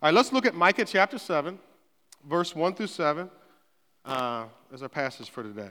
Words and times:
All 0.00 0.06
right, 0.06 0.14
let's 0.14 0.32
look 0.32 0.46
at 0.46 0.54
Micah 0.54 0.84
chapter 0.84 1.18
7, 1.18 1.58
verse 2.24 2.54
1 2.54 2.74
through 2.74 2.86
7, 2.86 3.28
uh, 4.04 4.44
as 4.72 4.80
our 4.80 4.88
passage 4.88 5.28
for 5.28 5.42
today. 5.42 5.70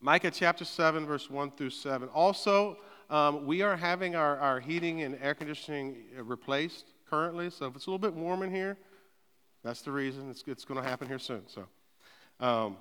Micah 0.00 0.30
chapter 0.30 0.64
7, 0.64 1.04
verse 1.04 1.28
1 1.28 1.50
through 1.50 1.68
7. 1.68 2.08
Also, 2.08 2.78
um, 3.10 3.44
we 3.44 3.60
are 3.60 3.76
having 3.76 4.16
our, 4.16 4.38
our 4.38 4.60
heating 4.60 5.02
and 5.02 5.18
air 5.20 5.34
conditioning 5.34 6.04
replaced 6.22 6.86
currently, 7.10 7.50
so 7.50 7.66
if 7.66 7.76
it's 7.76 7.84
a 7.84 7.90
little 7.90 7.98
bit 7.98 8.14
warm 8.14 8.42
in 8.42 8.50
here, 8.50 8.78
that's 9.62 9.82
the 9.82 9.92
reason. 9.92 10.30
It's, 10.30 10.42
it's 10.46 10.64
going 10.64 10.82
to 10.82 10.88
happen 10.88 11.06
here 11.06 11.18
soon. 11.18 11.42
So 11.48 11.66
um, 12.40 12.78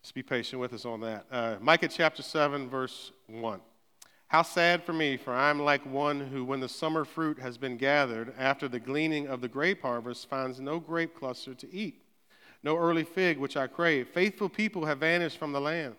just 0.00 0.14
be 0.14 0.22
patient 0.22 0.58
with 0.58 0.72
us 0.72 0.86
on 0.86 1.00
that. 1.00 1.26
Uh, 1.30 1.56
Micah 1.60 1.88
chapter 1.88 2.22
7, 2.22 2.70
verse 2.70 3.12
1. 3.26 3.60
How 4.28 4.42
sad 4.42 4.82
for 4.82 4.92
me, 4.92 5.16
for 5.16 5.32
I 5.32 5.50
am 5.50 5.60
like 5.60 5.86
one 5.86 6.20
who, 6.20 6.44
when 6.44 6.58
the 6.60 6.68
summer 6.68 7.04
fruit 7.04 7.38
has 7.38 7.56
been 7.56 7.76
gathered, 7.76 8.34
after 8.36 8.66
the 8.66 8.80
gleaning 8.80 9.28
of 9.28 9.40
the 9.40 9.48
grape 9.48 9.82
harvest, 9.82 10.28
finds 10.28 10.58
no 10.58 10.80
grape 10.80 11.14
cluster 11.14 11.54
to 11.54 11.72
eat, 11.72 12.02
no 12.64 12.76
early 12.76 13.04
fig 13.04 13.38
which 13.38 13.56
I 13.56 13.68
crave. 13.68 14.08
Faithful 14.08 14.48
people 14.48 14.84
have 14.84 14.98
vanished 14.98 15.38
from 15.38 15.52
the 15.52 15.60
land. 15.60 15.94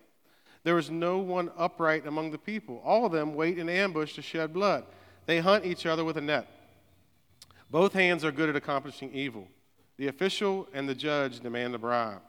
There 0.64 0.78
is 0.78 0.92
no 0.92 1.20
one 1.20 1.52
upright 1.58 2.06
among 2.06 2.32
the 2.32 2.38
people. 2.38 2.82
All 2.84 3.06
of 3.06 3.14
them 3.14 3.34
wait 3.34 3.58
in 3.58 3.70
ambush 3.70 4.16
to 4.16 4.22
shed 4.22 4.54
blood. 4.54 4.84
They 5.26 5.40
hunt 5.40 5.66
each 5.66 5.86
other 5.86 6.04
with 6.04 6.18
a 6.18 6.22
net. 6.22 6.48
Both 7.72 7.94
hands 7.94 8.26
are 8.26 8.32
good 8.34 8.50
at 8.50 8.58
accomplishing 8.58 9.14
evil. 9.14 9.48
The 9.96 10.08
official 10.08 10.68
and 10.74 10.88
the 10.88 10.96
judge 10.96 11.40
demand 11.40 11.76
a 11.76 11.78
bribe. 11.78 12.22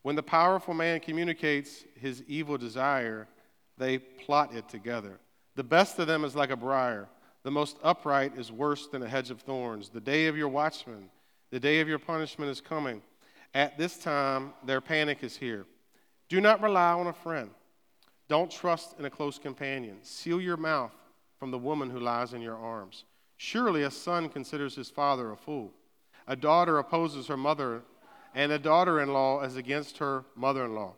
When 0.00 0.16
the 0.16 0.22
powerful 0.22 0.72
man 0.72 1.00
communicates 1.00 1.84
his 2.00 2.22
evil 2.26 2.56
desire, 2.56 3.28
they 3.76 3.98
plot 3.98 4.54
it 4.54 4.68
together. 4.70 5.20
The 5.54 5.64
best 5.64 5.98
of 5.98 6.06
them 6.06 6.24
is 6.24 6.34
like 6.34 6.50
a 6.50 6.56
briar. 6.56 7.08
The 7.42 7.50
most 7.50 7.76
upright 7.82 8.38
is 8.38 8.52
worse 8.52 8.86
than 8.86 9.02
a 9.02 9.08
hedge 9.08 9.30
of 9.30 9.40
thorns. 9.40 9.88
The 9.88 10.00
day 10.00 10.26
of 10.26 10.36
your 10.36 10.48
watchman, 10.48 11.10
the 11.50 11.60
day 11.60 11.80
of 11.80 11.88
your 11.88 11.98
punishment 11.98 12.50
is 12.50 12.60
coming. 12.60 13.02
At 13.54 13.76
this 13.76 13.98
time, 13.98 14.54
their 14.64 14.80
panic 14.80 15.22
is 15.22 15.36
here. 15.36 15.66
Do 16.28 16.40
not 16.40 16.62
rely 16.62 16.92
on 16.92 17.08
a 17.08 17.12
friend. 17.12 17.50
Don't 18.28 18.50
trust 18.50 18.98
in 18.98 19.04
a 19.04 19.10
close 19.10 19.38
companion. 19.38 19.98
Seal 20.02 20.40
your 20.40 20.56
mouth 20.56 20.94
from 21.38 21.50
the 21.50 21.58
woman 21.58 21.90
who 21.90 22.00
lies 22.00 22.32
in 22.32 22.40
your 22.40 22.56
arms. 22.56 23.04
Surely 23.36 23.82
a 23.82 23.90
son 23.90 24.28
considers 24.28 24.74
his 24.74 24.88
father 24.88 25.32
a 25.32 25.36
fool. 25.36 25.72
A 26.26 26.36
daughter 26.36 26.78
opposes 26.78 27.26
her 27.26 27.36
mother, 27.36 27.82
and 28.34 28.52
a 28.52 28.58
daughter 28.58 29.00
in 29.00 29.12
law 29.12 29.42
is 29.42 29.56
against 29.56 29.98
her 29.98 30.24
mother 30.34 30.64
in 30.64 30.74
law. 30.74 30.94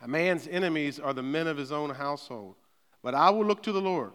A 0.00 0.08
man's 0.08 0.48
enemies 0.48 0.98
are 0.98 1.12
the 1.12 1.22
men 1.22 1.46
of 1.46 1.58
his 1.58 1.70
own 1.70 1.90
household. 1.90 2.56
But 3.02 3.14
I 3.14 3.30
will 3.30 3.44
look 3.44 3.62
to 3.64 3.72
the 3.72 3.80
Lord. 3.80 4.12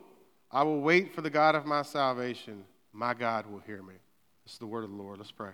I 0.51 0.63
will 0.63 0.79
wait 0.79 1.13
for 1.13 1.21
the 1.21 1.29
God 1.29 1.55
of 1.55 1.65
my 1.65 1.81
salvation. 1.81 2.63
My 2.93 3.13
God 3.13 3.45
will 3.51 3.59
hear 3.59 3.83
me. 3.83 3.95
This 4.45 4.53
is 4.53 4.59
the 4.59 4.65
word 4.65 4.85
of 4.85 4.91
the 4.91 4.95
Lord. 4.95 5.17
Let's 5.17 5.31
pray. 5.31 5.51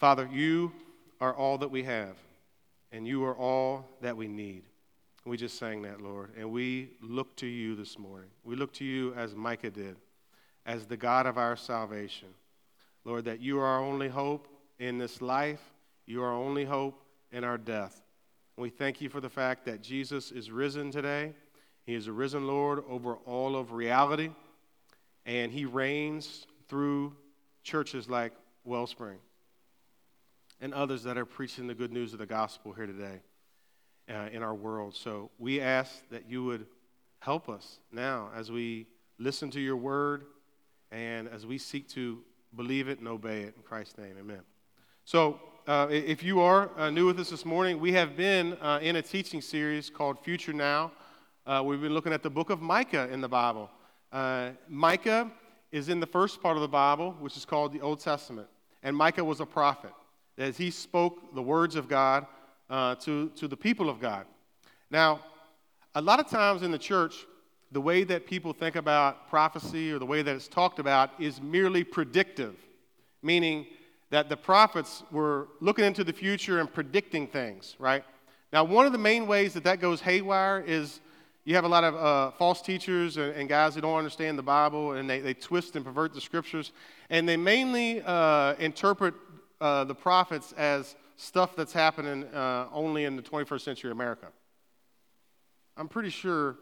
Father, 0.00 0.28
you 0.32 0.72
are 1.20 1.34
all 1.34 1.58
that 1.58 1.70
we 1.70 1.84
have, 1.84 2.16
and 2.90 3.06
you 3.06 3.22
are 3.24 3.36
all 3.36 3.86
that 4.00 4.16
we 4.16 4.26
need. 4.26 4.62
We 5.26 5.36
just 5.36 5.58
sang 5.58 5.82
that, 5.82 6.00
Lord. 6.00 6.30
And 6.36 6.50
we 6.50 6.88
look 7.02 7.36
to 7.36 7.46
you 7.46 7.76
this 7.76 7.98
morning. 7.98 8.30
We 8.42 8.56
look 8.56 8.72
to 8.74 8.84
you 8.84 9.12
as 9.14 9.34
Micah 9.34 9.70
did, 9.70 9.96
as 10.64 10.86
the 10.86 10.96
God 10.96 11.26
of 11.26 11.36
our 11.36 11.54
salvation. 11.54 12.28
Lord, 13.04 13.26
that 13.26 13.40
you 13.40 13.60
are 13.60 13.66
our 13.66 13.80
only 13.80 14.08
hope 14.08 14.48
in 14.80 14.98
this 14.98 15.22
life. 15.22 15.60
You 16.06 16.24
are 16.24 16.32
our 16.32 16.34
only 16.34 16.64
hope 16.64 17.04
in 17.30 17.44
our 17.44 17.58
death. 17.58 18.02
We 18.56 18.70
thank 18.70 19.00
you 19.00 19.08
for 19.08 19.20
the 19.20 19.28
fact 19.28 19.64
that 19.66 19.82
Jesus 19.82 20.32
is 20.32 20.50
risen 20.50 20.90
today. 20.90 21.34
He 21.86 21.94
is 21.94 22.08
a 22.08 22.12
risen 22.12 22.46
Lord 22.46 22.82
over 22.88 23.14
all 23.26 23.54
of 23.54 23.72
reality, 23.72 24.30
and 25.24 25.52
he 25.52 25.66
reigns 25.66 26.46
through 26.68 27.14
churches 27.62 28.08
like 28.08 28.32
Wellspring 28.64 29.18
and 30.60 30.74
others 30.74 31.02
that 31.04 31.16
are 31.16 31.24
preaching 31.24 31.66
the 31.66 31.74
good 31.74 31.92
news 31.92 32.12
of 32.12 32.18
the 32.18 32.26
gospel 32.26 32.72
here 32.72 32.86
today 32.86 33.20
uh, 34.10 34.28
in 34.32 34.42
our 34.42 34.54
world. 34.54 34.94
So 34.94 35.30
we 35.38 35.60
ask 35.60 35.90
that 36.10 36.28
you 36.28 36.44
would 36.44 36.66
help 37.20 37.48
us 37.48 37.80
now 37.92 38.30
as 38.34 38.50
we 38.50 38.86
listen 39.18 39.50
to 39.50 39.60
your 39.60 39.76
word 39.76 40.24
and 40.90 41.28
as 41.28 41.46
we 41.46 41.58
seek 41.58 41.88
to 41.88 42.18
believe 42.54 42.88
it 42.88 42.98
and 42.98 43.08
obey 43.08 43.42
it. 43.42 43.54
In 43.56 43.62
Christ's 43.62 43.96
name, 43.98 44.16
amen. 44.18 44.40
So, 45.12 45.40
uh, 45.66 45.88
if 45.90 46.22
you 46.22 46.38
are 46.38 46.70
uh, 46.78 46.88
new 46.88 47.06
with 47.06 47.18
us 47.18 47.30
this 47.30 47.44
morning, 47.44 47.80
we 47.80 47.90
have 47.94 48.16
been 48.16 48.52
uh, 48.60 48.78
in 48.80 48.94
a 48.94 49.02
teaching 49.02 49.42
series 49.42 49.90
called 49.90 50.22
Future 50.22 50.52
Now. 50.52 50.92
Uh, 51.44 51.64
we've 51.66 51.80
been 51.80 51.94
looking 51.94 52.12
at 52.12 52.22
the 52.22 52.30
book 52.30 52.48
of 52.48 52.62
Micah 52.62 53.08
in 53.10 53.20
the 53.20 53.28
Bible. 53.28 53.68
Uh, 54.12 54.50
Micah 54.68 55.28
is 55.72 55.88
in 55.88 55.98
the 55.98 56.06
first 56.06 56.40
part 56.40 56.56
of 56.56 56.60
the 56.60 56.68
Bible, 56.68 57.16
which 57.18 57.36
is 57.36 57.44
called 57.44 57.72
the 57.72 57.80
Old 57.80 57.98
Testament. 57.98 58.46
And 58.84 58.96
Micah 58.96 59.24
was 59.24 59.40
a 59.40 59.44
prophet, 59.44 59.90
as 60.38 60.56
he 60.56 60.70
spoke 60.70 61.34
the 61.34 61.42
words 61.42 61.74
of 61.74 61.88
God 61.88 62.24
uh, 62.68 62.94
to, 62.94 63.30
to 63.30 63.48
the 63.48 63.56
people 63.56 63.90
of 63.90 63.98
God. 63.98 64.26
Now, 64.92 65.24
a 65.96 66.00
lot 66.00 66.20
of 66.20 66.28
times 66.28 66.62
in 66.62 66.70
the 66.70 66.78
church, 66.78 67.26
the 67.72 67.80
way 67.80 68.04
that 68.04 68.26
people 68.26 68.52
think 68.52 68.76
about 68.76 69.28
prophecy 69.28 69.90
or 69.90 69.98
the 69.98 70.06
way 70.06 70.22
that 70.22 70.36
it's 70.36 70.46
talked 70.46 70.78
about 70.78 71.10
is 71.18 71.42
merely 71.42 71.82
predictive, 71.82 72.54
meaning 73.24 73.66
that 74.10 74.28
the 74.28 74.36
prophets 74.36 75.02
were 75.10 75.48
looking 75.60 75.84
into 75.84 76.04
the 76.04 76.12
future 76.12 76.60
and 76.60 76.72
predicting 76.72 77.26
things, 77.26 77.76
right? 77.78 78.04
Now, 78.52 78.64
one 78.64 78.86
of 78.86 78.92
the 78.92 78.98
main 78.98 79.26
ways 79.26 79.54
that 79.54 79.64
that 79.64 79.80
goes 79.80 80.00
haywire 80.00 80.62
is 80.66 81.00
you 81.44 81.54
have 81.54 81.64
a 81.64 81.68
lot 81.68 81.84
of 81.84 81.94
uh, 81.94 82.30
false 82.32 82.60
teachers 82.60 83.16
and, 83.16 83.34
and, 83.34 83.48
guys 83.48 83.74
who 83.74 83.80
don't 83.80 83.96
understand 83.96 84.38
the 84.38 84.42
Bible 84.42 84.92
and 84.92 85.08
they, 85.08 85.20
they 85.20 85.34
twist 85.34 85.74
and 85.74 85.84
pervert 85.84 86.12
the 86.12 86.20
scriptures. 86.20 86.72
And 87.08 87.28
they 87.28 87.36
mainly 87.36 88.02
uh, 88.04 88.54
interpret 88.58 89.14
uh, 89.60 89.84
the 89.84 89.94
prophets 89.94 90.52
as 90.56 90.96
stuff 91.16 91.54
that's 91.56 91.72
happening 91.72 92.24
uh, 92.34 92.66
only 92.72 93.04
in 93.04 93.16
the 93.16 93.22
21st 93.22 93.60
century 93.60 93.90
America. 93.90 94.28
I'm 95.76 95.88
pretty 95.88 96.10
sure 96.10 96.56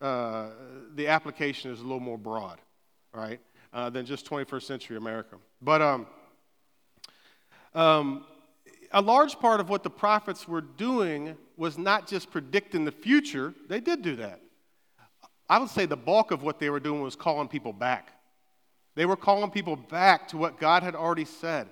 uh, 0.00 0.48
the 0.94 1.08
application 1.08 1.70
is 1.70 1.80
a 1.80 1.82
little 1.82 2.00
more 2.00 2.18
broad, 2.18 2.60
right, 3.12 3.40
uh, 3.72 3.90
than 3.90 4.06
just 4.06 4.28
21st 4.28 4.62
century 4.62 4.96
America. 4.96 5.36
But 5.62 5.82
um, 5.82 6.06
um, 7.76 8.24
a 8.90 9.02
large 9.02 9.38
part 9.38 9.60
of 9.60 9.68
what 9.68 9.82
the 9.82 9.90
prophets 9.90 10.48
were 10.48 10.62
doing 10.62 11.36
was 11.56 11.76
not 11.76 12.08
just 12.08 12.30
predicting 12.30 12.84
the 12.84 12.92
future, 12.92 13.54
they 13.68 13.80
did 13.80 14.02
do 14.02 14.16
that. 14.16 14.40
I 15.48 15.58
would 15.58 15.68
say 15.68 15.86
the 15.86 15.96
bulk 15.96 16.30
of 16.30 16.42
what 16.42 16.58
they 16.58 16.70
were 16.70 16.80
doing 16.80 17.02
was 17.02 17.14
calling 17.14 17.48
people 17.48 17.72
back. 17.72 18.12
They 18.94 19.04
were 19.04 19.16
calling 19.16 19.50
people 19.50 19.76
back 19.76 20.28
to 20.28 20.38
what 20.38 20.58
God 20.58 20.82
had 20.82 20.94
already 20.94 21.26
said 21.26 21.68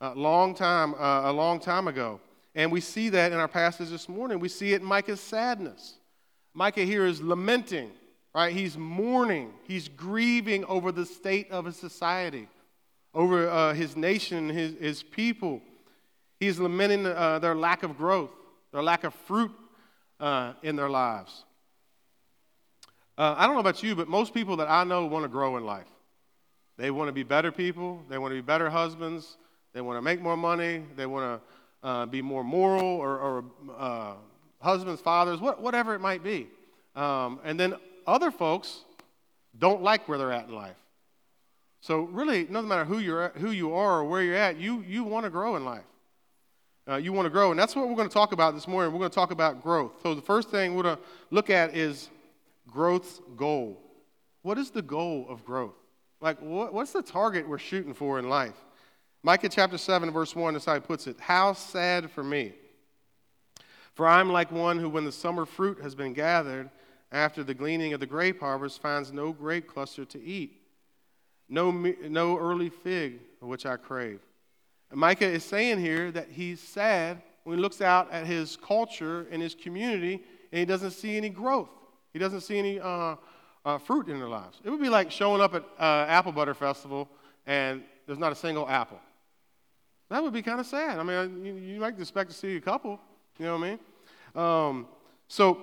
a 0.00 0.14
long 0.14 0.54
time, 0.54 0.94
uh, 0.94 1.22
a 1.24 1.32
long 1.32 1.58
time 1.58 1.88
ago. 1.88 2.20
And 2.54 2.70
we 2.70 2.80
see 2.80 3.08
that 3.10 3.32
in 3.32 3.38
our 3.38 3.48
passage 3.48 3.90
this 3.90 4.08
morning. 4.08 4.38
We 4.38 4.48
see 4.48 4.72
it 4.72 4.80
in 4.80 4.86
Micah's 4.86 5.20
sadness. 5.20 5.94
Micah 6.54 6.82
here 6.82 7.04
is 7.04 7.20
lamenting, 7.20 7.90
right? 8.34 8.52
He's 8.52 8.78
mourning, 8.78 9.52
he's 9.64 9.88
grieving 9.88 10.64
over 10.66 10.92
the 10.92 11.04
state 11.04 11.50
of 11.50 11.64
his 11.64 11.76
society 11.76 12.48
over 13.16 13.48
uh, 13.48 13.72
his 13.72 13.96
nation, 13.96 14.50
his, 14.50 14.74
his 14.78 15.02
people. 15.02 15.62
He's 16.38 16.58
lamenting 16.60 17.06
uh, 17.06 17.38
their 17.38 17.54
lack 17.54 17.82
of 17.82 17.96
growth, 17.96 18.30
their 18.72 18.82
lack 18.82 19.04
of 19.04 19.14
fruit 19.14 19.50
uh, 20.20 20.52
in 20.62 20.76
their 20.76 20.90
lives. 20.90 21.44
Uh, 23.16 23.34
I 23.38 23.46
don't 23.46 23.54
know 23.54 23.60
about 23.60 23.82
you, 23.82 23.96
but 23.96 24.06
most 24.06 24.34
people 24.34 24.58
that 24.58 24.68
I 24.68 24.84
know 24.84 25.06
want 25.06 25.24
to 25.24 25.30
grow 25.30 25.56
in 25.56 25.64
life. 25.64 25.86
They 26.76 26.90
want 26.90 27.08
to 27.08 27.12
be 27.12 27.22
better 27.22 27.50
people, 27.50 28.02
they 28.10 28.18
want 28.18 28.32
to 28.32 28.34
be 28.34 28.42
better 28.42 28.68
husbands, 28.68 29.38
they 29.72 29.80
want 29.80 29.96
to 29.96 30.02
make 30.02 30.20
more 30.20 30.36
money, 30.36 30.84
they 30.94 31.06
want 31.06 31.40
to 31.40 31.88
uh, 31.88 32.04
be 32.04 32.20
more 32.20 32.44
moral 32.44 32.84
or, 32.84 33.18
or 33.18 33.44
uh, 33.78 34.12
husbands, 34.60 35.00
fathers, 35.00 35.40
what, 35.40 35.62
whatever 35.62 35.94
it 35.94 36.00
might 36.00 36.22
be. 36.22 36.48
Um, 36.94 37.40
and 37.44 37.58
then 37.58 37.76
other 38.06 38.30
folks 38.30 38.80
don't 39.58 39.82
like 39.82 40.06
where 40.06 40.18
they're 40.18 40.32
at 40.32 40.48
in 40.48 40.54
life. 40.54 40.76
So 41.86 42.00
really, 42.00 42.48
no 42.50 42.62
matter 42.62 42.84
who 42.84 42.98
you're 42.98 43.28
who 43.36 43.52
you 43.52 43.72
are 43.72 44.00
or 44.00 44.04
where 44.04 44.20
you're 44.20 44.34
at, 44.34 44.56
you 44.56 44.82
you 44.88 45.04
want 45.04 45.22
to 45.22 45.30
grow 45.30 45.54
in 45.54 45.64
life. 45.64 45.84
Uh, 46.88 46.96
you 46.96 47.12
want 47.12 47.26
to 47.26 47.30
grow, 47.30 47.52
and 47.52 47.60
that's 47.60 47.76
what 47.76 47.88
we're 47.88 47.94
going 47.94 48.08
to 48.08 48.12
talk 48.12 48.32
about 48.32 48.54
this 48.54 48.66
morning. 48.66 48.92
We're 48.92 48.98
going 48.98 49.10
to 49.10 49.14
talk 49.14 49.30
about 49.30 49.62
growth. 49.62 49.92
So 50.02 50.12
the 50.12 50.20
first 50.20 50.50
thing 50.50 50.74
we're 50.74 50.82
going 50.82 50.96
to 50.96 51.02
look 51.30 51.48
at 51.48 51.76
is 51.76 52.10
growth's 52.68 53.20
goal. 53.36 53.80
What 54.42 54.58
is 54.58 54.70
the 54.72 54.82
goal 54.82 55.26
of 55.28 55.44
growth? 55.44 55.76
Like, 56.20 56.42
what, 56.42 56.74
what's 56.74 56.90
the 56.90 57.02
target 57.02 57.48
we're 57.48 57.56
shooting 57.56 57.94
for 57.94 58.18
in 58.18 58.28
life? 58.28 58.56
Micah 59.22 59.48
chapter 59.48 59.78
7, 59.78 60.10
verse 60.10 60.34
1, 60.34 60.56
is 60.56 60.64
how 60.64 60.74
he 60.74 60.80
puts 60.80 61.06
it 61.06 61.20
How 61.20 61.52
sad 61.52 62.10
for 62.10 62.24
me! 62.24 62.52
For 63.94 64.08
I'm 64.08 64.32
like 64.32 64.50
one 64.50 64.80
who, 64.80 64.88
when 64.88 65.04
the 65.04 65.12
summer 65.12 65.46
fruit 65.46 65.80
has 65.82 65.94
been 65.94 66.14
gathered, 66.14 66.68
after 67.12 67.44
the 67.44 67.54
gleaning 67.54 67.92
of 67.92 68.00
the 68.00 68.06
grape 68.06 68.40
harvest, 68.40 68.82
finds 68.82 69.12
no 69.12 69.32
grape 69.32 69.68
cluster 69.68 70.04
to 70.04 70.20
eat 70.20 70.65
no, 71.48 71.70
no 71.70 72.38
early 72.38 72.70
fig 72.70 73.20
which 73.40 73.66
I 73.66 73.76
crave. 73.76 74.20
And 74.90 75.00
Micah 75.00 75.26
is 75.26 75.44
saying 75.44 75.78
here 75.78 76.10
that 76.12 76.28
he's 76.30 76.60
sad 76.60 77.22
when 77.44 77.58
he 77.58 77.62
looks 77.62 77.80
out 77.80 78.10
at 78.12 78.26
his 78.26 78.56
culture 78.56 79.26
and 79.30 79.40
his 79.40 79.54
community, 79.54 80.22
and 80.50 80.58
he 80.58 80.64
doesn't 80.64 80.92
see 80.92 81.16
any 81.16 81.28
growth. 81.28 81.70
He 82.12 82.18
doesn't 82.18 82.40
see 82.40 82.58
any 82.58 82.80
uh, 82.80 83.16
uh, 83.64 83.78
fruit 83.78 84.08
in 84.08 84.18
their 84.18 84.28
lives. 84.28 84.60
It 84.64 84.70
would 84.70 84.80
be 84.80 84.88
like 84.88 85.10
showing 85.10 85.40
up 85.40 85.54
at 85.54 85.64
uh, 85.78 86.06
Apple 86.08 86.32
Butter 86.32 86.54
Festival 86.54 87.08
and 87.46 87.82
there's 88.06 88.18
not 88.18 88.32
a 88.32 88.36
single 88.36 88.68
apple. 88.68 88.98
That 90.10 90.22
would 90.22 90.32
be 90.32 90.42
kind 90.42 90.60
of 90.60 90.66
sad. 90.66 90.98
I 90.98 91.02
mean, 91.02 91.44
you, 91.44 91.54
you, 91.54 91.80
might 91.80 91.98
expect 91.98 92.30
to 92.30 92.36
see 92.36 92.56
a 92.56 92.60
couple, 92.60 93.00
you 93.38 93.46
know 93.46 93.58
what 93.58 93.66
I 93.66 93.70
mean? 93.70 93.78
Um, 94.34 94.86
so, 95.28 95.62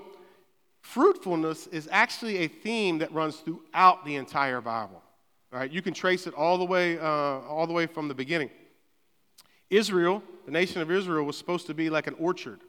fruitfulness 0.82 1.68
is 1.68 1.88
actually 1.92 2.40
a 2.40 2.48
theme 2.48 2.98
that 2.98 3.12
runs 3.14 3.38
throughout 3.38 4.06
the 4.06 4.16
entire 4.16 4.60
Bible. 4.60 5.02
Right? 5.54 5.72
You 5.72 5.84
can 5.84 5.94
trace 5.94 6.26
it 6.26 6.34
all 6.34 6.58
the 6.58 6.66
way, 6.66 6.98
uh, 6.98 7.04
all 7.04 7.68
the 7.68 7.74
way 7.74 7.86
from 7.86 8.08
the 8.08 8.16
beginning. 8.16 8.50
Israel, 9.70 10.24
the 10.46 10.52
nation 10.52 10.82
of 10.82 10.90
Israel, 10.90 11.26
was 11.26 11.38
supposed 11.38 11.68
to 11.68 11.76
be 11.76 11.92
like 11.92 12.08
an 12.08 12.16
orchard 12.20 12.62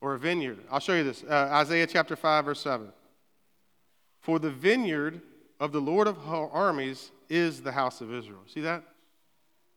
or 0.00 0.14
a 0.14 0.18
vineyard. 0.18 0.60
I'll 0.70 0.78
show 0.78 0.94
you 0.94 1.02
this. 1.02 1.24
Uh, 1.24 1.48
Isaiah 1.52 1.88
chapter 1.88 2.14
5, 2.14 2.44
verse 2.44 2.60
7. 2.60 2.92
For 4.20 4.38
the 4.38 4.50
vineyard 4.50 5.22
of 5.58 5.72
the 5.72 5.80
Lord 5.80 6.06
of 6.06 6.18
armies 6.28 7.10
is 7.28 7.62
the 7.62 7.72
house 7.72 8.00
of 8.00 8.14
Israel. 8.14 8.42
See 8.46 8.60
that? 8.60 8.84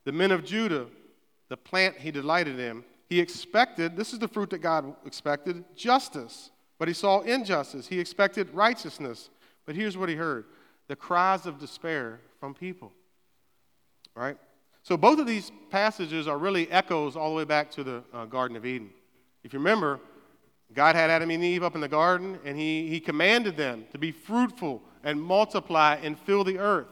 The 0.03 0.11
men 0.11 0.31
of 0.31 0.45
Judah, 0.45 0.85
the 1.49 1.57
plant 1.57 1.97
he 1.97 2.11
delighted 2.11 2.59
in, 2.59 2.83
he 3.09 3.19
expected, 3.19 3.97
this 3.97 4.13
is 4.13 4.19
the 4.19 4.27
fruit 4.27 4.51
that 4.51 4.59
God 4.59 4.93
expected, 5.07 5.63
justice, 5.75 6.51
but 6.77 6.87
he 6.87 6.93
saw 6.93 7.21
injustice. 7.21 7.87
He 7.87 7.99
expected 7.99 8.53
righteousness, 8.53 9.31
but 9.65 9.75
here's 9.75 9.97
what 9.97 10.07
he 10.07 10.15
heard 10.15 10.45
the 10.87 10.95
cries 10.95 11.45
of 11.45 11.59
despair 11.59 12.21
from 12.39 12.53
people. 12.53 12.91
Right? 14.15 14.37
So 14.83 14.97
both 14.97 15.19
of 15.19 15.27
these 15.27 15.51
passages 15.69 16.27
are 16.27 16.37
really 16.37 16.69
echoes 16.71 17.15
all 17.15 17.29
the 17.29 17.35
way 17.35 17.43
back 17.43 17.69
to 17.71 17.83
the 17.83 18.03
uh, 18.13 18.25
Garden 18.25 18.55
of 18.55 18.65
Eden. 18.65 18.89
If 19.43 19.53
you 19.53 19.59
remember, 19.59 19.99
God 20.73 20.95
had 20.95 21.09
Adam 21.09 21.29
and 21.29 21.43
Eve 21.43 21.63
up 21.63 21.75
in 21.75 21.81
the 21.81 21.87
garden, 21.87 22.39
and 22.43 22.57
he, 22.57 22.87
he 22.87 22.99
commanded 22.99 23.55
them 23.55 23.85
to 23.91 23.97
be 23.97 24.11
fruitful 24.11 24.81
and 25.03 25.21
multiply 25.21 25.95
and 26.01 26.17
fill 26.19 26.43
the 26.43 26.57
earth. 26.57 26.87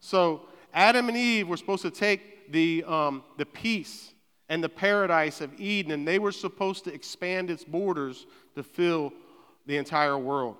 So 0.00 0.42
Adam 0.72 1.08
and 1.08 1.16
Eve 1.16 1.48
were 1.48 1.56
supposed 1.56 1.82
to 1.82 1.90
take 1.90 2.52
the, 2.52 2.84
um, 2.84 3.22
the 3.36 3.46
peace 3.46 4.12
and 4.48 4.62
the 4.62 4.68
paradise 4.68 5.40
of 5.40 5.58
Eden, 5.58 5.92
and 5.92 6.06
they 6.06 6.18
were 6.18 6.32
supposed 6.32 6.84
to 6.84 6.92
expand 6.92 7.50
its 7.50 7.64
borders 7.64 8.26
to 8.54 8.62
fill 8.62 9.12
the 9.66 9.76
entire 9.76 10.18
world. 10.18 10.56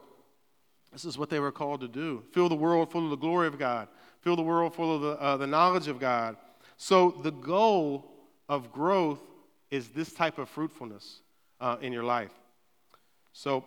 This 0.92 1.04
is 1.04 1.18
what 1.18 1.28
they 1.28 1.40
were 1.40 1.52
called 1.52 1.80
to 1.80 1.88
do 1.88 2.22
fill 2.32 2.48
the 2.48 2.54
world 2.54 2.90
full 2.90 3.04
of 3.04 3.10
the 3.10 3.16
glory 3.16 3.48
of 3.48 3.58
God, 3.58 3.88
fill 4.24 4.36
the 4.36 4.42
world 4.42 4.74
full 4.74 4.96
of 4.96 5.02
the, 5.02 5.22
uh, 5.22 5.36
the 5.36 5.46
knowledge 5.46 5.86
of 5.86 6.00
God. 6.00 6.36
So, 6.78 7.20
the 7.22 7.30
goal 7.30 8.10
of 8.48 8.72
growth 8.72 9.20
is 9.70 9.90
this 9.90 10.12
type 10.12 10.38
of 10.38 10.48
fruitfulness 10.48 11.20
uh, 11.60 11.76
in 11.80 11.92
your 11.92 12.04
life. 12.04 12.32
So, 13.32 13.64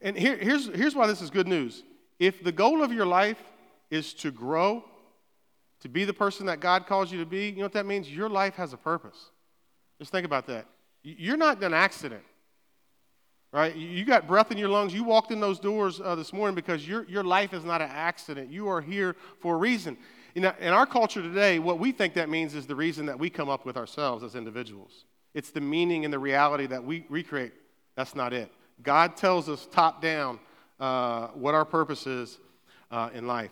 and 0.00 0.16
here, 0.16 0.36
here's, 0.36 0.66
here's 0.66 0.94
why 0.94 1.06
this 1.06 1.20
is 1.20 1.30
good 1.30 1.46
news. 1.46 1.82
If 2.18 2.42
the 2.42 2.52
goal 2.52 2.82
of 2.82 2.92
your 2.92 3.06
life 3.06 3.42
is 3.90 4.14
to 4.14 4.30
grow, 4.30 4.84
to 5.80 5.88
be 5.88 6.04
the 6.04 6.14
person 6.14 6.46
that 6.46 6.60
God 6.60 6.86
calls 6.86 7.12
you 7.12 7.18
to 7.18 7.26
be, 7.26 7.48
you 7.48 7.56
know 7.56 7.62
what 7.62 7.72
that 7.72 7.86
means? 7.86 8.10
Your 8.10 8.28
life 8.28 8.54
has 8.54 8.72
a 8.72 8.76
purpose. 8.76 9.30
Just 9.98 10.12
think 10.12 10.24
about 10.24 10.46
that. 10.46 10.66
You're 11.02 11.36
not 11.36 11.62
an 11.62 11.74
accident, 11.74 12.22
right? 13.52 13.74
You 13.74 14.04
got 14.04 14.26
breath 14.26 14.52
in 14.52 14.58
your 14.58 14.68
lungs. 14.68 14.94
You 14.94 15.04
walked 15.04 15.32
in 15.32 15.40
those 15.40 15.58
doors 15.58 16.00
uh, 16.00 16.14
this 16.14 16.32
morning 16.32 16.54
because 16.54 16.86
your, 16.86 17.04
your 17.04 17.24
life 17.24 17.52
is 17.52 17.64
not 17.64 17.82
an 17.82 17.90
accident. 17.90 18.50
You 18.50 18.68
are 18.68 18.80
here 18.80 19.16
for 19.40 19.56
a 19.56 19.58
reason. 19.58 19.96
Know, 20.36 20.52
in 20.60 20.72
our 20.72 20.86
culture 20.86 21.20
today, 21.20 21.58
what 21.58 21.80
we 21.80 21.90
think 21.90 22.14
that 22.14 22.28
means 22.28 22.54
is 22.54 22.66
the 22.66 22.76
reason 22.76 23.06
that 23.06 23.18
we 23.18 23.28
come 23.30 23.48
up 23.48 23.66
with 23.66 23.76
ourselves 23.76 24.22
as 24.22 24.36
individuals. 24.36 25.04
It's 25.34 25.50
the 25.50 25.60
meaning 25.60 26.04
and 26.04 26.14
the 26.14 26.18
reality 26.18 26.66
that 26.66 26.84
we 26.84 27.04
recreate. 27.08 27.52
That's 27.96 28.14
not 28.14 28.32
it. 28.32 28.50
God 28.82 29.16
tells 29.16 29.48
us 29.48 29.66
top 29.70 30.00
down 30.00 30.38
uh, 30.78 31.28
what 31.28 31.54
our 31.54 31.64
purpose 31.64 32.06
is 32.06 32.38
uh, 32.90 33.10
in 33.12 33.26
life. 33.26 33.50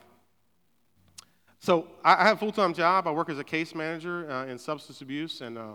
So 1.61 1.89
I 2.05 2.25
have 2.25 2.37
a 2.37 2.41
full-time 2.41 2.73
job. 2.73 3.09
I 3.09 3.11
work 3.11 3.29
as 3.29 3.39
a 3.39 3.45
case 3.45 3.75
manager 3.75 4.31
uh, 4.31 4.47
in 4.47 4.59
substance 4.59 5.01
abuse, 5.01 5.41
and 5.41 5.59
uh, 5.59 5.73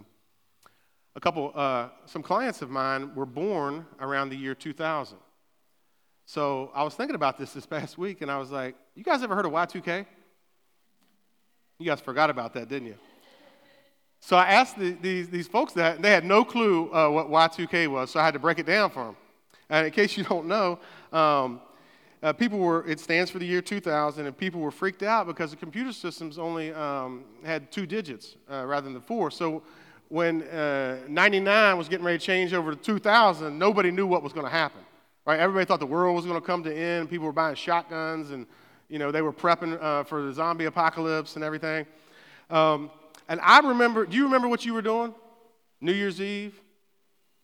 a 1.15 1.19
couple, 1.19 1.51
uh, 1.53 1.89
some 2.05 2.23
clients 2.23 2.61
of 2.61 2.69
mine 2.69 3.13
were 3.15 3.25
born 3.25 3.85
around 3.99 4.29
the 4.29 4.35
year 4.35 4.55
2000. 4.55 5.17
So 6.25 6.71
I 6.73 6.83
was 6.83 6.95
thinking 6.95 7.15
about 7.15 7.37
this 7.37 7.53
this 7.53 7.65
past 7.65 7.97
week, 7.97 8.21
and 8.21 8.31
I 8.31 8.37
was 8.37 8.49
like, 8.49 8.75
"You 8.95 9.03
guys 9.03 9.23
ever 9.23 9.35
heard 9.35 9.45
of 9.45 9.51
Y2K?" 9.51 10.05
You 11.79 11.85
guys 11.85 11.99
forgot 11.99 12.29
about 12.29 12.53
that, 12.53 12.69
didn't 12.69 12.87
you? 12.87 12.95
So 14.21 14.37
I 14.37 14.45
asked 14.45 14.79
the, 14.79 14.91
these, 14.91 15.27
these 15.27 15.49
folks 15.49 15.73
that, 15.73 15.97
and 15.97 16.05
they 16.05 16.11
had 16.11 16.23
no 16.23 16.45
clue 16.45 16.89
uh, 16.93 17.09
what 17.09 17.29
Y2K 17.29 17.89
was, 17.89 18.09
so 18.09 18.21
I 18.21 18.23
had 18.23 18.33
to 18.35 18.39
break 18.39 18.57
it 18.57 18.65
down 18.65 18.89
for 18.89 19.03
them. 19.03 19.17
And 19.69 19.85
in 19.85 19.91
case 19.91 20.15
you 20.15 20.23
don't 20.23 20.47
know, 20.47 20.79
um, 21.11 21.59
uh, 22.21 22.31
people 22.31 22.57
were, 22.57 22.87
it 22.87 23.01
stands 23.01 23.29
for 23.29 23.39
the 23.39 23.45
year 23.45 23.61
2000, 23.61 24.25
and 24.25 24.37
people 24.37 24.61
were 24.61 24.71
freaked 24.71 25.03
out 25.03 25.27
because 25.27 25.51
the 25.51 25.57
computer 25.57 25.91
systems 25.91 26.39
only 26.39 26.73
um, 26.73 27.25
had 27.43 27.69
two 27.69 27.85
digits 27.85 28.37
uh, 28.49 28.65
rather 28.65 28.85
than 28.85 28.93
the 28.93 29.01
four. 29.01 29.29
So 29.29 29.61
when 30.09 30.43
uh, 30.43 30.99
99 31.07 31.77
was 31.77 31.89
getting 31.89 32.05
ready 32.05 32.17
to 32.17 32.25
change 32.25 32.53
over 32.53 32.75
to 32.75 32.77
2000, 32.81 33.57
nobody 33.57 33.91
knew 33.91 34.05
what 34.05 34.23
was 34.23 34.33
going 34.33 34.45
to 34.45 34.51
happen. 34.51 34.81
Right? 35.25 35.39
Everybody 35.39 35.65
thought 35.65 35.79
the 35.79 35.85
world 35.85 36.15
was 36.15 36.25
going 36.25 36.39
to 36.39 36.45
come 36.45 36.63
to 36.63 36.75
end. 36.75 37.09
People 37.09 37.25
were 37.25 37.31
buying 37.31 37.55
shotguns 37.55 38.31
and 38.31 38.45
you 38.89 38.99
know, 38.99 39.11
they 39.11 39.21
were 39.21 39.33
prepping 39.33 39.81
uh, 39.81 40.03
for 40.03 40.21
the 40.21 40.33
zombie 40.33 40.65
apocalypse 40.65 41.35
and 41.35 41.43
everything. 41.43 41.85
Um, 42.49 42.91
and 43.27 43.39
I 43.41 43.59
remember, 43.59 44.05
do 44.05 44.15
you 44.15 44.25
remember 44.25 44.47
what 44.47 44.65
you 44.65 44.73
were 44.73 44.81
doing? 44.81 45.15
New 45.81 45.93
Year's 45.93 46.21
Eve, 46.21 46.53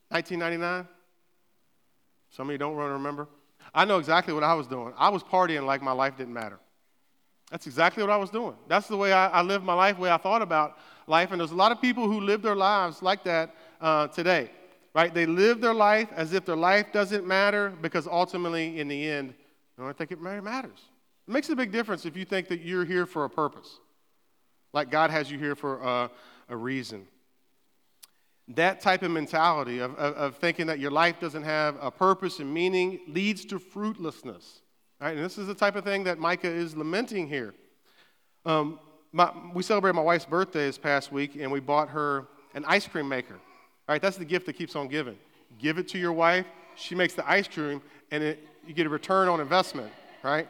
1999? 0.09 0.87
Some 2.29 2.49
of 2.49 2.51
you 2.51 2.57
don't 2.57 2.75
remember. 2.75 3.27
I 3.73 3.85
know 3.85 3.97
exactly 3.97 4.33
what 4.33 4.43
I 4.43 4.53
was 4.53 4.67
doing. 4.67 4.93
I 4.97 5.09
was 5.09 5.23
partying 5.23 5.65
like 5.65 5.81
my 5.81 5.91
life 5.91 6.17
didn't 6.17 6.33
matter. 6.33 6.59
That's 7.49 7.65
exactly 7.65 8.03
what 8.03 8.11
I 8.11 8.17
was 8.17 8.29
doing. 8.29 8.55
That's 8.67 8.87
the 8.87 8.97
way 8.97 9.11
I, 9.11 9.27
I 9.27 9.41
lived 9.41 9.65
my 9.65 9.73
life, 9.73 9.95
the 9.95 10.03
way 10.03 10.11
I 10.11 10.17
thought 10.17 10.41
about 10.41 10.77
life. 11.09 11.31
And 11.31 11.39
there's 11.39 11.51
a 11.51 11.55
lot 11.55 11.71
of 11.71 11.81
people 11.81 12.07
who 12.07 12.21
live 12.21 12.41
their 12.41 12.55
lives 12.55 13.01
like 13.01 13.23
that 13.23 13.55
uh, 13.81 14.07
today, 14.07 14.51
right? 14.93 15.13
They 15.13 15.25
live 15.25 15.61
their 15.61 15.73
life 15.73 16.09
as 16.15 16.33
if 16.33 16.45
their 16.45 16.55
life 16.55 16.87
doesn't 16.93 17.25
matter 17.25 17.73
because 17.81 18.07
ultimately, 18.07 18.79
in 18.79 18.87
the 18.87 19.09
end, 19.09 19.33
I 19.77 19.83
don't 19.83 19.97
think 19.97 20.11
it 20.11 20.21
matters. 20.21 20.79
It 21.27 21.31
makes 21.31 21.49
a 21.49 21.55
big 21.55 21.71
difference 21.71 22.05
if 22.05 22.17
you 22.17 22.25
think 22.25 22.47
that 22.49 22.61
you're 22.61 22.85
here 22.85 23.05
for 23.05 23.25
a 23.25 23.29
purpose, 23.29 23.79
like 24.73 24.89
God 24.89 25.09
has 25.09 25.31
you 25.31 25.37
here 25.37 25.55
for 25.55 25.79
a, 25.79 26.11
a 26.49 26.57
reason. 26.57 27.07
That 28.49 28.81
type 28.81 29.03
of 29.03 29.11
mentality 29.11 29.77
of, 29.77 29.93
of, 29.95 30.15
of, 30.15 30.37
thinking 30.37 30.65
that 30.67 30.79
your 30.79 30.89
life 30.89 31.19
doesn't 31.19 31.43
have 31.43 31.77
a 31.79 31.91
purpose 31.91 32.39
and 32.39 32.51
meaning 32.51 32.99
leads 33.07 33.45
to 33.45 33.59
fruitlessness. 33.59 34.61
Right? 34.99 35.15
And 35.15 35.23
this 35.23 35.37
is 35.37 35.45
the 35.45 35.53
type 35.53 35.75
of 35.75 35.83
thing 35.83 36.03
that 36.05 36.17
Micah 36.17 36.49
is 36.49 36.75
lamenting 36.75 37.27
here. 37.27 37.53
Um, 38.45 38.79
my, 39.11 39.31
we 39.53 39.63
celebrated 39.63 39.95
my 39.95 40.01
wife's 40.01 40.25
birthday 40.25 40.65
this 40.65 40.77
past 40.77 41.11
week, 41.11 41.35
and 41.39 41.51
we 41.51 41.59
bought 41.59 41.89
her 41.89 42.27
an 42.53 42.63
ice 42.67 42.87
cream 42.87 43.07
maker. 43.07 43.35
All 43.35 43.93
right, 43.93 44.01
That's 44.01 44.17
the 44.17 44.25
gift 44.25 44.45
that 44.45 44.53
keeps 44.53 44.75
on 44.75 44.87
giving. 44.87 45.17
Give 45.57 45.77
it 45.77 45.87
to 45.89 45.97
your 45.97 46.13
wife, 46.13 46.45
she 46.75 46.95
makes 46.95 47.13
the 47.13 47.29
ice 47.29 47.47
cream, 47.47 47.81
and 48.11 48.23
it, 48.23 48.47
you 48.67 48.73
get 48.73 48.85
a 48.85 48.89
return 48.89 49.27
on 49.27 49.39
investment. 49.39 49.91
Right? 50.23 50.47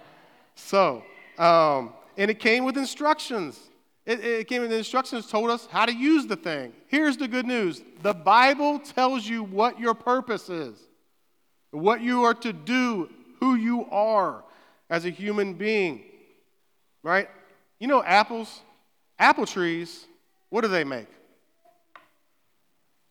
So, 0.56 1.04
um, 1.38 1.94
and 2.18 2.30
it 2.30 2.39
came 2.39 2.66
with 2.66 2.78
instructions. 2.78 3.58
It, 4.06 4.24
it 4.24 4.48
came 4.48 4.62
with 4.62 4.74
instructions, 4.74 5.28
told 5.28 5.50
us 5.50 5.68
how 5.72 5.86
to 5.86 5.96
use 5.96 6.28
the 6.28 6.36
thing. 6.36 6.74
Here's 6.88 7.16
the 7.16 7.28
good 7.28 7.46
news 7.46 7.82
the 8.01 8.13
Bible 8.13 8.80
tells 8.80 9.25
you 9.25 9.44
what 9.44 9.80
your 9.80 9.94
purpose 9.94 10.50
is, 10.50 10.78
what 11.72 12.01
you 12.01 12.24
are 12.24 12.34
to 12.34 12.51
do, 12.51 13.10
who 13.39 13.56
you 13.56 13.86
are 13.89 14.44
as 14.89 15.06
a 15.06 15.10
human 15.10 15.54
being. 15.54 16.04
Right? 17.04 17.30
You 17.79 17.88
know, 17.88 18.03
apples, 18.03 18.62
apple 19.17 19.45
trees, 19.45 20.05
what 20.50 20.62
do 20.62 20.67
they 20.67 20.83
make? 20.83 21.07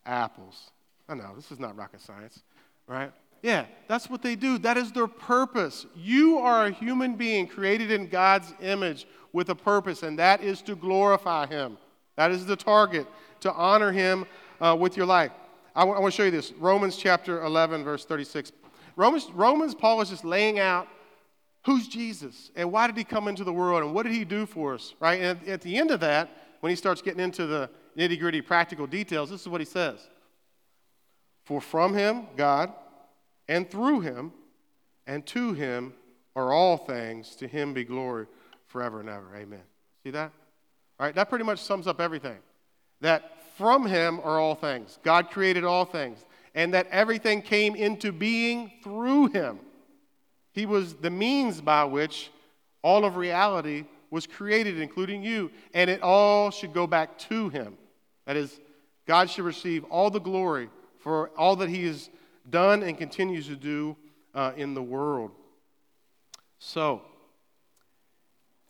Apples. 0.04 0.70
I 1.08 1.14
know, 1.14 1.32
this 1.34 1.50
is 1.50 1.58
not 1.58 1.76
rocket 1.76 2.00
science, 2.00 2.42
right? 2.86 3.12
Yeah, 3.42 3.66
that's 3.86 4.10
what 4.10 4.20
they 4.20 4.34
do. 4.34 4.58
That 4.58 4.76
is 4.76 4.92
their 4.92 5.06
purpose. 5.06 5.86
You 5.96 6.38
are 6.38 6.66
a 6.66 6.70
human 6.70 7.14
being 7.14 7.46
created 7.46 7.90
in 7.90 8.08
God's 8.08 8.52
image 8.60 9.06
with 9.32 9.48
a 9.50 9.54
purpose, 9.54 10.02
and 10.02 10.18
that 10.18 10.42
is 10.42 10.60
to 10.62 10.74
glorify 10.74 11.46
Him. 11.46 11.78
That 12.16 12.30
is 12.30 12.44
the 12.44 12.56
target, 12.56 13.06
to 13.40 13.52
honor 13.52 13.92
Him 13.92 14.26
uh, 14.60 14.76
with 14.78 14.96
your 14.96 15.06
life. 15.06 15.30
I, 15.76 15.82
w- 15.82 15.96
I 15.96 16.00
want 16.00 16.12
to 16.12 16.16
show 16.16 16.24
you 16.24 16.32
this 16.32 16.52
Romans 16.58 16.96
chapter 16.96 17.42
11, 17.44 17.84
verse 17.84 18.04
36. 18.04 18.52
Romans, 18.96 19.28
Romans, 19.32 19.74
Paul 19.74 20.00
is 20.00 20.10
just 20.10 20.24
laying 20.24 20.58
out 20.58 20.88
who's 21.68 21.86
Jesus 21.86 22.50
and 22.56 22.72
why 22.72 22.86
did 22.86 22.96
He 22.96 23.04
come 23.04 23.28
into 23.28 23.44
the 23.44 23.52
world 23.52 23.82
and 23.82 23.94
what 23.94 24.04
did 24.04 24.12
He 24.12 24.24
do 24.24 24.46
for 24.46 24.74
us, 24.74 24.94
right? 25.00 25.20
And 25.20 25.46
at 25.48 25.60
the 25.60 25.76
end 25.76 25.90
of 25.90 26.00
that, 26.00 26.30
when 26.60 26.70
he 26.70 26.76
starts 26.76 27.02
getting 27.02 27.20
into 27.20 27.46
the 27.46 27.70
nitty 27.96 28.18
gritty 28.18 28.40
practical 28.40 28.86
details, 28.86 29.30
this 29.30 29.42
is 29.42 29.48
what 29.48 29.60
he 29.60 29.64
says 29.64 30.08
For 31.44 31.60
from 31.60 31.94
Him, 31.94 32.26
God, 32.36 32.72
and 33.48 33.70
through 33.70 34.00
him 34.00 34.32
and 35.06 35.24
to 35.26 35.52
him 35.54 35.94
are 36.36 36.52
all 36.52 36.76
things. 36.76 37.34
To 37.36 37.48
him 37.48 37.72
be 37.72 37.84
glory 37.84 38.26
forever 38.66 39.00
and 39.00 39.08
ever. 39.08 39.34
Amen. 39.36 39.62
See 40.04 40.10
that? 40.10 40.32
All 41.00 41.06
right, 41.06 41.14
that 41.14 41.28
pretty 41.28 41.44
much 41.44 41.60
sums 41.60 41.86
up 41.86 42.00
everything. 42.00 42.36
That 43.00 43.42
from 43.56 43.86
him 43.86 44.20
are 44.22 44.38
all 44.38 44.54
things. 44.54 44.98
God 45.02 45.30
created 45.30 45.64
all 45.64 45.84
things. 45.84 46.24
and 46.54 46.74
that 46.74 46.88
everything 46.88 47.40
came 47.40 47.76
into 47.76 48.10
being 48.10 48.72
through 48.82 49.28
him. 49.28 49.60
He 50.52 50.66
was 50.66 50.94
the 50.94 51.10
means 51.10 51.60
by 51.60 51.84
which 51.84 52.30
all 52.82 53.04
of 53.04 53.16
reality 53.16 53.84
was 54.10 54.26
created, 54.26 54.80
including 54.80 55.22
you, 55.22 55.50
and 55.74 55.90
it 55.90 56.02
all 56.02 56.50
should 56.50 56.72
go 56.72 56.86
back 56.86 57.18
to 57.18 57.48
him. 57.48 57.76
That 58.26 58.36
is, 58.36 58.60
God 59.06 59.30
should 59.30 59.44
receive 59.44 59.84
all 59.84 60.10
the 60.10 60.20
glory 60.20 60.70
for 60.98 61.30
all 61.36 61.56
that 61.56 61.68
he 61.68 61.86
has 61.86 62.10
done 62.48 62.82
and 62.82 62.96
continues 62.96 63.46
to 63.48 63.56
do 63.56 63.96
uh, 64.34 64.52
in 64.56 64.74
the 64.74 64.82
world. 64.82 65.32
So, 66.58 67.02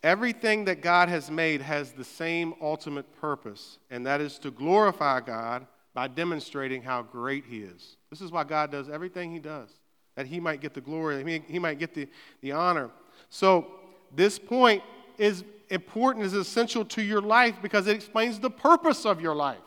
everything 0.02 0.64
that 0.66 0.82
God 0.82 1.08
has 1.08 1.30
made 1.30 1.60
has 1.60 1.92
the 1.92 2.04
same 2.04 2.54
ultimate 2.60 3.20
purpose, 3.20 3.78
and 3.90 4.06
that 4.06 4.20
is 4.20 4.38
to 4.40 4.50
glorify 4.50 5.20
God 5.20 5.66
by 5.94 6.06
demonstrating 6.06 6.82
how 6.82 7.02
great 7.02 7.44
he 7.46 7.60
is. 7.60 7.96
This 8.10 8.20
is 8.20 8.30
why 8.30 8.44
God 8.44 8.70
does 8.70 8.88
everything 8.88 9.32
he 9.32 9.38
does, 9.38 9.70
that 10.18 10.26
he 10.26 10.40
might 10.40 10.60
get 10.60 10.74
the 10.74 10.80
glory, 10.80 11.22
that 11.22 11.42
he 11.46 11.60
might 11.60 11.78
get 11.78 11.94
the, 11.94 12.08
the 12.40 12.50
honor. 12.50 12.90
So, 13.30 13.68
this 14.12 14.36
point 14.36 14.82
is 15.16 15.44
important, 15.70 16.26
is 16.26 16.32
essential 16.32 16.84
to 16.86 17.02
your 17.02 17.20
life 17.20 17.54
because 17.62 17.86
it 17.86 17.94
explains 17.94 18.40
the 18.40 18.50
purpose 18.50 19.06
of 19.06 19.20
your 19.20 19.36
life. 19.36 19.60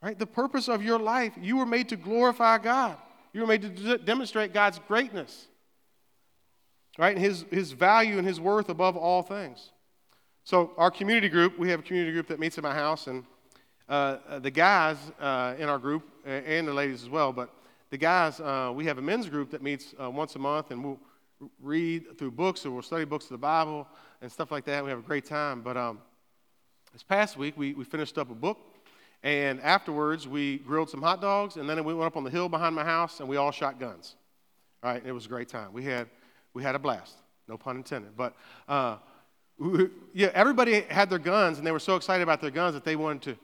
Right? 0.00 0.16
The 0.16 0.28
purpose 0.28 0.68
of 0.68 0.80
your 0.80 1.00
life. 1.00 1.32
You 1.40 1.56
were 1.56 1.66
made 1.66 1.88
to 1.88 1.96
glorify 1.96 2.58
God. 2.58 2.98
You 3.32 3.40
were 3.40 3.48
made 3.48 3.62
to 3.62 3.68
d- 3.68 4.04
demonstrate 4.04 4.54
God's 4.54 4.78
greatness. 4.86 5.48
Right? 6.96 7.16
And 7.16 7.24
his, 7.24 7.46
his 7.50 7.72
value 7.72 8.18
and 8.18 8.26
his 8.28 8.38
worth 8.38 8.68
above 8.68 8.96
all 8.96 9.22
things. 9.22 9.72
So, 10.44 10.70
our 10.76 10.92
community 10.92 11.28
group, 11.28 11.58
we 11.58 11.68
have 11.70 11.80
a 11.80 11.82
community 11.82 12.12
group 12.12 12.28
that 12.28 12.38
meets 12.38 12.58
at 12.58 12.62
my 12.62 12.74
house, 12.74 13.08
and 13.08 13.24
uh, 13.88 14.18
uh 14.28 14.38
the 14.38 14.52
guys 14.52 14.98
uh, 15.18 15.56
in 15.58 15.68
our 15.68 15.80
group, 15.80 16.04
and 16.24 16.68
the 16.68 16.72
ladies 16.72 17.02
as 17.02 17.08
well, 17.08 17.32
but 17.32 17.50
the 17.90 17.98
guys, 17.98 18.40
uh, 18.40 18.72
we 18.74 18.84
have 18.86 18.98
a 18.98 19.02
men's 19.02 19.28
group 19.28 19.50
that 19.50 19.62
meets 19.62 19.94
uh, 20.02 20.10
once 20.10 20.34
a 20.36 20.38
month, 20.38 20.70
and 20.70 20.84
we'll 20.84 21.00
read 21.60 22.18
through 22.18 22.30
books 22.30 22.64
or 22.64 22.70
we'll 22.70 22.82
study 22.82 23.04
books 23.04 23.26
of 23.26 23.30
the 23.30 23.38
Bible 23.38 23.86
and 24.22 24.30
stuff 24.30 24.50
like 24.50 24.64
that. 24.64 24.82
We 24.82 24.90
have 24.90 24.98
a 24.98 25.02
great 25.02 25.26
time. 25.26 25.60
But 25.60 25.76
um, 25.76 26.00
this 26.92 27.02
past 27.02 27.36
week, 27.36 27.56
we, 27.56 27.74
we 27.74 27.84
finished 27.84 28.18
up 28.18 28.30
a 28.30 28.34
book 28.34 28.58
and 29.22 29.60
afterwards, 29.62 30.28
we 30.28 30.58
grilled 30.58 30.90
some 30.90 31.02
hot 31.02 31.20
dogs, 31.20 31.56
and 31.56 31.68
then 31.68 31.82
we 31.84 31.94
went 31.94 32.06
up 32.06 32.16
on 32.16 32.24
the 32.24 32.30
hill 32.30 32.48
behind 32.48 32.76
my 32.76 32.84
house, 32.84 33.20
and 33.20 33.28
we 33.28 33.36
all 33.36 33.50
shot 33.50 33.80
guns. 33.80 34.14
All 34.84 34.92
right, 34.92 35.04
it 35.04 35.12
was 35.12 35.26
a 35.26 35.28
great 35.28 35.48
time. 35.48 35.72
We 35.72 35.82
had, 35.82 36.08
we 36.54 36.62
had 36.62 36.74
a 36.74 36.78
blast, 36.78 37.16
no 37.48 37.56
pun 37.56 37.76
intended. 37.76 38.16
But 38.16 38.36
uh, 38.68 38.98
we, 39.58 39.88
yeah, 40.14 40.30
everybody 40.34 40.82
had 40.82 41.10
their 41.10 41.18
guns, 41.18 41.58
and 41.58 41.66
they 41.66 41.72
were 41.72 41.80
so 41.80 41.96
excited 41.96 42.22
about 42.22 42.40
their 42.40 42.50
guns 42.52 42.74
that 42.74 42.84
they 42.84 42.94
wanted 42.94 43.22
to 43.22 43.36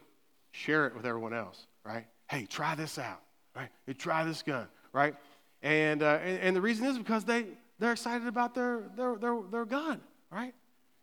share 0.52 0.86
it 0.86 0.94
with 0.94 1.06
everyone 1.06 1.34
else, 1.34 1.66
right? 1.84 2.06
Hey, 2.28 2.46
try 2.46 2.74
this 2.74 2.98
out, 2.98 3.22
right? 3.54 3.68
Hey, 3.86 3.92
try 3.92 4.24
this 4.24 4.42
gun, 4.42 4.66
right? 4.92 5.14
And, 5.62 6.02
uh, 6.02 6.18
and, 6.22 6.38
and, 6.40 6.56
the 6.56 6.60
reason 6.60 6.86
is 6.86 6.98
because 6.98 7.24
they, 7.24 7.46
they're 7.78 7.92
excited 7.92 8.26
about 8.26 8.54
their, 8.54 8.82
their, 8.96 9.16
their, 9.16 9.38
their 9.50 9.64
gun, 9.64 10.00
right? 10.30 10.54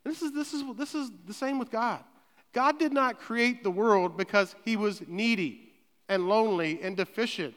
This 0.04 0.22
is, 0.22 0.34
this, 0.34 0.54
is, 0.54 0.64
this 0.76 0.96
is 0.96 1.12
the 1.26 1.34
same 1.34 1.60
with 1.60 1.72
God. 1.72 2.04
God 2.52 2.80
did 2.80 2.92
not 2.92 3.20
create 3.20 3.64
the 3.64 3.72
world 3.72 4.18
because 4.18 4.56
he 4.66 4.76
was 4.76 5.02
needy 5.08 5.72
and 6.08 6.28
lonely 6.28 6.80
and 6.82 6.98
deficient. 6.98 7.54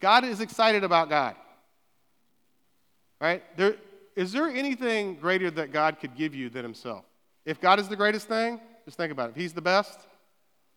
God 0.00 0.24
is 0.24 0.40
excited 0.40 0.84
about 0.84 1.08
God. 1.08 1.34
Right? 3.20 3.42
There, 3.56 3.76
is 4.14 4.32
there 4.32 4.48
anything 4.48 5.16
greater 5.16 5.50
that 5.50 5.72
God 5.72 5.98
could 6.00 6.14
give 6.16 6.34
you 6.34 6.48
than 6.48 6.62
himself? 6.62 7.04
If 7.44 7.60
God 7.60 7.78
is 7.80 7.88
the 7.88 7.96
greatest 7.96 8.28
thing, 8.28 8.60
just 8.84 8.96
think 8.96 9.12
about 9.12 9.28
it. 9.28 9.32
If 9.32 9.36
he's 9.36 9.52
the 9.52 9.62
best, 9.62 9.98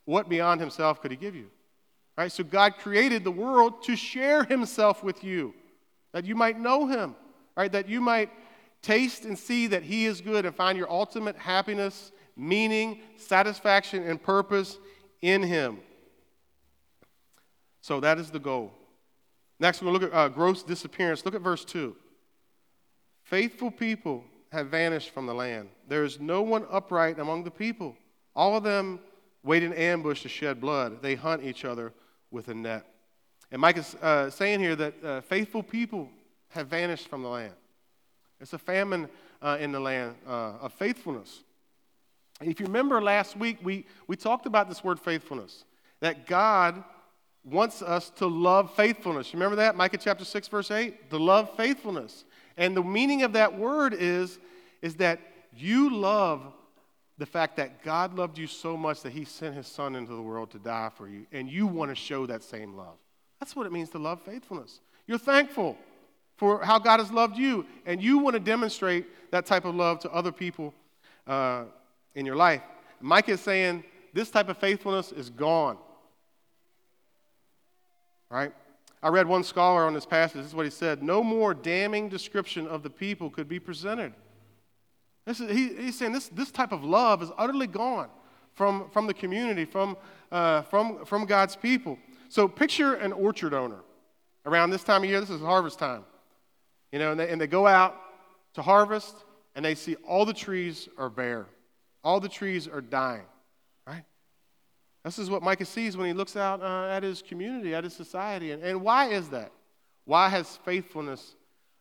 what 0.05 0.29
beyond 0.29 0.59
himself 0.59 1.01
could 1.01 1.11
he 1.11 1.17
give 1.17 1.35
you? 1.35 1.49
So 2.27 2.43
God 2.43 2.75
created 2.77 3.23
the 3.23 3.31
world 3.31 3.83
to 3.83 3.95
share 3.95 4.43
himself 4.43 5.03
with 5.03 5.23
you, 5.23 5.53
that 6.11 6.25
you 6.25 6.35
might 6.35 6.59
know 6.59 6.87
him, 6.87 7.15
right? 7.55 7.71
That 7.71 7.87
you 7.87 8.01
might 8.01 8.29
taste 8.81 9.25
and 9.25 9.37
see 9.37 9.67
that 9.67 9.83
he 9.83 10.05
is 10.05 10.19
good 10.19 10.45
and 10.45 10.55
find 10.55 10.77
your 10.77 10.91
ultimate 10.91 11.37
happiness 11.37 12.11
meaning, 12.39 13.01
satisfaction, 13.17 14.03
and 14.03 14.21
purpose 14.21 14.79
in 15.21 15.43
Him. 15.43 15.79
So 17.81 17.99
that 17.99 18.17
is 18.17 18.31
the 18.31 18.39
goal. 18.39 18.73
Next, 19.59 19.81
we'll 19.81 19.93
look 19.93 20.03
at 20.03 20.13
uh, 20.13 20.29
gross 20.29 20.63
disappearance. 20.63 21.25
Look 21.25 21.35
at 21.35 21.41
verse 21.41 21.65
2. 21.65 21.95
Faithful 23.23 23.69
people 23.69 24.23
have 24.51 24.67
vanished 24.67 25.11
from 25.11 25.25
the 25.25 25.33
land. 25.33 25.69
There 25.87 26.03
is 26.03 26.19
no 26.19 26.41
one 26.41 26.65
upright 26.71 27.19
among 27.19 27.43
the 27.43 27.51
people. 27.51 27.95
All 28.35 28.55
of 28.55 28.63
them 28.63 28.99
wait 29.43 29.63
in 29.63 29.73
ambush 29.73 30.23
to 30.23 30.29
shed 30.29 30.61
blood. 30.61 31.01
They 31.01 31.15
hunt 31.15 31.43
each 31.43 31.65
other 31.65 31.93
with 32.31 32.47
a 32.47 32.53
net. 32.53 32.85
And 33.51 33.61
Micah 33.61 33.79
is 33.79 33.95
uh, 33.95 34.29
saying 34.29 34.59
here 34.59 34.75
that 34.75 35.03
uh, 35.03 35.21
faithful 35.21 35.63
people 35.63 36.09
have 36.49 36.67
vanished 36.67 37.07
from 37.07 37.23
the 37.23 37.29
land. 37.29 37.53
It's 38.39 38.53
a 38.53 38.57
famine 38.57 39.09
uh, 39.41 39.57
in 39.59 39.71
the 39.71 39.79
land 39.79 40.15
uh, 40.27 40.53
of 40.61 40.73
faithfulness. 40.73 41.43
If 42.41 42.59
you 42.59 42.67
remember 42.67 43.01
last 43.01 43.35
week, 43.35 43.57
we, 43.61 43.85
we 44.07 44.15
talked 44.15 44.45
about 44.45 44.69
this 44.69 44.83
word 44.83 44.99
faithfulness, 44.99 45.65
that 45.99 46.25
God 46.25 46.83
wants 47.43 47.81
us 47.81 48.09
to 48.11 48.27
love 48.27 48.73
faithfulness. 48.75 49.33
Remember 49.33 49.57
that? 49.57 49.75
Micah 49.75 49.97
chapter 49.97 50.23
6, 50.23 50.47
verse 50.47 50.71
8? 50.71 51.09
To 51.09 51.17
love 51.17 51.55
faithfulness. 51.57 52.25
And 52.55 52.75
the 52.75 52.83
meaning 52.83 53.23
of 53.23 53.33
that 53.33 53.57
word 53.57 53.93
is, 53.93 54.39
is 54.81 54.95
that 54.95 55.19
you 55.53 55.89
love 55.89 56.41
the 57.19 57.25
fact 57.25 57.57
that 57.57 57.83
God 57.83 58.15
loved 58.15 58.37
you 58.37 58.47
so 58.47 58.77
much 58.77 59.01
that 59.01 59.11
he 59.11 59.25
sent 59.25 59.53
his 59.53 59.67
son 59.67 59.95
into 59.95 60.15
the 60.15 60.21
world 60.21 60.51
to 60.51 60.57
die 60.57 60.89
for 60.95 61.07
you, 61.07 61.27
and 61.33 61.49
you 61.49 61.67
want 61.67 61.91
to 61.91 61.95
show 61.95 62.25
that 62.25 62.41
same 62.41 62.75
love. 62.75 62.95
That's 63.39 63.55
what 63.55 63.65
it 63.65 63.73
means 63.73 63.89
to 63.89 63.99
love 63.99 64.21
faithfulness. 64.21 64.79
You're 65.05 65.17
thankful 65.17 65.77
for 66.37 66.63
how 66.63 66.79
God 66.79 67.01
has 67.01 67.11
loved 67.11 67.37
you, 67.37 67.65
and 67.85 68.01
you 68.01 68.19
want 68.19 68.35
to 68.35 68.39
demonstrate 68.39 69.05
that 69.31 69.45
type 69.45 69.65
of 69.65 69.75
love 69.75 69.99
to 69.99 70.11
other 70.11 70.31
people 70.31 70.73
uh, 71.27 71.65
in 72.15 72.25
your 72.25 72.37
life. 72.37 72.61
Micah 73.01 73.31
is 73.31 73.41
saying 73.41 73.83
this 74.13 74.31
type 74.31 74.47
of 74.47 74.57
faithfulness 74.57 75.11
is 75.11 75.29
gone. 75.29 75.77
Right? 78.29 78.53
I 79.03 79.09
read 79.09 79.27
one 79.27 79.43
scholar 79.43 79.83
on 79.85 79.93
this 79.93 80.05
passage. 80.05 80.37
This 80.37 80.47
is 80.47 80.55
what 80.55 80.65
he 80.65 80.71
said 80.71 81.03
No 81.03 81.21
more 81.21 81.53
damning 81.53 82.07
description 82.07 82.65
of 82.67 82.81
the 82.81 82.89
people 82.89 83.29
could 83.29 83.49
be 83.49 83.59
presented. 83.59 84.13
This 85.29 85.39
is, 85.41 85.51
he, 85.51 85.75
he's 85.75 85.95
saying 85.95 86.11
this, 86.11 86.27
this 86.29 86.49
type 86.49 86.71
of 86.71 86.83
love 86.83 87.21
is 87.21 87.29
utterly 87.37 87.67
gone 87.67 88.09
from, 88.55 88.89
from 88.89 89.05
the 89.05 89.13
community, 89.13 89.63
from, 89.63 89.95
uh, 90.31 90.63
from, 90.63 91.05
from 91.05 91.27
God's 91.27 91.55
people. 91.55 91.99
So 92.29 92.47
picture 92.47 92.95
an 92.95 93.13
orchard 93.13 93.53
owner 93.53 93.81
around 94.47 94.71
this 94.71 94.83
time 94.83 95.03
of 95.03 95.09
year. 95.11 95.19
This 95.19 95.29
is 95.29 95.39
harvest 95.39 95.77
time. 95.77 96.03
You 96.91 96.97
know, 96.97 97.11
and 97.11 97.19
they, 97.19 97.29
and 97.29 97.39
they 97.39 97.45
go 97.45 97.67
out 97.67 97.95
to 98.55 98.63
harvest 98.63 99.17
and 99.53 99.63
they 99.63 99.75
see 99.75 99.93
all 99.97 100.25
the 100.25 100.33
trees 100.33 100.89
are 100.97 101.11
bare. 101.11 101.45
All 102.03 102.19
the 102.19 102.27
trees 102.27 102.67
are 102.67 102.81
dying, 102.81 103.27
right? 103.85 104.05
This 105.05 105.19
is 105.19 105.29
what 105.29 105.43
Micah 105.43 105.65
sees 105.65 105.95
when 105.95 106.07
he 106.07 106.13
looks 106.13 106.35
out 106.37 106.63
uh, 106.63 106.87
at 106.87 107.03
his 107.03 107.21
community, 107.21 107.75
at 107.75 107.83
his 107.83 107.93
society. 107.93 108.49
And, 108.49 108.63
and 108.63 108.81
why 108.81 109.09
is 109.09 109.29
that? 109.29 109.51
Why 110.05 110.27
has 110.27 110.57
faithfulness 110.65 111.35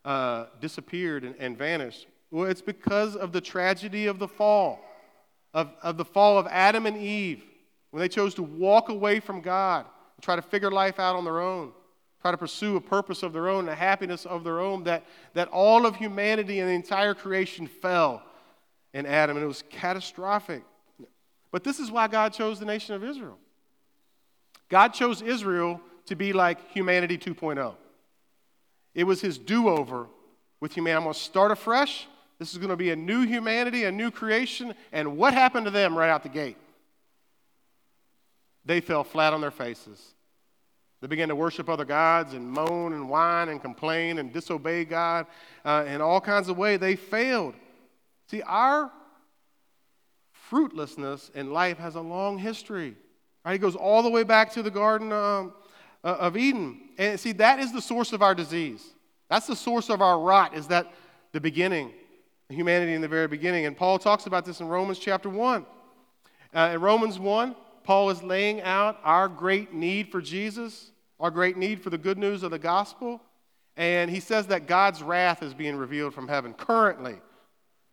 uh, 0.04 0.48
disappeared 0.60 1.24
and, 1.24 1.34
and 1.38 1.56
vanished? 1.56 2.08
Well, 2.30 2.48
it's 2.48 2.62
because 2.62 3.16
of 3.16 3.32
the 3.32 3.40
tragedy 3.40 4.06
of 4.06 4.18
the 4.18 4.28
fall, 4.28 4.80
of, 5.54 5.70
of 5.82 5.96
the 5.96 6.04
fall 6.04 6.38
of 6.38 6.46
Adam 6.46 6.86
and 6.86 6.96
Eve, 6.96 7.42
when 7.90 8.00
they 8.00 8.08
chose 8.08 8.34
to 8.34 8.42
walk 8.42 8.90
away 8.90 9.18
from 9.20 9.40
God 9.40 9.86
and 10.16 10.22
try 10.22 10.36
to 10.36 10.42
figure 10.42 10.70
life 10.70 10.98
out 10.98 11.16
on 11.16 11.24
their 11.24 11.40
own, 11.40 11.72
try 12.20 12.30
to 12.30 12.36
pursue 12.36 12.76
a 12.76 12.80
purpose 12.80 13.22
of 13.22 13.32
their 13.32 13.48
own, 13.48 13.68
a 13.68 13.74
happiness 13.74 14.26
of 14.26 14.44
their 14.44 14.60
own, 14.60 14.84
that, 14.84 15.04
that 15.32 15.48
all 15.48 15.86
of 15.86 15.96
humanity 15.96 16.60
and 16.60 16.68
the 16.68 16.74
entire 16.74 17.14
creation 17.14 17.66
fell 17.66 18.22
in 18.92 19.06
Adam, 19.06 19.36
and 19.36 19.44
it 19.44 19.48
was 19.48 19.64
catastrophic. 19.70 20.62
But 21.50 21.64
this 21.64 21.78
is 21.78 21.90
why 21.90 22.08
God 22.08 22.34
chose 22.34 22.58
the 22.58 22.66
nation 22.66 22.94
of 22.94 23.02
Israel. 23.02 23.38
God 24.68 24.88
chose 24.92 25.22
Israel 25.22 25.80
to 26.06 26.14
be 26.14 26.32
like 26.32 26.70
humanity 26.72 27.16
2.0. 27.16 27.74
It 28.94 29.04
was 29.04 29.20
his 29.20 29.38
do 29.38 29.68
over 29.68 30.06
with 30.60 30.74
humanity. 30.74 30.98
I'm 30.98 31.04
going 31.04 31.14
to 31.14 31.20
start 31.20 31.50
afresh. 31.50 32.06
This 32.38 32.52
is 32.52 32.58
going 32.58 32.70
to 32.70 32.76
be 32.76 32.90
a 32.90 32.96
new 32.96 33.22
humanity, 33.22 33.84
a 33.84 33.92
new 33.92 34.10
creation. 34.10 34.74
And 34.92 35.16
what 35.16 35.34
happened 35.34 35.66
to 35.66 35.70
them 35.70 35.96
right 35.96 36.10
out 36.10 36.22
the 36.22 36.28
gate? 36.28 36.56
They 38.64 38.80
fell 38.80 39.02
flat 39.02 39.32
on 39.32 39.40
their 39.40 39.50
faces. 39.50 40.14
They 41.00 41.06
began 41.06 41.28
to 41.28 41.36
worship 41.36 41.68
other 41.68 41.84
gods 41.84 42.34
and 42.34 42.50
moan 42.50 42.92
and 42.92 43.08
whine 43.08 43.48
and 43.48 43.60
complain 43.62 44.18
and 44.18 44.32
disobey 44.32 44.84
God 44.84 45.26
uh, 45.64 45.84
in 45.86 46.00
all 46.00 46.20
kinds 46.20 46.48
of 46.48 46.58
ways. 46.58 46.80
They 46.80 46.96
failed. 46.96 47.54
See, 48.30 48.42
our 48.42 48.90
fruitlessness 50.32 51.30
in 51.34 51.52
life 51.52 51.78
has 51.78 51.94
a 51.94 52.00
long 52.00 52.38
history. 52.38 52.96
Right? 53.44 53.54
It 53.54 53.58
goes 53.58 53.76
all 53.76 54.02
the 54.02 54.10
way 54.10 54.22
back 54.24 54.52
to 54.52 54.62
the 54.62 54.70
Garden 54.70 55.12
um, 55.12 55.52
uh, 56.02 56.16
of 56.20 56.36
Eden. 56.36 56.80
And 56.98 57.18
see, 57.18 57.32
that 57.32 57.58
is 57.60 57.72
the 57.72 57.80
source 57.80 58.12
of 58.12 58.22
our 58.22 58.34
disease. 58.34 58.84
That's 59.30 59.46
the 59.46 59.56
source 59.56 59.90
of 59.90 60.02
our 60.02 60.18
rot, 60.18 60.56
is 60.56 60.66
that 60.68 60.92
the 61.32 61.40
beginning, 61.40 61.92
humanity 62.54 62.94
in 62.94 63.02
the 63.02 63.08
very 63.08 63.28
beginning. 63.28 63.66
And 63.66 63.76
Paul 63.76 63.98
talks 63.98 64.26
about 64.26 64.44
this 64.44 64.60
in 64.60 64.68
Romans 64.68 64.98
chapter 64.98 65.28
1. 65.28 65.66
Uh, 66.54 66.70
in 66.72 66.80
Romans 66.80 67.18
1, 67.18 67.54
Paul 67.84 68.10
is 68.10 68.22
laying 68.22 68.62
out 68.62 68.98
our 69.04 69.28
great 69.28 69.74
need 69.74 70.10
for 70.10 70.22
Jesus, 70.22 70.90
our 71.20 71.30
great 71.30 71.58
need 71.58 71.82
for 71.82 71.90
the 71.90 71.98
good 71.98 72.16
news 72.16 72.42
of 72.42 72.50
the 72.50 72.58
gospel. 72.58 73.20
And 73.76 74.10
he 74.10 74.20
says 74.20 74.46
that 74.46 74.66
God's 74.66 75.02
wrath 75.02 75.42
is 75.42 75.52
being 75.52 75.76
revealed 75.76 76.14
from 76.14 76.26
heaven 76.26 76.54
currently. 76.54 77.16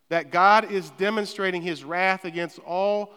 That 0.08 0.30
God 0.30 0.70
is 0.70 0.90
demonstrating 0.90 1.60
his 1.60 1.84
wrath 1.84 2.24
against 2.24 2.58
all, 2.60 3.12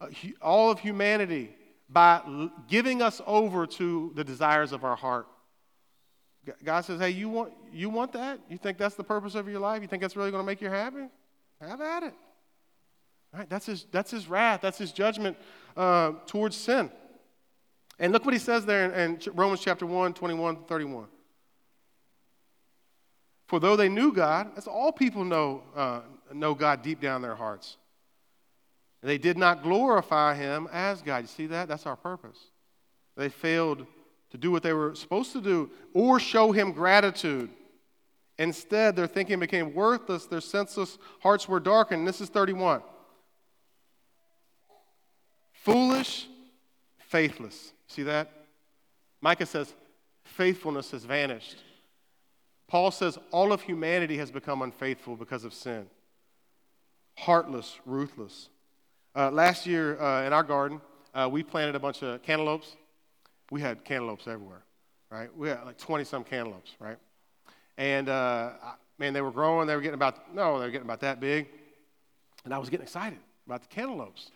uh, 0.00 0.06
all 0.40 0.70
of 0.70 0.78
humanity 0.78 1.56
by 1.90 2.48
giving 2.68 3.02
us 3.02 3.20
over 3.26 3.66
to 3.66 4.12
the 4.14 4.24
desires 4.24 4.72
of 4.72 4.84
our 4.84 4.96
heart. 4.96 5.26
God 6.64 6.84
says, 6.84 7.00
Hey, 7.00 7.10
you 7.10 7.28
want, 7.28 7.52
you 7.72 7.90
want 7.90 8.12
that? 8.12 8.40
You 8.48 8.58
think 8.58 8.78
that's 8.78 8.94
the 8.94 9.04
purpose 9.04 9.34
of 9.34 9.48
your 9.48 9.60
life? 9.60 9.82
You 9.82 9.88
think 9.88 10.02
that's 10.02 10.16
really 10.16 10.30
going 10.30 10.42
to 10.42 10.46
make 10.46 10.60
you 10.60 10.68
happy? 10.68 11.08
Have 11.60 11.80
at 11.80 12.02
it. 12.02 12.14
Right? 13.32 13.48
That's, 13.48 13.66
his, 13.66 13.86
that's 13.90 14.10
his 14.10 14.28
wrath, 14.28 14.60
that's 14.60 14.78
his 14.78 14.92
judgment 14.92 15.36
uh, 15.76 16.12
towards 16.26 16.56
sin. 16.56 16.90
And 17.98 18.12
look 18.12 18.24
what 18.24 18.34
he 18.34 18.40
says 18.40 18.66
there 18.66 18.90
in, 18.92 19.16
in 19.16 19.20
Romans 19.34 19.60
chapter 19.60 19.86
1, 19.86 20.14
21 20.14 20.64
31. 20.64 21.06
For 23.46 23.60
though 23.60 23.76
they 23.76 23.88
knew 23.88 24.12
God, 24.12 24.52
as 24.56 24.66
all 24.66 24.90
people 24.90 25.24
know, 25.24 25.62
uh, 25.76 26.00
know 26.32 26.54
God 26.54 26.82
deep 26.82 27.00
down 27.00 27.16
in 27.16 27.22
their 27.22 27.34
hearts, 27.34 27.76
they 29.02 29.18
did 29.18 29.36
not 29.36 29.62
glorify 29.62 30.34
him 30.34 30.68
as 30.72 31.02
God. 31.02 31.22
You 31.22 31.28
see 31.28 31.46
that? 31.48 31.68
That's 31.68 31.86
our 31.86 31.96
purpose. 31.96 32.38
They 33.16 33.28
failed 33.28 33.86
to 34.34 34.38
do 34.38 34.50
what 34.50 34.64
they 34.64 34.72
were 34.72 34.96
supposed 34.96 35.32
to 35.32 35.40
do 35.40 35.70
or 35.92 36.18
show 36.18 36.50
him 36.50 36.72
gratitude. 36.72 37.48
Instead, 38.36 38.96
their 38.96 39.06
thinking 39.06 39.38
became 39.38 39.72
worthless, 39.72 40.26
their 40.26 40.40
senseless 40.40 40.98
hearts 41.20 41.48
were 41.48 41.60
darkened. 41.60 42.04
This 42.04 42.20
is 42.20 42.28
31. 42.30 42.82
Foolish, 45.52 46.26
faithless. 46.98 47.72
See 47.86 48.02
that? 48.02 48.32
Micah 49.20 49.46
says, 49.46 49.72
faithfulness 50.24 50.90
has 50.90 51.04
vanished. 51.04 51.58
Paul 52.66 52.90
says, 52.90 53.16
all 53.30 53.52
of 53.52 53.62
humanity 53.62 54.16
has 54.16 54.32
become 54.32 54.62
unfaithful 54.62 55.14
because 55.14 55.44
of 55.44 55.54
sin. 55.54 55.86
Heartless, 57.16 57.78
ruthless. 57.86 58.48
Uh, 59.14 59.30
last 59.30 59.64
year 59.64 59.96
uh, 60.00 60.26
in 60.26 60.32
our 60.32 60.42
garden, 60.42 60.80
uh, 61.14 61.28
we 61.30 61.44
planted 61.44 61.76
a 61.76 61.78
bunch 61.78 62.02
of 62.02 62.20
cantaloupes. 62.24 62.74
We 63.50 63.60
had 63.60 63.84
cantaloupes 63.84 64.26
everywhere, 64.26 64.64
right? 65.10 65.34
We 65.36 65.48
had 65.48 65.64
like 65.64 65.78
20 65.78 66.04
some 66.04 66.24
cantaloupes, 66.24 66.72
right? 66.78 66.98
And 67.76 68.08
uh, 68.08 68.50
man, 68.98 69.12
they 69.12 69.20
were 69.20 69.30
growing. 69.30 69.66
They 69.66 69.74
were 69.74 69.80
getting 69.80 69.94
about, 69.94 70.34
no, 70.34 70.58
they 70.58 70.66
were 70.66 70.70
getting 70.70 70.86
about 70.86 71.00
that 71.00 71.20
big. 71.20 71.48
And 72.44 72.52
I 72.52 72.58
was 72.58 72.68
getting 72.68 72.84
excited 72.84 73.18
about 73.46 73.62
the 73.62 73.68
cantaloupes, 73.68 74.30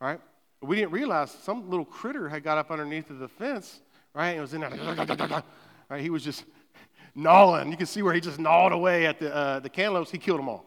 right? 0.00 0.20
But 0.60 0.68
we 0.68 0.76
didn't 0.76 0.92
realize 0.92 1.30
some 1.30 1.68
little 1.68 1.84
critter 1.84 2.28
had 2.28 2.42
got 2.42 2.58
up 2.58 2.70
underneath 2.70 3.10
of 3.10 3.18
the 3.18 3.28
fence, 3.28 3.80
right? 4.14 4.30
And 4.30 4.40
was 4.40 4.54
in 4.54 4.60
there, 4.60 4.70
right? 5.88 6.00
He 6.00 6.10
was 6.10 6.22
just 6.22 6.44
gnawing. 7.14 7.70
You 7.70 7.76
can 7.76 7.86
see 7.86 8.02
where 8.02 8.14
he 8.14 8.20
just 8.20 8.38
gnawed 8.38 8.72
away 8.72 9.06
at 9.06 9.18
the, 9.18 9.34
uh, 9.34 9.60
the 9.60 9.68
cantaloupes. 9.68 10.10
He 10.10 10.18
killed 10.18 10.38
them 10.38 10.48
all, 10.48 10.64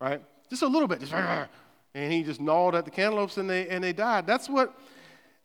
right? 0.00 0.22
Just 0.48 0.62
a 0.62 0.66
little 0.66 0.88
bit. 0.88 1.00
Just, 1.00 1.12
and 1.94 2.12
he 2.12 2.22
just 2.22 2.40
gnawed 2.40 2.74
at 2.74 2.84
the 2.84 2.90
cantaloupes 2.90 3.36
and 3.36 3.48
they, 3.48 3.68
and 3.68 3.82
they 3.82 3.92
died. 3.92 4.26
That's 4.26 4.48
what 4.48 4.78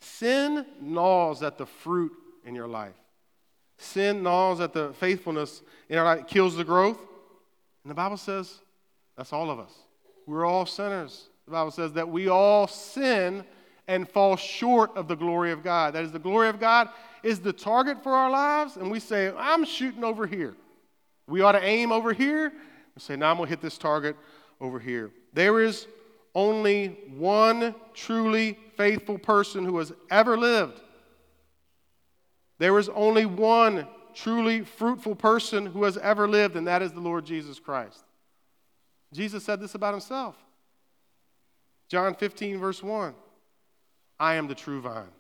sin 0.04 0.66
gnaws 0.82 1.42
at 1.44 1.58
the 1.58 1.66
fruit 1.66 2.12
in 2.46 2.56
your 2.56 2.68
life. 2.68 2.96
Sin 3.78 4.24
gnaws 4.24 4.60
at 4.60 4.74
the 4.74 4.94
faithfulness 4.94 5.62
in 5.90 5.98
our 5.98 6.06
life, 6.06 6.28
kills 6.28 6.56
the 6.56 6.64
growth. 6.64 7.00
And 7.84 7.92
the 7.92 7.96
Bible 7.96 8.18
says 8.18 8.60
that's 9.18 9.34
all 9.34 9.50
of 9.50 9.60
us. 9.60 9.72
We're 10.26 10.46
all 10.46 10.66
sinners. 10.66 11.30
The 11.46 11.52
Bible 11.52 11.72
says 11.72 11.94
that 11.94 12.08
we 12.08 12.30
all 12.30 12.68
sin 12.68 13.44
and 13.88 14.08
fall 14.08 14.38
short 14.38 14.96
of 14.96 15.08
the 15.08 15.16
glory 15.16 15.52
of 15.52 15.64
God. 15.64 15.94
That 15.94 16.06
is, 16.06 16.12
the 16.12 16.20
glory 16.20 16.48
of 16.48 16.60
God 16.60 16.90
is 17.22 17.40
the 17.40 17.52
target 17.52 18.02
for 18.02 18.14
our 18.14 18.30
lives, 18.30 18.78
and 18.78 18.90
we 18.90 19.00
say, 19.00 19.34
I'm 19.38 19.66
shooting 19.66 20.04
over 20.04 20.26
here. 20.26 20.56
We 21.28 21.42
ought 21.42 21.54
to 21.54 21.64
aim 21.64 21.92
over 21.92 22.14
here. 22.14 22.52
We 22.96 23.00
say, 23.00 23.16
now 23.16 23.32
I'm 23.32 23.38
going 23.38 23.48
to 23.48 23.50
hit 23.50 23.62
this 23.62 23.78
target 23.78 24.16
over 24.62 24.80
here. 24.80 25.12
There 25.34 25.60
is 25.60 25.88
only 26.36 26.98
one 27.18 27.76
truly 27.94 28.58
faithful 28.78 29.18
person 29.18 29.66
who 29.66 29.78
has 29.78 29.92
ever 30.10 30.38
lived. 30.38 30.80
There 32.60 32.78
is 32.78 32.90
only 32.90 33.26
one 33.26 33.88
truly 34.14 34.62
fruitful 34.62 35.16
person 35.16 35.66
who 35.66 35.84
has 35.84 35.98
ever 35.98 36.28
lived, 36.28 36.56
and 36.56 36.68
that 36.68 36.82
is 36.82 36.92
the 36.92 37.00
Lord 37.00 37.26
Jesus 37.26 37.60
Christ. 37.60 38.04
Jesus 39.12 39.44
said 39.44 39.60
this 39.60 39.76
about 39.76 39.94
himself. 39.94 40.36
John 41.90 42.16
15, 42.16 42.60
verse 42.60 42.82
1 42.82 43.14
I 44.20 44.36
am 44.36 44.48
the 44.48 44.56
true 44.56 44.82
vine. 44.82 45.12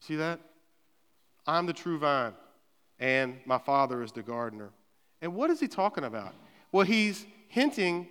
See 0.00 0.16
that? 0.16 0.40
I'm 1.46 1.66
the 1.66 1.72
true 1.72 1.98
vine, 1.98 2.32
and 2.98 3.38
my 3.44 3.58
Father 3.58 4.02
is 4.02 4.12
the 4.12 4.22
gardener. 4.22 4.70
And 5.20 5.34
what 5.34 5.50
is 5.50 5.60
he 5.60 5.68
talking 5.68 6.04
about? 6.04 6.34
Well, 6.72 6.86
he's 6.86 7.26
hinting 7.48 8.08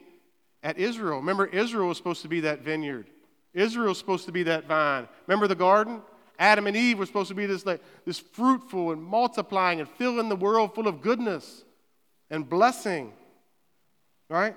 at 0.62 0.78
Israel. 0.78 1.18
Remember, 1.18 1.46
Israel 1.46 1.88
was 1.88 1.98
supposed 1.98 2.22
to 2.22 2.28
be 2.28 2.42
that 2.42 2.62
vineyard. 2.62 3.10
Israel 3.54 3.90
was 3.90 3.98
supposed 3.98 4.26
to 4.26 4.32
be 4.32 4.44
that 4.44 4.66
vine. 4.66 5.08
Remember 5.28 5.48
the 5.48 5.56
garden? 5.56 6.02
Adam 6.40 6.66
and 6.66 6.76
Eve 6.76 7.00
were 7.00 7.06
supposed 7.06 7.30
to 7.30 7.36
be 7.36 7.46
this, 7.46 7.66
like, 7.66 7.82
this 8.06 8.20
fruitful 8.20 8.92
and 8.92 9.02
multiplying 9.02 9.80
and 9.80 9.90
filling 9.90 10.30
the 10.30 10.36
world 10.36 10.74
full 10.74 10.88
of 10.88 11.02
goodness 11.02 11.64
and 12.30 12.50
blessing. 12.50 13.14
Right? 14.30 14.56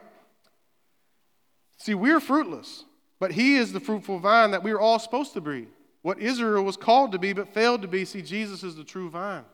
See, 1.76 1.94
we're 1.94 2.20
fruitless, 2.20 2.84
but 3.20 3.32
He 3.32 3.56
is 3.56 3.72
the 3.72 3.80
fruitful 3.80 4.18
vine 4.18 4.52
that 4.52 4.62
we 4.62 4.72
are 4.72 4.80
all 4.80 4.98
supposed 4.98 5.34
to 5.34 5.40
be. 5.40 5.68
What 6.00 6.18
Israel 6.18 6.62
was 6.62 6.76
called 6.76 7.12
to 7.12 7.18
be 7.18 7.32
but 7.32 7.52
failed 7.52 7.82
to 7.82 7.88
be. 7.88 8.04
See, 8.04 8.22
Jesus 8.22 8.62
is 8.62 8.76
the 8.76 8.84
true 8.84 9.10
vine. 9.10 9.44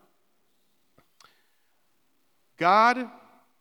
God 2.57 3.09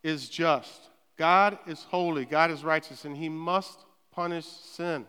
is 0.04 0.28
just. 0.28 0.90
God 1.16 1.58
is 1.66 1.82
holy. 1.84 2.24
God 2.24 2.50
is 2.50 2.62
righteous, 2.62 3.04
and 3.04 3.16
He 3.16 3.28
must 3.28 3.80
punish 4.12 4.46
sin 4.46 5.06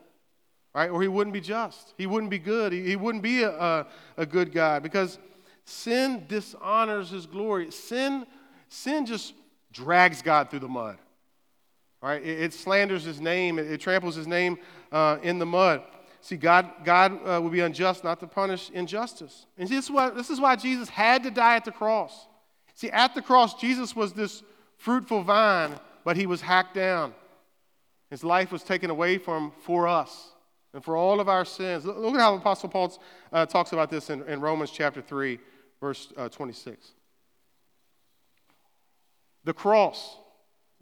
right? 0.73 0.89
Or 0.89 1.01
he 1.01 1.07
wouldn't 1.07 1.33
be 1.33 1.41
just. 1.41 1.93
He 1.97 2.07
wouldn't 2.07 2.29
be 2.29 2.39
good. 2.39 2.73
He, 2.73 2.83
he 2.83 2.95
wouldn't 2.95 3.23
be 3.23 3.43
a, 3.43 3.51
a, 3.51 3.87
a 4.17 4.25
good 4.25 4.51
God 4.51 4.83
because 4.83 5.19
sin 5.65 6.25
dishonors 6.27 7.09
his 7.09 7.25
glory. 7.25 7.71
Sin, 7.71 8.25
sin 8.69 9.05
just 9.05 9.33
drags 9.71 10.21
God 10.21 10.49
through 10.49 10.59
the 10.59 10.67
mud, 10.67 10.97
right? 12.01 12.21
It, 12.21 12.41
it 12.41 12.53
slanders 12.53 13.03
his 13.03 13.21
name, 13.21 13.59
it, 13.59 13.69
it 13.69 13.79
tramples 13.79 14.15
his 14.15 14.27
name 14.27 14.57
uh, 14.91 15.17
in 15.21 15.39
the 15.39 15.45
mud. 15.45 15.83
See, 16.21 16.37
God, 16.37 16.71
God 16.85 17.19
uh, 17.27 17.41
would 17.41 17.51
be 17.51 17.59
unjust 17.59 18.03
not 18.03 18.21
to 18.21 18.27
punish 18.27 18.69
injustice. 18.69 19.45
And 19.57 19.67
this 19.67 19.85
is, 19.85 19.91
why, 19.91 20.09
this 20.09 20.29
is 20.29 20.39
why 20.39 20.55
Jesus 20.55 20.87
had 20.87 21.23
to 21.23 21.31
die 21.31 21.57
at 21.57 21.65
the 21.65 21.71
cross. 21.71 22.27
See, 22.75 22.89
at 22.89 23.13
the 23.13 23.21
cross, 23.21 23.55
Jesus 23.55 23.93
was 23.93 24.13
this 24.13 24.41
fruitful 24.77 25.23
vine, 25.23 25.77
but 26.05 26.15
he 26.15 26.25
was 26.25 26.39
hacked 26.39 26.75
down. 26.75 27.13
His 28.09 28.23
life 28.23 28.53
was 28.53 28.63
taken 28.63 28.89
away 28.89 29.17
from 29.17 29.51
for 29.63 29.87
us 29.87 30.32
and 30.73 30.83
for 30.83 30.95
all 30.95 31.19
of 31.19 31.29
our 31.29 31.45
sins. 31.45 31.85
Look 31.85 32.15
at 32.15 32.19
how 32.19 32.35
Apostle 32.35 32.69
Paul 32.69 32.99
uh, 33.31 33.45
talks 33.45 33.73
about 33.73 33.89
this 33.89 34.09
in, 34.09 34.23
in, 34.23 34.41
Romans 34.41 34.71
chapter 34.71 35.01
3, 35.01 35.39
verse 35.79 36.11
uh, 36.17 36.29
26. 36.29 36.91
The 39.43 39.53
cross 39.53 40.17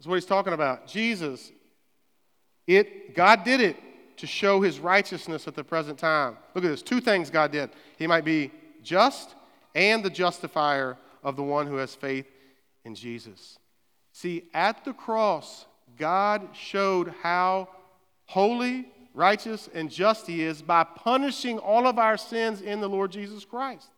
is 0.00 0.06
what 0.06 0.14
he's 0.14 0.24
talking 0.24 0.52
about. 0.52 0.86
Jesus, 0.86 1.52
it, 2.66 3.14
God 3.14 3.44
did 3.44 3.60
it 3.60 3.76
to 4.18 4.26
show 4.26 4.60
his 4.60 4.78
righteousness 4.78 5.48
at 5.48 5.54
the 5.54 5.64
present 5.64 5.98
time. 5.98 6.36
Look 6.54 6.64
at 6.64 6.68
this 6.68 6.82
two 6.82 7.00
things 7.00 7.28
God 7.30 7.52
did. 7.52 7.70
He 7.98 8.06
might 8.06 8.24
be 8.24 8.50
just 8.82 9.34
and 9.74 10.04
the 10.04 10.10
justifier 10.10 10.96
of 11.22 11.36
the 11.36 11.42
one 11.42 11.66
who 11.66 11.76
has 11.76 11.94
faith 11.94 12.26
in 12.84 12.94
Jesus. 12.94 13.58
See, 14.12 14.44
at 14.52 14.84
the 14.84 14.92
cross, 14.92 15.66
God 15.98 16.48
showed 16.52 17.14
how 17.22 17.68
holy 18.26 18.91
righteous, 19.14 19.68
and 19.74 19.90
just 19.90 20.26
He 20.26 20.42
is 20.42 20.62
by 20.62 20.84
punishing 20.84 21.58
all 21.58 21.86
of 21.86 21.98
our 21.98 22.16
sins 22.16 22.60
in 22.60 22.80
the 22.80 22.88
Lord 22.88 23.12
Jesus 23.12 23.44
Christ. 23.44 23.88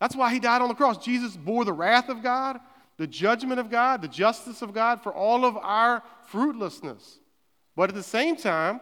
That's 0.00 0.16
why 0.16 0.32
He 0.32 0.40
died 0.40 0.62
on 0.62 0.68
the 0.68 0.74
cross. 0.74 1.02
Jesus 1.02 1.36
bore 1.36 1.64
the 1.64 1.72
wrath 1.72 2.08
of 2.08 2.22
God, 2.22 2.60
the 2.96 3.06
judgment 3.06 3.60
of 3.60 3.70
God, 3.70 4.02
the 4.02 4.08
justice 4.08 4.62
of 4.62 4.74
God 4.74 5.02
for 5.02 5.12
all 5.12 5.44
of 5.44 5.56
our 5.56 6.02
fruitlessness. 6.26 7.18
But 7.76 7.90
at 7.90 7.94
the 7.94 8.02
same 8.02 8.36
time, 8.36 8.80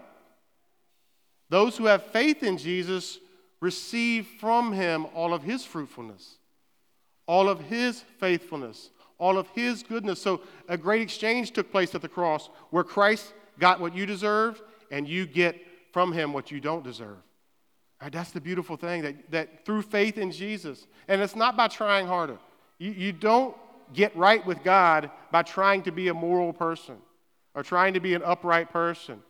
those 1.50 1.76
who 1.76 1.86
have 1.86 2.02
faith 2.04 2.42
in 2.42 2.58
Jesus 2.58 3.18
receive 3.60 4.26
from 4.40 4.72
Him 4.72 5.06
all 5.14 5.34
of 5.34 5.42
His 5.42 5.64
fruitfulness, 5.64 6.38
all 7.26 7.48
of 7.48 7.60
His 7.60 8.02
faithfulness, 8.18 8.90
all 9.18 9.38
of 9.38 9.48
His 9.48 9.82
goodness. 9.82 10.20
So 10.20 10.42
a 10.68 10.76
great 10.76 11.02
exchange 11.02 11.52
took 11.52 11.70
place 11.70 11.94
at 11.94 12.02
the 12.02 12.08
cross 12.08 12.50
where 12.70 12.84
Christ 12.84 13.32
got 13.58 13.80
what 13.80 13.94
you 13.94 14.06
deserved 14.06 14.62
and 14.90 15.08
you 15.08 15.26
get 15.26 15.56
from 15.92 16.12
him 16.12 16.32
what 16.32 16.50
you 16.50 16.60
don't 16.60 16.84
deserve. 16.84 17.18
Right, 18.00 18.12
that's 18.12 18.30
the 18.30 18.40
beautiful 18.40 18.76
thing 18.76 19.02
that, 19.02 19.30
that 19.30 19.64
through 19.64 19.82
faith 19.82 20.18
in 20.18 20.30
Jesus, 20.30 20.86
and 21.08 21.20
it's 21.20 21.36
not 21.36 21.56
by 21.56 21.68
trying 21.68 22.06
harder. 22.06 22.38
You, 22.78 22.92
you 22.92 23.12
don't 23.12 23.56
get 23.92 24.16
right 24.16 24.44
with 24.46 24.62
God 24.62 25.10
by 25.32 25.42
trying 25.42 25.82
to 25.82 25.92
be 25.92 26.08
a 26.08 26.14
moral 26.14 26.52
person 26.52 26.96
or 27.54 27.62
trying 27.62 27.94
to 27.94 28.00
be 28.00 28.14
an 28.14 28.22
upright 28.22 28.70
person, 28.70 29.20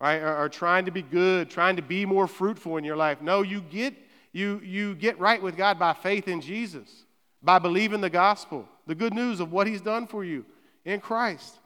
right? 0.00 0.16
Or, 0.22 0.44
or 0.44 0.48
trying 0.48 0.86
to 0.86 0.90
be 0.90 1.02
good, 1.02 1.50
trying 1.50 1.76
to 1.76 1.82
be 1.82 2.06
more 2.06 2.26
fruitful 2.26 2.76
in 2.76 2.84
your 2.84 2.96
life. 2.96 3.20
No, 3.20 3.42
you 3.42 3.60
get, 3.60 3.94
You, 4.32 4.60
you 4.64 4.94
get 4.94 5.18
right 5.18 5.42
with 5.42 5.56
God 5.56 5.76
by 5.78 5.92
faith 5.92 6.28
in 6.28 6.40
Jesus, 6.40 7.04
by 7.42 7.58
believing 7.58 8.00
the 8.00 8.10
gospel, 8.10 8.68
the 8.86 8.94
good 8.94 9.12
news 9.12 9.40
of 9.40 9.50
what 9.50 9.66
He's 9.66 9.82
done 9.82 10.06
for 10.06 10.24
you 10.24 10.44
in 10.84 11.00
Christ. 11.00 11.58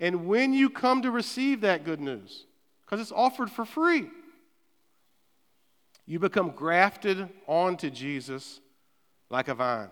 And 0.00 0.26
when 0.26 0.52
you 0.52 0.70
come 0.70 1.02
to 1.02 1.10
receive 1.10 1.62
that 1.62 1.84
good 1.84 2.00
news, 2.00 2.44
because 2.84 3.00
it's 3.00 3.12
offered 3.12 3.50
for 3.50 3.64
free, 3.64 4.08
you 6.06 6.18
become 6.18 6.50
grafted 6.50 7.28
onto 7.46 7.90
Jesus 7.90 8.60
like 9.28 9.48
a 9.48 9.54
vine. 9.54 9.90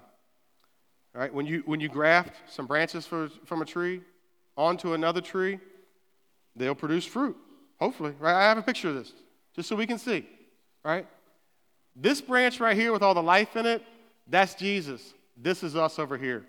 All 1.15 1.21
right? 1.21 1.33
When 1.33 1.45
you, 1.45 1.63
when 1.67 1.81
you 1.81 1.89
graft 1.89 2.35
some 2.49 2.67
branches 2.67 3.07
for, 3.07 3.29
from 3.45 3.63
a 3.63 3.65
tree 3.65 4.01
onto 4.57 4.95
another 4.95 5.21
tree, 5.21 5.59
they'll 6.55 6.75
produce 6.75 7.05
fruit, 7.05 7.37
hopefully. 7.79 8.15
Right? 8.19 8.35
I 8.35 8.49
have 8.49 8.59
a 8.59 8.63
picture 8.63 8.89
of 8.89 8.95
this, 8.95 9.13
just 9.55 9.69
so 9.69 9.77
we 9.77 9.87
can 9.87 9.99
see. 9.99 10.27
Right? 10.85 11.07
This 11.95 12.21
branch 12.21 12.61
right 12.61 12.77
here 12.77 12.93
with 12.93 13.03
all 13.03 13.15
the 13.15 13.23
life 13.23 13.57
in 13.57 13.67
it, 13.67 13.83
that's 14.27 14.55
Jesus. 14.55 15.15
This 15.37 15.63
is 15.63 15.77
us 15.77 15.99
over 15.99 16.17
here. 16.17 16.45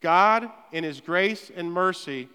God, 0.00 0.48
in 0.72 0.84
His 0.84 1.00
grace 1.00 1.50
and 1.54 1.70
mercy, 1.72 2.28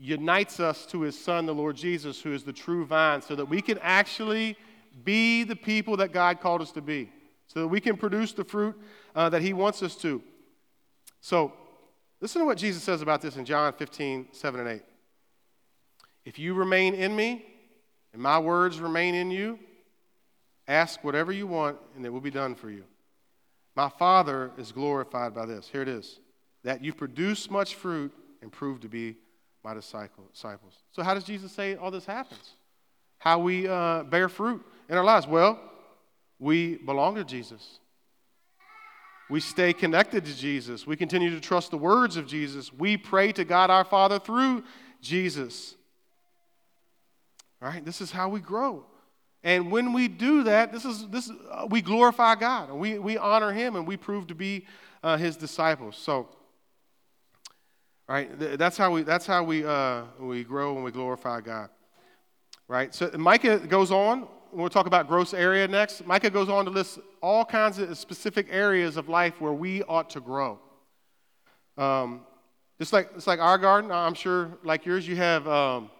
unites 0.00 0.58
us 0.58 0.86
to 0.86 1.02
His 1.02 1.16
Son, 1.16 1.46
the 1.46 1.54
Lord 1.54 1.76
Jesus, 1.76 2.20
who 2.20 2.32
is 2.32 2.42
the 2.42 2.52
true 2.52 2.84
vine, 2.84 3.22
so 3.22 3.36
that 3.36 3.44
we 3.44 3.60
can 3.60 3.78
actually 3.82 4.56
be 5.04 5.44
the 5.44 5.54
people 5.54 5.96
that 5.98 6.12
God 6.12 6.40
called 6.40 6.62
us 6.62 6.72
to 6.72 6.80
be, 6.80 7.12
so 7.46 7.60
that 7.60 7.68
we 7.68 7.80
can 7.80 7.96
produce 7.96 8.32
the 8.32 8.44
fruit 8.44 8.76
uh, 9.14 9.28
that 9.28 9.42
He 9.42 9.52
wants 9.52 9.82
us 9.82 9.94
to. 9.96 10.22
So, 11.20 11.52
listen 12.20 12.40
to 12.40 12.46
what 12.46 12.58
Jesus 12.58 12.82
says 12.82 13.02
about 13.02 13.20
this 13.20 13.36
in 13.36 13.44
John 13.44 13.72
15, 13.74 14.28
7 14.32 14.60
and 14.60 14.68
8. 14.68 14.82
If 16.24 16.38
you 16.38 16.54
remain 16.54 16.94
in 16.94 17.14
me, 17.14 17.44
and 18.12 18.20
my 18.20 18.38
words 18.38 18.80
remain 18.80 19.14
in 19.14 19.30
you, 19.30 19.58
Ask 20.70 21.02
whatever 21.02 21.32
you 21.32 21.48
want, 21.48 21.78
and 21.96 22.06
it 22.06 22.10
will 22.10 22.20
be 22.20 22.30
done 22.30 22.54
for 22.54 22.70
you. 22.70 22.84
My 23.74 23.88
Father 23.88 24.52
is 24.56 24.70
glorified 24.70 25.34
by 25.34 25.44
this. 25.44 25.68
Here 25.68 25.82
it 25.82 25.88
is 25.88 26.20
that 26.62 26.84
you 26.84 26.92
produce 26.94 27.50
much 27.50 27.74
fruit 27.74 28.12
and 28.40 28.52
prove 28.52 28.78
to 28.80 28.88
be 28.88 29.16
my 29.64 29.74
disciples. 29.74 30.30
So, 30.92 31.02
how 31.02 31.14
does 31.14 31.24
Jesus 31.24 31.52
say 31.52 31.76
all 31.76 31.90
this 31.90 32.06
happens? 32.06 32.56
How 33.18 33.38
we 33.38 33.68
uh, 33.68 34.04
bear 34.04 34.28
fruit 34.28 34.64
in 34.88 34.96
our 34.96 35.04
lives? 35.04 35.26
Well, 35.26 35.60
we 36.38 36.76
belong 36.76 37.16
to 37.16 37.24
Jesus. 37.24 37.80
We 39.28 39.40
stay 39.40 39.72
connected 39.72 40.24
to 40.24 40.36
Jesus. 40.36 40.86
We 40.86 40.96
continue 40.96 41.30
to 41.30 41.40
trust 41.40 41.70
the 41.70 41.78
words 41.78 42.16
of 42.16 42.26
Jesus. 42.26 42.72
We 42.72 42.96
pray 42.96 43.30
to 43.32 43.44
God 43.44 43.70
our 43.70 43.84
Father 43.84 44.18
through 44.18 44.64
Jesus. 45.00 45.76
All 47.62 47.68
right? 47.68 47.84
This 47.84 48.00
is 48.00 48.10
how 48.10 48.28
we 48.28 48.40
grow. 48.40 48.84
And 49.44 49.70
when 49.70 49.92
we 49.92 50.08
do 50.08 50.42
that, 50.44 50.72
this 50.72 50.84
is, 50.84 51.06
this, 51.08 51.30
uh, 51.50 51.66
we 51.70 51.80
glorify 51.80 52.34
God 52.34 52.70
and 52.70 52.78
we, 52.78 52.98
we 52.98 53.16
honor 53.16 53.52
Him 53.52 53.76
and 53.76 53.86
we 53.86 53.96
prove 53.96 54.26
to 54.26 54.34
be 54.34 54.66
uh, 55.02 55.16
His 55.16 55.36
disciples. 55.36 55.96
So, 55.96 56.28
right, 58.16 58.58
that's 58.58 58.76
how 58.76 58.90
we, 58.90 59.02
that's 59.02 59.26
how 59.26 59.42
we, 59.42 59.64
uh, 59.64 60.02
we 60.18 60.44
grow 60.44 60.74
and 60.74 60.84
we 60.84 60.90
glorify 60.90 61.40
God. 61.40 61.70
Right? 62.68 62.94
So, 62.94 63.10
Micah 63.16 63.58
goes 63.58 63.90
on. 63.90 64.26
We'll 64.52 64.68
talk 64.68 64.86
about 64.86 65.06
gross 65.06 65.32
area 65.32 65.68
next. 65.68 66.04
Micah 66.06 66.30
goes 66.30 66.48
on 66.48 66.64
to 66.64 66.70
list 66.70 66.98
all 67.22 67.44
kinds 67.44 67.78
of 67.78 67.96
specific 67.96 68.48
areas 68.50 68.96
of 68.96 69.08
life 69.08 69.40
where 69.40 69.52
we 69.52 69.82
ought 69.84 70.10
to 70.10 70.20
grow. 70.20 70.58
Um, 71.78 72.22
it's 72.80 72.92
like, 72.92 73.10
it's 73.14 73.26
like 73.26 73.38
our 73.38 73.58
garden. 73.58 73.92
I'm 73.92 74.14
sure, 74.14 74.58
like 74.64 74.84
yours, 74.86 75.06
you 75.06 75.16
have 75.16 75.46
um, 75.46 75.90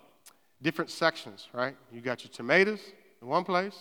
different 0.62 0.90
sections, 0.90 1.49
right? 1.53 1.77
You 1.92 2.01
got 2.01 2.25
your 2.25 2.33
tomatoes 2.33 2.81
in 3.23 3.29
one 3.29 3.44
place. 3.44 3.79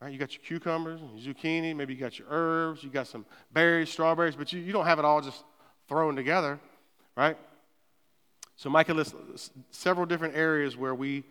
Right? 0.00 0.12
You 0.12 0.18
got 0.18 0.32
your 0.32 0.42
cucumbers 0.42 1.00
and 1.00 1.16
your 1.16 1.32
zucchini, 1.32 1.76
maybe 1.76 1.94
you 1.94 2.00
got 2.00 2.18
your 2.18 2.26
herbs, 2.28 2.82
you 2.82 2.90
got 2.90 3.06
some 3.06 3.24
berries, 3.52 3.88
strawberries, 3.88 4.34
but 4.34 4.52
you, 4.52 4.60
you 4.60 4.72
don't 4.72 4.84
have 4.84 4.98
it 4.98 5.04
all 5.04 5.20
just 5.20 5.44
thrown 5.88 6.16
together, 6.16 6.58
right? 7.16 7.36
So 8.56 8.70
Micah 8.70 8.94
lists 8.94 9.50
several 9.70 10.06
different 10.06 10.36
areas 10.36 10.76
where 10.76 10.94
we 10.94 11.24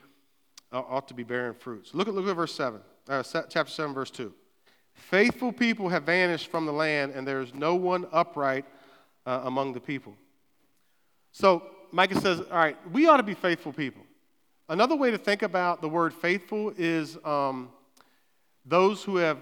uh, 0.71 0.79
ought 0.79 1.07
to 1.07 1.13
be 1.13 1.23
bearing 1.23 1.53
fruits. 1.53 1.93
Look 1.93 2.07
at, 2.07 2.13
look 2.13 2.27
at 2.27 2.35
verse 2.35 2.53
7, 2.55 2.81
uh, 3.07 3.23
chapter 3.23 3.71
7, 3.71 3.93
verse 3.93 4.11
2. 4.11 4.33
Faithful 4.93 5.51
people 5.51 5.89
have 5.89 6.03
vanished 6.03 6.51
from 6.51 6.65
the 6.65 6.73
land, 6.73 7.13
and 7.15 7.27
there 7.27 7.41
is 7.41 7.53
no 7.53 7.75
one 7.75 8.05
upright 8.11 8.65
uh, 9.25 9.41
among 9.43 9.73
the 9.73 9.79
people. 9.79 10.15
So 11.31 11.63
Micah 11.91 12.19
says, 12.19 12.39
all 12.39 12.57
right, 12.57 12.77
we 12.91 13.07
ought 13.07 13.17
to 13.17 13.23
be 13.23 13.33
faithful 13.33 13.73
people. 13.73 14.03
Another 14.69 14.95
way 14.95 15.11
to 15.11 15.17
think 15.17 15.41
about 15.41 15.81
the 15.81 15.89
word 15.89 16.13
faithful 16.13 16.73
is 16.77 17.17
um, 17.25 17.69
those 18.65 19.03
who 19.03 19.17
have 19.17 19.37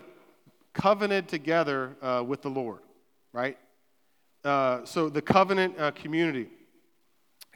covenanted 0.74 1.28
together 1.28 1.96
uh, 2.02 2.24
with 2.26 2.42
the 2.42 2.50
Lord, 2.50 2.80
right? 3.34 3.58
Uh, 4.44 4.86
so 4.86 5.10
the 5.10 5.22
covenant 5.22 5.80
uh, 5.80 5.92
community. 5.92 6.50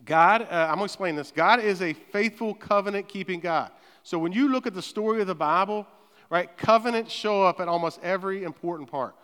God, 0.06 0.42
uh, 0.42 0.68
I'm 0.70 0.76
going 0.76 0.80
to 0.80 0.86
explain 0.86 1.16
this. 1.16 1.32
God 1.32 1.62
is 1.62 1.82
a 1.82 1.94
faithful 1.94 2.54
covenant 2.54 3.08
keeping 3.08 3.40
God. 3.40 3.72
So 4.04 4.20
when 4.20 4.34
you 4.34 4.50
look 4.50 4.68
at 4.68 4.74
the 4.74 4.82
story 4.82 5.22
of 5.22 5.28
the 5.28 5.36
Bible, 5.36 5.88
right, 6.30 6.56
covenants 6.58 7.14
show 7.14 7.44
up 7.44 7.62
at 7.62 7.70
almost 7.70 8.00
every 8.04 8.44
important 8.44 8.92
part. 8.92 9.16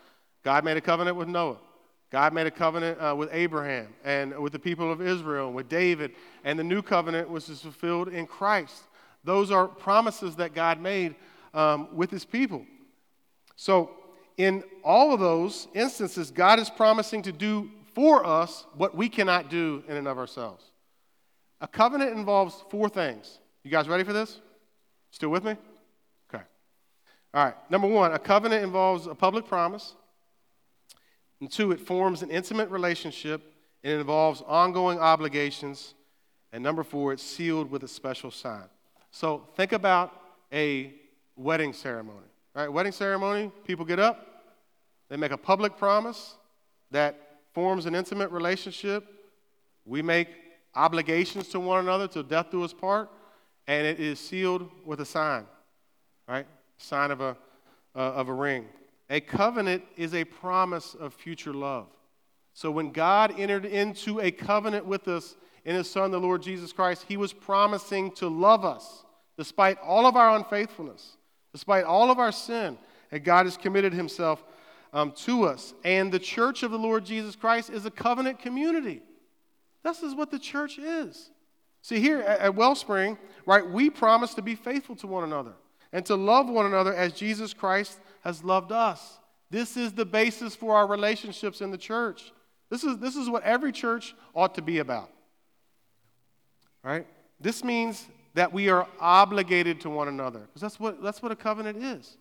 God 0.44 0.64
made 0.64 0.78
a 0.78 0.82
covenant 0.82 1.18
with 1.18 1.28
Noah. 1.28 1.58
God 2.12 2.34
made 2.34 2.48
a 2.48 2.52
covenant 2.52 3.00
uh, 3.00 3.14
with 3.16 3.30
Abraham 3.32 3.94
and 4.04 4.38
with 4.40 4.54
the 4.54 4.60
people 4.60 4.92
of 4.92 5.02
Israel 5.02 5.48
and 5.48 5.56
with 5.56 5.70
David, 5.70 6.14
and 6.44 6.58
the 6.58 6.64
new 6.64 6.82
covenant 6.82 7.30
was 7.30 7.48
fulfilled 7.48 8.08
in 8.08 8.26
Christ. 8.26 8.84
Those 9.24 9.52
are 9.52 9.68
promises 9.68 10.36
that 10.38 10.54
God 10.54 10.80
made 10.82 11.16
um, 11.54 11.90
with 11.94 12.10
his 12.10 12.26
people. 12.26 12.66
So, 13.56 13.92
in 14.40 14.64
all 14.86 15.14
of 15.14 15.20
those 15.20 15.68
instances, 15.76 16.32
God 16.32 16.60
is 16.60 16.70
promising 16.70 17.22
to 17.24 17.32
do 17.34 17.70
for 17.94 18.26
us 18.26 18.66
what 18.74 18.96
we 18.96 19.10
cannot 19.10 19.50
do 19.50 19.84
in 19.90 19.98
and 19.98 20.08
of 20.08 20.18
ourselves. 20.18 20.64
A 21.60 21.68
covenant 21.68 22.18
involves 22.18 22.64
four 22.70 22.88
things. 22.88 23.40
You 23.66 23.70
guys 23.70 23.90
ready 23.90 24.06
for 24.06 24.14
this? 24.14 24.40
Still 25.12 25.28
with 25.28 25.44
me? 25.44 25.58
Okay. 26.34 26.42
All 27.34 27.44
right. 27.44 27.56
Number 27.70 27.90
one, 27.90 28.14
a 28.14 28.20
covenant 28.20 28.64
involves 28.64 29.08
a 29.08 29.14
public 29.14 29.46
promise. 29.46 29.94
And 31.42 31.52
two, 31.52 31.74
it 31.74 31.82
forms 31.82 32.22
an 32.22 32.32
intimate 32.32 32.70
relationship 32.70 33.42
and 33.84 33.92
it 33.92 34.00
involves 34.00 34.42
ongoing 34.48 35.00
obligations. 35.00 35.96
And 36.54 36.64
number 36.64 36.84
four, 36.84 37.12
it's 37.12 37.24
sealed 37.24 37.70
with 37.70 37.84
a 37.84 37.90
special 37.90 38.32
sign. 38.32 38.70
So 39.12 39.50
think 39.58 39.74
about 39.74 40.14
a 40.54 40.94
wedding 41.36 41.74
ceremony. 41.74 42.28
Right? 42.56 42.72
Wedding 42.72 42.94
ceremony, 42.94 43.52
people 43.66 43.84
get 43.86 44.00
up, 44.00 44.29
they 45.10 45.18
make 45.18 45.32
a 45.32 45.38
public 45.38 45.78
promise 45.78 46.36
that 46.92 47.40
forms 47.54 47.86
an 47.86 47.96
intimate 47.96 48.32
relationship. 48.32 49.06
We 49.86 50.02
make 50.02 50.28
obligations 50.76 51.48
to 51.50 51.60
one 51.60 51.80
another 51.80 52.08
till 52.08 52.24
death 52.24 52.52
do 52.52 52.64
us 52.64 52.74
part, 52.74 53.10
and 53.68 53.86
it 53.86 54.00
is 54.00 54.20
sealed 54.20 54.70
with 54.86 55.02
a 55.02 55.06
sign, 55.06 55.46
right? 56.28 56.46
Sign 56.78 57.12
of 57.12 57.22
a, 57.22 57.36
uh, 57.96 58.00
of 58.00 58.30
a 58.30 58.34
ring. 58.34 58.66
A 59.10 59.20
covenant 59.20 59.84
is 59.98 60.14
a 60.14 60.24
promise 60.24 60.96
of 60.96 61.14
future 61.14 61.54
love. 61.54 61.88
So 62.54 62.70
when 62.70 62.92
God 62.92 63.40
entered 63.40 63.66
into 63.66 64.20
a 64.20 64.32
covenant 64.32 64.86
with 64.86 65.08
us 65.08 65.36
in 65.66 65.76
his 65.76 65.90
Son, 65.90 66.12
the 66.12 66.20
Lord 66.20 66.42
Jesus 66.42 66.72
Christ, 66.72 67.06
he 67.08 67.18
was 67.18 67.34
promising 67.34 68.12
to 68.16 68.28
love 68.28 68.66
us 68.66 69.04
despite 69.38 69.78
all 69.80 70.06
of 70.06 70.16
our 70.16 70.36
unfaithfulness, 70.36 71.18
despite 71.54 71.86
all 71.86 72.12
of 72.12 72.20
our 72.20 72.32
sin. 72.32 72.78
And 73.12 73.24
God 73.24 73.46
has 73.46 73.58
committed 73.58 73.94
himself 73.94 74.44
um, 74.94 75.12
to 75.12 75.44
us. 75.44 75.74
And 75.84 76.12
the 76.12 76.20
church 76.20 76.64
of 76.64 76.72
the 76.72 76.80
Lord 76.80 77.06
Jesus 77.06 77.36
Christ 77.36 77.70
is 77.70 77.86
a 77.86 77.92
covenant 77.92 78.40
community. 78.40 79.02
This 79.84 80.04
is 80.04 80.16
what 80.16 80.32
the 80.32 80.40
church 80.40 80.78
is. 80.78 81.32
See, 81.82 82.00
here 82.00 82.22
at, 82.22 82.40
at 82.40 82.56
Wellspring, 82.56 83.18
right, 83.46 83.68
we 83.68 83.90
promise 83.90 84.34
to 84.36 84.42
be 84.42 84.56
faithful 84.56 84.96
to 84.98 85.08
one 85.08 85.24
another 85.24 85.54
and 85.92 86.06
to 86.06 86.16
love 86.16 86.50
one 86.50 86.66
another 86.66 86.94
as 86.94 87.14
Jesus 87.14 87.54
Christ 87.54 88.00
has 88.22 88.44
loved 88.44 88.72
us. 88.72 89.20
This 89.50 89.78
is 89.78 89.94
the 89.94 90.06
basis 90.06 90.56
for 90.56 90.76
our 90.76 90.86
relationships 90.86 91.62
in 91.62 91.72
the 91.72 91.78
church. 91.78 92.32
This 92.70 92.84
is, 92.84 92.98
this 92.98 93.16
is 93.16 93.30
what 93.30 93.44
every 93.44 93.72
church 93.72 94.14
ought 94.36 94.56
to 94.56 94.62
be 94.62 94.80
about. 94.80 95.10
Right? 96.84 97.08
This 97.40 97.64
means 97.64 98.06
that 98.36 98.54
we 98.54 98.70
are 98.70 98.88
obligated 99.00 99.82
to 99.82 99.90
one 99.90 100.08
another 100.08 100.40
because 100.40 100.62
that's 100.62 100.80
what, 100.80 101.02
that's 101.02 101.22
what 101.22 101.32
a 101.32 101.36
covenant 101.36 101.84
is. 101.84 102.18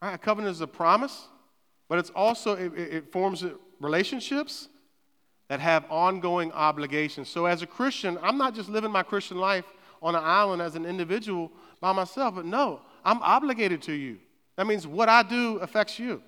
Right? 0.00 0.14
A 0.14 0.18
covenant 0.18 0.54
is 0.54 0.60
a 0.60 0.66
promise, 0.66 1.26
but 1.92 1.98
it's 1.98 2.08
also, 2.16 2.54
it, 2.54 2.72
it 2.78 3.12
forms 3.12 3.44
relationships 3.78 4.70
that 5.48 5.60
have 5.60 5.84
ongoing 5.90 6.50
obligations. 6.52 7.28
So 7.28 7.44
as 7.44 7.60
a 7.60 7.66
Christian, 7.66 8.18
I'm 8.22 8.38
not 8.38 8.54
just 8.54 8.70
living 8.70 8.90
my 8.90 9.02
Christian 9.02 9.36
life 9.36 9.66
on 10.00 10.14
an 10.14 10.24
island 10.24 10.62
as 10.62 10.74
an 10.74 10.86
individual 10.86 11.52
by 11.82 11.92
myself, 11.92 12.36
but 12.36 12.46
no, 12.46 12.80
I'm 13.04 13.20
obligated 13.20 13.82
to 13.82 13.92
you. 13.92 14.16
That 14.56 14.66
means 14.66 14.86
what 14.86 15.10
I 15.10 15.22
do 15.22 15.58
affects 15.58 15.98
you. 15.98 16.22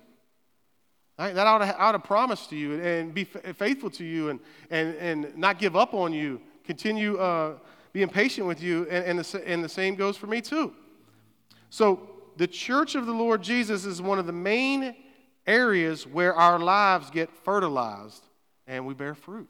Right? 1.17 1.33
That 1.33 1.47
ought 1.47 1.57
to, 1.57 1.75
ought 1.79 1.93
to 1.93 1.99
promise 1.99 2.45
to 2.45 2.55
you 2.55 2.79
and 2.79 3.11
be 3.11 3.23
faithful 3.23 3.89
to 3.89 4.05
you 4.05 4.29
and, 4.29 4.39
and, 4.69 4.93
and 4.97 5.35
not 5.35 5.57
give 5.57 5.75
up 5.75 5.95
on 5.95 6.13
you, 6.13 6.39
continue 6.63 7.17
uh, 7.17 7.55
being 7.91 8.09
patient 8.09 8.45
with 8.45 8.61
you, 8.61 8.83
and, 8.91 9.03
and, 9.03 9.19
the, 9.19 9.49
and 9.49 9.63
the 9.63 9.69
same 9.69 9.95
goes 9.95 10.15
for 10.15 10.27
me 10.27 10.41
too. 10.41 10.75
So 11.71 12.07
the 12.37 12.45
church 12.45 12.93
of 12.93 13.07
the 13.07 13.13
Lord 13.13 13.41
Jesus 13.41 13.83
is 13.85 13.99
one 13.99 14.19
of 14.19 14.27
the 14.27 14.31
main 14.31 14.95
areas 15.47 16.05
where 16.07 16.33
our 16.33 16.59
lives 16.59 17.09
get 17.09 17.29
fertilized 17.43 18.23
and 18.67 18.85
we 18.85 18.93
bear 18.93 19.15
fruit. 19.15 19.47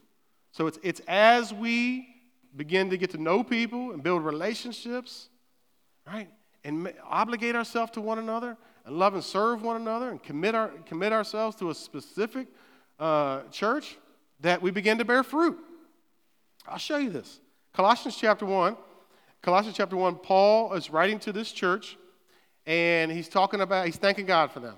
So 0.52 0.66
it's, 0.66 0.78
it's 0.82 1.00
as 1.06 1.52
we 1.52 2.08
begin 2.54 2.90
to 2.90 2.96
get 2.96 3.10
to 3.10 3.18
know 3.18 3.44
people 3.44 3.92
and 3.92 4.02
build 4.02 4.24
relationships, 4.24 5.28
right? 6.06 6.28
And 6.64 6.92
obligate 7.04 7.54
ourselves 7.54 7.92
to 7.92 8.00
one 8.00 8.18
another 8.18 8.56
and 8.84 8.98
love 8.98 9.14
and 9.14 9.22
serve 9.22 9.62
one 9.62 9.76
another 9.76 10.10
and 10.10 10.22
commit, 10.22 10.54
our, 10.54 10.68
commit 10.86 11.12
ourselves 11.12 11.56
to 11.56 11.70
a 11.70 11.74
specific 11.74 12.48
uh, 12.98 13.42
church 13.50 13.98
that 14.40 14.60
we 14.62 14.70
begin 14.70 14.98
to 14.98 15.04
bear 15.04 15.22
fruit. 15.22 15.58
I'll 16.66 16.78
show 16.78 16.96
you 16.96 17.10
this. 17.10 17.40
Colossians 17.72 18.16
chapter 18.16 18.46
1. 18.46 18.76
Colossians 19.42 19.76
chapter 19.76 19.96
1, 19.96 20.16
Paul 20.16 20.72
is 20.72 20.90
writing 20.90 21.18
to 21.20 21.32
this 21.32 21.52
church 21.52 21.96
and 22.66 23.12
he's 23.12 23.28
talking 23.28 23.60
about, 23.60 23.86
he's 23.86 23.96
thanking 23.96 24.26
God 24.26 24.50
for 24.50 24.60
them. 24.60 24.74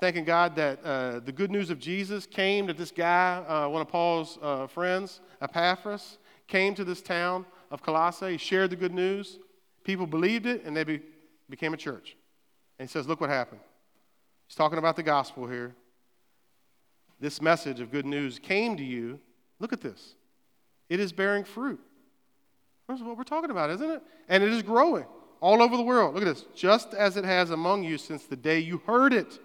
Thanking 0.00 0.24
God 0.24 0.56
that 0.56 0.84
uh, 0.84 1.20
the 1.20 1.32
good 1.32 1.50
news 1.50 1.70
of 1.70 1.78
Jesus 1.78 2.26
came 2.26 2.66
to 2.66 2.72
this 2.72 2.90
guy, 2.90 3.36
uh, 3.46 3.68
one 3.68 3.80
of 3.80 3.88
Paul's 3.88 4.38
uh, 4.42 4.66
friends, 4.66 5.20
Epaphras, 5.40 6.18
came 6.48 6.74
to 6.74 6.84
this 6.84 7.00
town 7.00 7.46
of 7.70 7.82
Colossae. 7.82 8.32
He 8.32 8.38
shared 8.38 8.70
the 8.70 8.76
good 8.76 8.92
news. 8.92 9.38
People 9.84 10.06
believed 10.06 10.46
it 10.46 10.64
and 10.64 10.76
they 10.76 10.84
be, 10.84 11.00
became 11.48 11.74
a 11.74 11.76
church. 11.76 12.16
And 12.78 12.88
he 12.88 12.92
says, 12.92 13.06
Look 13.06 13.20
what 13.20 13.30
happened. 13.30 13.60
He's 14.48 14.56
talking 14.56 14.78
about 14.78 14.96
the 14.96 15.02
gospel 15.02 15.46
here. 15.46 15.74
This 17.20 17.40
message 17.40 17.80
of 17.80 17.92
good 17.92 18.04
news 18.04 18.38
came 18.38 18.76
to 18.76 18.84
you. 18.84 19.20
Look 19.60 19.72
at 19.72 19.80
this. 19.80 20.16
It 20.88 20.98
is 21.00 21.12
bearing 21.12 21.44
fruit. 21.44 21.80
That's 22.88 23.00
what 23.00 23.16
we're 23.16 23.22
talking 23.22 23.50
about, 23.50 23.70
isn't 23.70 23.90
it? 23.90 24.02
And 24.28 24.42
it 24.42 24.52
is 24.52 24.62
growing 24.62 25.06
all 25.40 25.62
over 25.62 25.76
the 25.76 25.82
world. 25.82 26.14
Look 26.14 26.24
at 26.24 26.34
this. 26.34 26.44
Just 26.54 26.94
as 26.94 27.16
it 27.16 27.24
has 27.24 27.50
among 27.50 27.84
you 27.84 27.96
since 27.96 28.24
the 28.24 28.36
day 28.36 28.58
you 28.58 28.82
heard 28.86 29.14
it 29.14 29.38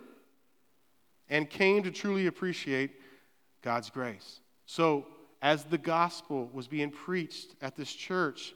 and 1.29 1.49
came 1.49 1.83
to 1.83 1.91
truly 1.91 2.27
appreciate 2.27 2.91
God's 3.61 3.89
grace. 3.89 4.41
So, 4.65 5.05
as 5.41 5.63
the 5.63 5.77
gospel 5.77 6.49
was 6.53 6.67
being 6.67 6.91
preached 6.91 7.55
at 7.61 7.75
this 7.75 7.91
church, 7.91 8.53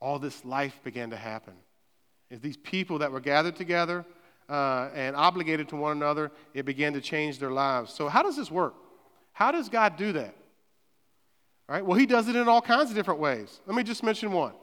all 0.00 0.18
this 0.18 0.44
life 0.44 0.80
began 0.82 1.10
to 1.10 1.16
happen. 1.16 1.54
As 2.30 2.40
these 2.40 2.56
people 2.56 2.98
that 2.98 3.12
were 3.12 3.20
gathered 3.20 3.56
together 3.56 4.06
uh, 4.48 4.88
and 4.94 5.14
obligated 5.14 5.68
to 5.68 5.76
one 5.76 5.92
another, 5.92 6.30
it 6.54 6.64
began 6.64 6.94
to 6.94 7.00
change 7.00 7.38
their 7.38 7.50
lives. 7.50 7.92
So, 7.92 8.08
how 8.08 8.22
does 8.22 8.36
this 8.36 8.50
work? 8.50 8.74
How 9.32 9.52
does 9.52 9.68
God 9.68 9.96
do 9.96 10.12
that? 10.12 10.34
All 11.68 11.74
right? 11.74 11.84
Well, 11.84 11.98
He 11.98 12.06
does 12.06 12.28
it 12.28 12.36
in 12.36 12.48
all 12.48 12.62
kinds 12.62 12.90
of 12.90 12.96
different 12.96 13.20
ways. 13.20 13.60
Let 13.66 13.76
me 13.76 13.82
just 13.82 14.02
mention 14.02 14.32
one 14.32 14.54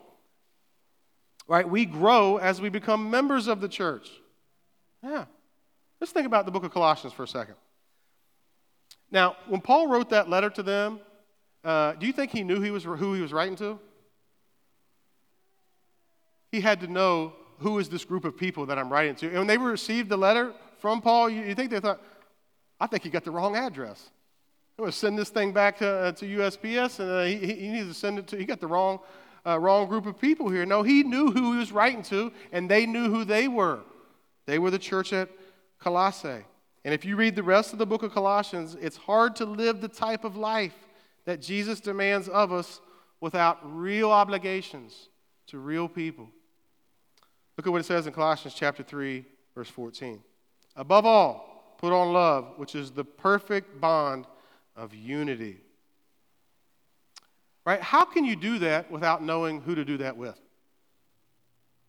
right? 1.51 1.67
We 1.67 1.85
grow 1.85 2.37
as 2.37 2.61
we 2.61 2.69
become 2.69 3.09
members 3.09 3.47
of 3.47 3.59
the 3.59 3.67
church. 3.67 4.09
Yeah. 5.03 5.25
Let's 6.01 6.11
think 6.11 6.25
about 6.25 6.45
the 6.45 6.51
book 6.51 6.63
of 6.63 6.73
Colossians 6.73 7.13
for 7.13 7.23
a 7.23 7.27
second. 7.27 7.55
Now, 9.11 9.35
when 9.47 9.61
Paul 9.61 9.87
wrote 9.87 10.09
that 10.09 10.29
letter 10.29 10.49
to 10.49 10.63
them, 10.63 10.99
uh, 11.63 11.93
do 11.93 12.07
you 12.07 12.13
think 12.13 12.31
he 12.31 12.43
knew 12.43 12.59
he 12.59 12.71
was, 12.71 12.83
who 12.83 13.13
he 13.13 13.21
was 13.21 13.31
writing 13.31 13.55
to? 13.57 13.79
He 16.51 16.59
had 16.59 16.79
to 16.81 16.87
know 16.87 17.33
who 17.59 17.77
is 17.77 17.87
this 17.87 18.03
group 18.03 18.25
of 18.25 18.35
people 18.35 18.65
that 18.65 18.79
I'm 18.79 18.91
writing 18.91 19.13
to. 19.17 19.27
And 19.27 19.37
when 19.37 19.47
they 19.47 19.59
received 19.59 20.09
the 20.09 20.17
letter 20.17 20.53
from 20.79 21.01
Paul, 21.01 21.29
you, 21.29 21.43
you 21.43 21.53
think 21.53 21.69
they 21.69 21.79
thought, 21.79 22.01
I 22.79 22.87
think 22.87 23.03
he 23.03 23.11
got 23.11 23.23
the 23.23 23.31
wrong 23.31 23.55
address. 23.55 24.09
I'm 24.79 24.85
going 24.85 24.91
to 24.91 24.97
send 24.97 25.19
this 25.19 25.29
thing 25.29 25.53
back 25.53 25.77
to, 25.77 25.87
uh, 25.87 26.11
to 26.13 26.25
USPS, 26.25 26.99
and 26.99 27.11
uh, 27.11 27.23
he, 27.25 27.53
he 27.53 27.69
needs 27.69 27.87
to 27.87 27.93
send 27.93 28.17
it 28.17 28.25
to, 28.29 28.37
he 28.37 28.45
got 28.45 28.59
the 28.59 28.67
wrong 28.67 28.99
uh, 29.45 29.59
wrong 29.59 29.87
group 29.87 30.05
of 30.05 30.19
people 30.19 30.49
here. 30.49 30.65
No, 30.65 30.83
he 30.83 31.03
knew 31.03 31.31
who 31.31 31.53
he 31.53 31.57
was 31.59 31.71
writing 31.71 32.03
to, 32.03 32.31
and 32.51 32.69
they 32.69 32.85
knew 32.85 33.09
who 33.09 33.23
they 33.23 33.47
were. 33.47 33.79
They 34.45 34.59
were 34.59 34.69
the 34.69 34.79
church 34.79 35.13
at 35.13 35.29
Colossae. 35.81 36.45
And 36.83 36.93
if 36.93 37.05
you 37.05 37.15
read 37.15 37.35
the 37.35 37.43
rest 37.43 37.73
of 37.73 37.79
the 37.79 37.85
book 37.85 38.03
of 38.03 38.13
Colossians, 38.13 38.75
it's 38.79 38.97
hard 38.97 39.35
to 39.37 39.45
live 39.45 39.81
the 39.81 39.87
type 39.87 40.23
of 40.23 40.35
life 40.35 40.73
that 41.25 41.41
Jesus 41.41 41.79
demands 41.79 42.27
of 42.27 42.51
us 42.51 42.81
without 43.19 43.59
real 43.63 44.11
obligations 44.11 45.09
to 45.47 45.59
real 45.59 45.87
people. 45.87 46.29
Look 47.57 47.67
at 47.67 47.71
what 47.71 47.81
it 47.81 47.85
says 47.85 48.07
in 48.07 48.13
Colossians 48.13 48.55
chapter 48.55 48.81
3, 48.81 49.25
verse 49.53 49.69
14. 49.69 50.21
Above 50.75 51.05
all, 51.05 51.75
put 51.77 51.93
on 51.93 52.13
love, 52.13 52.53
which 52.57 52.73
is 52.73 52.91
the 52.91 53.03
perfect 53.03 53.79
bond 53.79 54.25
of 54.75 54.95
unity. 54.95 55.57
Right? 57.65 57.81
How 57.81 58.05
can 58.05 58.25
you 58.25 58.35
do 58.35 58.59
that 58.59 58.89
without 58.89 59.21
knowing 59.23 59.61
who 59.61 59.75
to 59.75 59.85
do 59.85 59.97
that 59.97 60.17
with? 60.17 60.39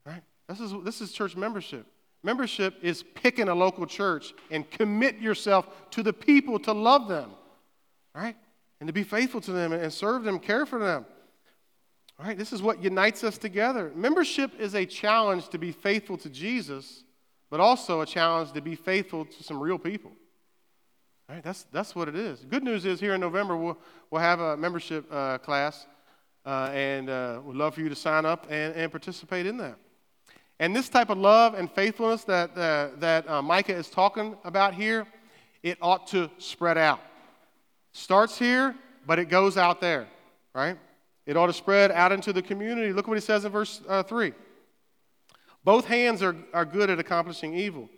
Right? 0.04 0.22
This 0.48 0.60
is, 0.60 0.74
this 0.84 1.00
is 1.00 1.12
church 1.12 1.36
membership. 1.36 1.86
Membership 2.22 2.76
is 2.82 3.02
picking 3.02 3.48
a 3.48 3.54
local 3.54 3.86
church 3.86 4.32
and 4.50 4.68
commit 4.70 5.18
yourself 5.18 5.66
to 5.90 6.02
the 6.02 6.12
people 6.12 6.58
to 6.60 6.72
love 6.72 7.08
them, 7.08 7.30
right? 8.14 8.36
And 8.80 8.86
to 8.86 8.92
be 8.92 9.02
faithful 9.02 9.40
to 9.42 9.52
them 9.52 9.72
and 9.72 9.92
serve 9.92 10.22
them, 10.22 10.38
care 10.38 10.64
for 10.64 10.78
them. 10.78 11.04
All 12.18 12.26
right, 12.26 12.38
this 12.38 12.52
is 12.52 12.62
what 12.62 12.82
unites 12.82 13.24
us 13.24 13.38
together. 13.38 13.90
Membership 13.96 14.52
is 14.60 14.74
a 14.74 14.86
challenge 14.86 15.48
to 15.48 15.58
be 15.58 15.72
faithful 15.72 16.16
to 16.18 16.30
Jesus, 16.30 17.02
but 17.50 17.58
also 17.58 18.00
a 18.00 18.06
challenge 18.06 18.52
to 18.52 18.60
be 18.60 18.76
faithful 18.76 19.24
to 19.24 19.42
some 19.42 19.58
real 19.58 19.78
people. 19.78 20.12
Right? 21.28 21.42
That's, 21.42 21.64
that's 21.72 21.96
what 21.96 22.08
it 22.08 22.14
is. 22.14 22.44
Good 22.44 22.62
news 22.62 22.84
is 22.84 23.00
here 23.00 23.14
in 23.14 23.20
November, 23.20 23.56
we'll, 23.56 23.78
we'll 24.10 24.20
have 24.20 24.38
a 24.38 24.56
membership 24.56 25.06
uh, 25.10 25.38
class, 25.38 25.86
uh, 26.44 26.70
and 26.72 27.08
uh, 27.08 27.40
we'd 27.44 27.56
love 27.56 27.74
for 27.74 27.80
you 27.80 27.88
to 27.88 27.96
sign 27.96 28.24
up 28.24 28.46
and, 28.50 28.74
and 28.74 28.92
participate 28.92 29.46
in 29.46 29.56
that. 29.56 29.78
And 30.62 30.76
this 30.76 30.88
type 30.88 31.10
of 31.10 31.18
love 31.18 31.54
and 31.54 31.68
faithfulness 31.68 32.22
that, 32.22 32.56
uh, 32.56 32.90
that 32.98 33.28
uh, 33.28 33.42
Micah 33.42 33.74
is 33.74 33.90
talking 33.90 34.36
about 34.44 34.74
here, 34.74 35.08
it 35.64 35.76
ought 35.82 36.06
to 36.08 36.30
spread 36.38 36.78
out. 36.78 37.00
Starts 37.90 38.38
here, 38.38 38.76
but 39.04 39.18
it 39.18 39.28
goes 39.28 39.56
out 39.56 39.80
there, 39.80 40.06
right? 40.54 40.78
It 41.26 41.36
ought 41.36 41.48
to 41.48 41.52
spread 41.52 41.90
out 41.90 42.12
into 42.12 42.32
the 42.32 42.42
community. 42.42 42.92
Look 42.92 43.08
what 43.08 43.16
he 43.16 43.20
says 43.20 43.44
in 43.44 43.50
verse 43.50 43.80
uh, 43.88 44.04
3. 44.04 44.34
Both 45.64 45.86
hands 45.86 46.22
are, 46.22 46.36
are 46.54 46.64
good 46.64 46.90
at 46.90 47.00
accomplishing 47.00 47.54
evil. 47.54 47.88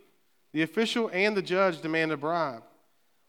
The 0.55 0.63
official 0.63 1.11
and 1.13 1.37
the 1.37 1.43
judge 1.43 1.83
demand 1.83 2.13
a 2.13 2.17
bribe. 2.17 2.63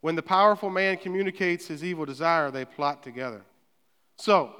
When 0.00 0.16
the 0.16 0.22
powerful 0.22 0.70
man 0.70 0.96
communicates 0.96 1.66
his 1.66 1.84
evil 1.84 2.06
desire, 2.06 2.50
they 2.50 2.64
plot 2.64 3.02
together. 3.02 3.42
So, 4.16 4.52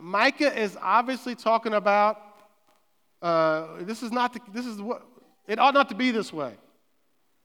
Micah 0.00 0.58
is 0.58 0.78
obviously 0.80 1.34
talking 1.34 1.74
about 1.74 2.33
uh, 3.24 3.66
this 3.80 4.02
is 4.02 4.12
not 4.12 4.34
the, 4.34 4.40
this 4.52 4.66
is 4.66 4.80
what 4.82 5.02
it 5.48 5.58
ought 5.58 5.72
not 5.72 5.88
to 5.88 5.94
be 5.94 6.10
this 6.10 6.30
way, 6.30 6.52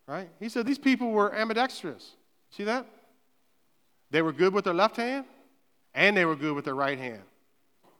right? 0.07 0.29
He 0.39 0.49
said 0.49 0.65
these 0.65 0.77
people 0.77 1.11
were 1.11 1.33
ambidextrous. 1.33 2.15
See 2.51 2.65
that? 2.65 2.85
They 4.11 4.21
were 4.21 4.33
good 4.33 4.53
with 4.53 4.65
their 4.65 4.73
left 4.73 4.97
hand, 4.97 5.25
and 5.95 6.17
they 6.17 6.25
were 6.25 6.35
good 6.35 6.53
with 6.53 6.65
their 6.65 6.75
right 6.75 6.97
hand, 6.97 7.21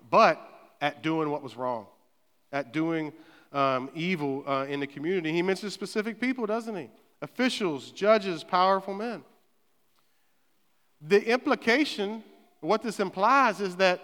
but 0.09 0.41
at 0.81 1.01
doing 1.03 1.29
what 1.29 1.41
was 1.41 1.55
wrong, 1.55 1.85
at 2.51 2.73
doing 2.73 3.13
um, 3.53 3.89
evil 3.95 4.43
uh, 4.45 4.65
in 4.67 4.81
the 4.81 4.87
community. 4.87 5.31
He 5.31 5.41
mentions 5.41 5.73
specific 5.73 6.19
people, 6.19 6.45
doesn't 6.45 6.75
he? 6.75 6.89
Officials, 7.21 7.91
judges, 7.91 8.43
powerful 8.43 8.93
men. 8.93 9.23
The 11.01 11.25
implication, 11.25 12.23
what 12.59 12.81
this 12.81 12.99
implies, 12.99 13.61
is 13.61 13.77
that 13.77 14.01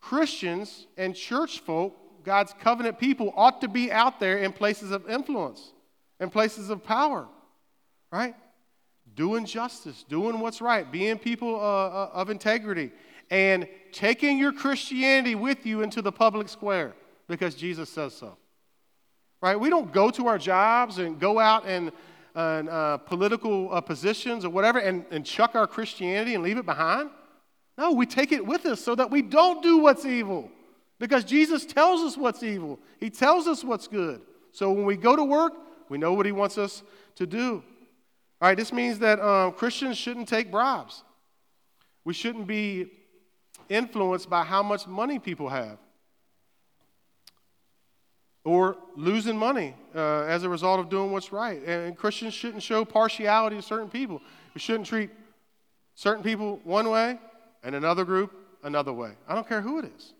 Christians 0.00 0.86
and 0.98 1.14
church 1.14 1.60
folk, 1.60 1.96
God's 2.24 2.54
covenant 2.60 2.98
people, 2.98 3.32
ought 3.36 3.60
to 3.60 3.68
be 3.68 3.90
out 3.90 4.20
there 4.20 4.38
in 4.38 4.52
places 4.52 4.90
of 4.90 5.08
influence, 5.08 5.72
in 6.20 6.30
places 6.30 6.70
of 6.70 6.84
power, 6.84 7.26
right? 8.10 8.34
Doing 9.14 9.44
justice, 9.44 10.04
doing 10.08 10.40
what's 10.40 10.60
right, 10.60 10.90
being 10.90 11.18
people 11.18 11.54
uh, 11.56 11.58
uh 11.58 12.10
of 12.14 12.30
integrity, 12.30 12.90
and 13.30 13.66
taking 13.92 14.38
your 14.38 14.52
Christianity 14.52 15.34
with 15.34 15.66
you 15.66 15.82
into 15.82 16.02
the 16.02 16.12
public 16.12 16.48
square 16.48 16.94
because 17.28 17.54
Jesus 17.54 17.88
says 17.88 18.14
so. 18.14 18.36
Right? 19.40 19.58
We 19.58 19.70
don't 19.70 19.92
go 19.92 20.10
to 20.10 20.28
our 20.28 20.38
jobs 20.38 20.98
and 20.98 21.18
go 21.18 21.38
out 21.38 21.66
and 21.66 21.92
uh, 22.34 22.38
uh, 22.38 22.96
political 22.98 23.74
uh, 23.74 23.80
positions 23.80 24.44
or 24.44 24.50
whatever 24.50 24.78
and, 24.78 25.04
and 25.10 25.24
chuck 25.24 25.54
our 25.54 25.66
Christianity 25.66 26.34
and 26.34 26.42
leave 26.42 26.58
it 26.58 26.64
behind. 26.64 27.10
No, 27.76 27.92
we 27.92 28.06
take 28.06 28.32
it 28.32 28.46
with 28.46 28.64
us 28.66 28.80
so 28.80 28.94
that 28.94 29.10
we 29.10 29.22
don't 29.22 29.62
do 29.62 29.78
what's 29.78 30.04
evil. 30.04 30.50
Because 31.02 31.24
Jesus 31.24 31.66
tells 31.66 32.00
us 32.02 32.16
what's 32.16 32.44
evil, 32.44 32.78
He 33.00 33.10
tells 33.10 33.48
us 33.48 33.64
what's 33.64 33.88
good. 33.88 34.20
So 34.52 34.70
when 34.70 34.84
we 34.84 34.96
go 34.96 35.16
to 35.16 35.24
work, 35.24 35.52
we 35.88 35.98
know 35.98 36.12
what 36.12 36.26
He 36.26 36.30
wants 36.30 36.58
us 36.58 36.84
to 37.16 37.26
do. 37.26 37.64
All 38.40 38.48
right, 38.48 38.56
this 38.56 38.72
means 38.72 39.00
that 39.00 39.18
um, 39.18 39.50
Christians 39.50 39.98
shouldn't 39.98 40.28
take 40.28 40.52
bribes. 40.52 41.02
We 42.04 42.14
shouldn't 42.14 42.46
be 42.46 42.86
influenced 43.68 44.30
by 44.30 44.44
how 44.44 44.62
much 44.62 44.86
money 44.86 45.18
people 45.18 45.48
have 45.48 45.76
or 48.44 48.76
losing 48.94 49.36
money 49.36 49.74
uh, 49.96 50.20
as 50.26 50.44
a 50.44 50.48
result 50.48 50.78
of 50.78 50.88
doing 50.88 51.10
what's 51.10 51.32
right. 51.32 51.60
And 51.66 51.96
Christians 51.96 52.32
shouldn't 52.32 52.62
show 52.62 52.84
partiality 52.84 53.56
to 53.56 53.62
certain 53.62 53.90
people. 53.90 54.22
We 54.54 54.60
shouldn't 54.60 54.86
treat 54.86 55.10
certain 55.96 56.22
people 56.22 56.60
one 56.62 56.88
way 56.90 57.18
and 57.64 57.74
another 57.74 58.04
group 58.04 58.32
another 58.62 58.92
way. 58.92 59.14
I 59.26 59.34
don't 59.34 59.48
care 59.48 59.62
who 59.62 59.80
it 59.80 59.90
is. 59.96 60.14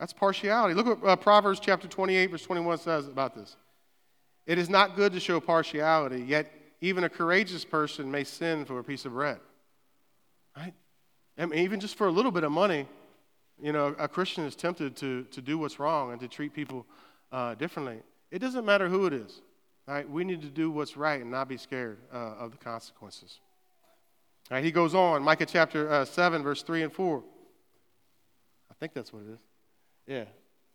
That's 0.00 0.14
partiality. 0.14 0.72
Look 0.72 1.02
what 1.02 1.08
uh, 1.08 1.14
Proverbs 1.16 1.60
chapter 1.60 1.86
28, 1.86 2.30
verse 2.30 2.42
21 2.42 2.78
says 2.78 3.06
about 3.06 3.34
this. 3.34 3.54
It 4.46 4.56
is 4.56 4.70
not 4.70 4.96
good 4.96 5.12
to 5.12 5.20
show 5.20 5.38
partiality, 5.40 6.22
yet 6.22 6.50
even 6.80 7.04
a 7.04 7.10
courageous 7.10 7.66
person 7.66 8.10
may 8.10 8.24
sin 8.24 8.64
for 8.64 8.78
a 8.78 8.82
piece 8.82 9.04
of 9.04 9.12
bread. 9.12 9.38
Right? 10.56 10.72
I 11.36 11.44
mean, 11.44 11.60
even 11.60 11.80
just 11.80 11.96
for 11.96 12.06
a 12.06 12.10
little 12.10 12.30
bit 12.32 12.44
of 12.44 12.50
money, 12.50 12.88
you 13.62 13.72
know, 13.72 13.94
a 13.98 14.08
Christian 14.08 14.44
is 14.44 14.56
tempted 14.56 14.96
to, 14.96 15.24
to 15.24 15.42
do 15.42 15.58
what's 15.58 15.78
wrong 15.78 16.12
and 16.12 16.20
to 16.20 16.28
treat 16.28 16.54
people 16.54 16.86
uh, 17.30 17.54
differently. 17.56 17.98
It 18.30 18.38
doesn't 18.38 18.64
matter 18.64 18.88
who 18.88 19.04
it 19.04 19.12
is. 19.12 19.42
Right? 19.86 20.08
We 20.08 20.24
need 20.24 20.40
to 20.40 20.48
do 20.48 20.70
what's 20.70 20.96
right 20.96 21.20
and 21.20 21.30
not 21.30 21.46
be 21.46 21.58
scared 21.58 21.98
uh, 22.10 22.36
of 22.38 22.52
the 22.52 22.58
consequences. 22.58 23.38
Right? 24.50 24.64
He 24.64 24.72
goes 24.72 24.94
on, 24.94 25.22
Micah 25.22 25.46
chapter 25.46 25.90
uh, 25.92 26.04
7, 26.06 26.42
verse 26.42 26.62
3 26.62 26.84
and 26.84 26.92
4. 26.92 27.22
I 28.70 28.74
think 28.80 28.94
that's 28.94 29.12
what 29.12 29.24
it 29.24 29.32
is. 29.34 29.49
Yeah, 30.06 30.24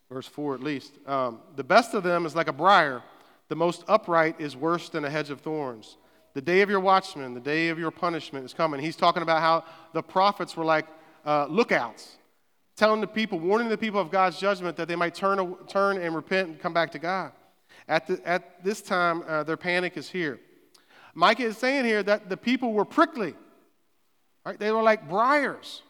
verse 0.10 0.28
4 0.28 0.56
at 0.56 0.62
least. 0.62 0.94
Um, 1.08 1.40
the 1.56 1.64
best 1.64 1.94
of 1.94 2.04
them 2.04 2.26
is 2.26 2.36
like 2.36 2.48
a 2.48 2.54
briar, 2.54 3.02
the 3.48 3.56
most 3.56 3.84
upright 3.88 4.40
is 4.40 4.56
worse 4.56 4.90
than 4.90 5.06
a 5.06 5.10
hedge 5.10 5.30
of 5.30 5.42
thorns. 5.42 5.98
The 6.34 6.42
day 6.42 6.62
of 6.62 6.70
your 6.70 6.80
watchman, 6.80 7.34
the 7.34 7.40
day 7.40 7.70
of 7.70 7.80
your 7.80 7.92
punishment 7.92 8.46
is 8.46 8.54
coming. 8.54 8.82
He's 8.82 8.96
talking 8.98 9.24
about 9.24 9.42
how 9.42 9.64
the 9.94 10.04
prophets 10.04 10.58
were 10.58 10.66
like 10.66 10.86
uh, 11.26 11.46
lookouts, 11.46 12.18
telling 12.76 13.02
the 13.02 13.08
people, 13.08 13.40
warning 13.40 13.70
the 13.70 13.78
people 13.78 14.02
of 14.02 14.12
God's 14.12 14.38
judgment 14.38 14.76
that 14.78 14.88
they 14.88 14.96
might 14.96 15.16
turn, 15.16 15.56
turn 15.68 15.98
and 15.98 16.14
repent 16.14 16.50
and 16.50 16.60
come 16.60 16.74
back 16.74 16.92
to 16.92 17.00
God. 17.00 17.32
At, 17.88 18.08
the, 18.08 18.22
at 18.28 18.64
this 18.64 18.82
time, 18.82 19.24
uh, 19.28 19.44
their 19.44 19.58
panic 19.58 19.96
is 19.96 20.10
here. 20.10 20.40
Micah 21.14 21.44
is 21.44 21.58
saying 21.58 21.86
here 21.86 22.04
that 22.04 22.30
the 22.30 22.36
people 22.36 22.74
were 22.74 22.84
prickly, 22.84 23.34
right? 24.46 24.60
They 24.60 24.72
were 24.72 24.84
like 24.84 25.08
briars. 25.08 25.82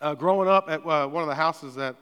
Uh, 0.00 0.14
growing 0.14 0.48
up 0.48 0.68
at 0.68 0.84
uh, 0.84 1.06
one 1.06 1.22
of 1.22 1.28
the 1.28 1.34
houses 1.34 1.74
that 1.74 1.94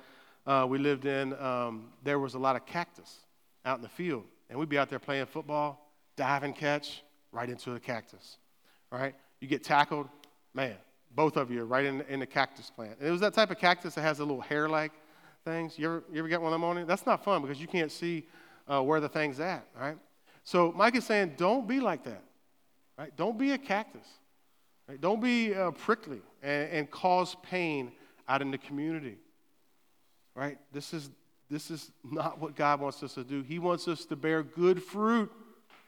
uh, 0.48 0.66
we 0.66 0.78
lived 0.78 1.04
in, 1.04 1.34
um, 1.38 1.90
there 2.02 2.18
was 2.18 2.34
a 2.34 2.38
lot 2.38 2.56
of 2.56 2.64
cactus 2.64 3.20
out 3.64 3.76
in 3.76 3.82
the 3.82 3.88
field. 3.88 4.24
And 4.48 4.58
we'd 4.58 4.70
be 4.70 4.78
out 4.78 4.88
there 4.88 4.98
playing 4.98 5.26
football, 5.26 5.92
dive 6.16 6.42
and 6.42 6.56
catch, 6.56 7.02
right 7.32 7.48
into 7.48 7.70
the 7.70 7.78
cactus, 7.78 8.38
right? 8.90 9.14
You 9.40 9.46
get 9.46 9.62
tackled, 9.62 10.08
man, 10.54 10.76
both 11.14 11.36
of 11.36 11.50
you 11.50 11.60
are 11.62 11.66
right 11.66 11.84
in, 11.84 12.00
in 12.08 12.20
the 12.20 12.26
cactus 12.26 12.70
plant. 12.74 12.96
And 12.98 13.06
it 13.06 13.12
was 13.12 13.20
that 13.20 13.34
type 13.34 13.50
of 13.50 13.58
cactus 13.58 13.94
that 13.94 14.00
has 14.00 14.20
a 14.20 14.24
little 14.24 14.40
hair 14.40 14.70
like 14.70 14.92
things. 15.44 15.78
You 15.78 15.86
ever, 15.86 16.04
you 16.10 16.18
ever 16.20 16.28
get 16.28 16.40
one 16.40 16.52
of 16.52 16.54
them 16.54 16.64
on 16.64 16.78
it? 16.78 16.86
That's 16.86 17.04
not 17.04 17.22
fun 17.22 17.42
because 17.42 17.60
you 17.60 17.68
can't 17.68 17.92
see 17.92 18.26
uh, 18.66 18.82
where 18.82 19.00
the 19.00 19.08
thing's 19.08 19.40
at, 19.40 19.66
right? 19.78 19.98
So 20.44 20.72
Micah 20.72 20.96
is 20.96 21.04
saying, 21.04 21.34
don't 21.36 21.68
be 21.68 21.78
like 21.78 22.04
that, 22.04 22.24
right? 22.96 23.14
Don't 23.16 23.38
be 23.38 23.52
a 23.52 23.58
cactus. 23.58 24.06
Right? 24.88 24.98
Don't 24.98 25.20
be 25.20 25.54
uh, 25.54 25.72
prickly 25.72 26.22
and, 26.42 26.70
and 26.70 26.90
cause 26.90 27.36
pain 27.42 27.92
out 28.26 28.40
in 28.40 28.50
the 28.50 28.56
community, 28.56 29.18
right? 30.38 30.56
This 30.72 30.94
is, 30.94 31.10
this 31.50 31.68
is 31.68 31.90
not 32.04 32.40
what 32.40 32.54
God 32.54 32.80
wants 32.80 33.02
us 33.02 33.14
to 33.14 33.24
do. 33.24 33.42
He 33.42 33.58
wants 33.58 33.88
us 33.88 34.04
to 34.04 34.14
bear 34.14 34.44
good 34.44 34.80
fruit 34.80 35.32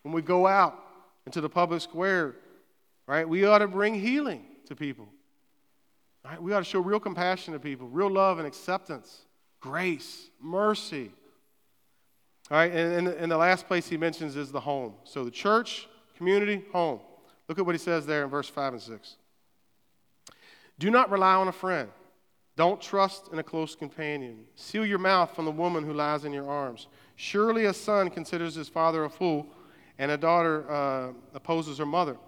when 0.02 0.12
we 0.12 0.22
go 0.22 0.48
out 0.48 0.76
into 1.24 1.40
the 1.40 1.48
public 1.48 1.80
square, 1.80 2.34
right? 3.06 3.28
We 3.28 3.44
ought 3.44 3.58
to 3.58 3.68
bring 3.68 3.94
healing 3.94 4.44
to 4.66 4.74
people. 4.74 5.08
Right? 6.24 6.42
We 6.42 6.52
ought 6.52 6.58
to 6.58 6.64
show 6.64 6.80
real 6.80 6.98
compassion 6.98 7.54
to 7.54 7.60
people, 7.60 7.86
real 7.86 8.10
love 8.10 8.38
and 8.38 8.46
acceptance, 8.46 9.22
grace, 9.60 10.28
mercy, 10.42 11.12
all 12.50 12.56
right, 12.56 12.72
and, 12.72 13.06
and, 13.06 13.30
the 13.30 13.36
last 13.36 13.68
place 13.68 13.88
he 13.88 13.96
mentions 13.96 14.34
is 14.34 14.50
the 14.50 14.58
home. 14.58 14.94
So 15.04 15.22
the 15.22 15.30
church, 15.30 15.86
community, 16.16 16.64
home. 16.72 16.98
Look 17.48 17.60
at 17.60 17.64
what 17.64 17.76
he 17.76 17.78
says 17.78 18.06
there 18.06 18.24
in 18.24 18.28
verse 18.28 18.48
5 18.48 18.72
and 18.72 18.82
6. 18.82 19.16
Do 20.80 20.90
not 20.90 21.12
rely 21.12 21.34
on 21.34 21.46
a 21.46 21.52
friend. 21.52 21.90
Don't 22.60 22.78
trust 22.78 23.30
in 23.32 23.38
a 23.38 23.42
close 23.42 23.74
companion. 23.74 24.44
Seal 24.54 24.84
your 24.84 24.98
mouth 24.98 25.34
from 25.34 25.46
the 25.46 25.50
woman 25.50 25.82
who 25.82 25.94
lies 25.94 26.26
in 26.26 26.32
your 26.34 26.46
arms. 26.46 26.88
Surely 27.16 27.64
a 27.64 27.72
son 27.72 28.10
considers 28.10 28.54
his 28.54 28.68
father 28.68 29.04
a 29.04 29.08
fool, 29.08 29.46
and 29.96 30.10
a 30.10 30.18
daughter 30.18 30.70
uh, 30.70 31.12
opposes 31.32 31.78
her 31.78 31.86
mother. 31.86 32.18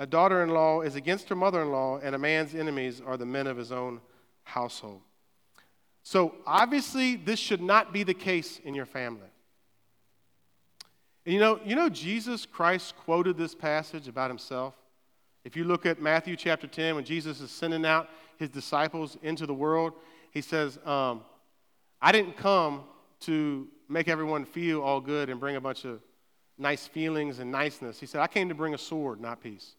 A 0.00 0.04
daughter 0.04 0.42
in 0.42 0.48
law 0.48 0.80
is 0.80 0.96
against 0.96 1.28
her 1.28 1.36
mother 1.36 1.62
in 1.62 1.70
law, 1.70 2.00
and 2.02 2.16
a 2.16 2.18
man's 2.18 2.56
enemies 2.56 3.00
are 3.06 3.16
the 3.16 3.24
men 3.24 3.46
of 3.46 3.56
his 3.56 3.70
own 3.70 4.00
household. 4.42 5.00
So, 6.02 6.34
obviously, 6.44 7.14
this 7.14 7.38
should 7.38 7.62
not 7.62 7.92
be 7.92 8.02
the 8.02 8.14
case 8.14 8.58
in 8.64 8.74
your 8.74 8.84
family. 8.84 9.30
And 11.24 11.34
you 11.34 11.38
know, 11.38 11.60
you 11.64 11.76
know, 11.76 11.88
Jesus 11.88 12.46
Christ 12.46 12.96
quoted 12.96 13.36
this 13.36 13.54
passage 13.54 14.08
about 14.08 14.28
himself. 14.28 14.74
If 15.44 15.56
you 15.56 15.62
look 15.62 15.86
at 15.86 16.02
Matthew 16.02 16.34
chapter 16.34 16.66
10, 16.66 16.96
when 16.96 17.04
Jesus 17.04 17.40
is 17.40 17.52
sending 17.52 17.86
out 17.86 18.08
his 18.38 18.48
disciples 18.48 19.16
into 19.22 19.46
the 19.46 19.54
world, 19.54 19.92
he 20.30 20.40
says, 20.40 20.78
um, 20.84 21.22
I 22.00 22.12
didn't 22.12 22.36
come 22.36 22.84
to 23.20 23.68
make 23.88 24.08
everyone 24.08 24.44
feel 24.44 24.82
all 24.82 25.00
good 25.00 25.28
and 25.28 25.40
bring 25.40 25.56
a 25.56 25.60
bunch 25.60 25.84
of 25.84 26.00
nice 26.56 26.86
feelings 26.86 27.38
and 27.38 27.50
niceness. 27.50 27.98
He 27.98 28.06
said, 28.06 28.20
I 28.20 28.26
came 28.26 28.48
to 28.48 28.54
bring 28.54 28.74
a 28.74 28.78
sword, 28.78 29.20
not 29.20 29.42
peace. 29.42 29.74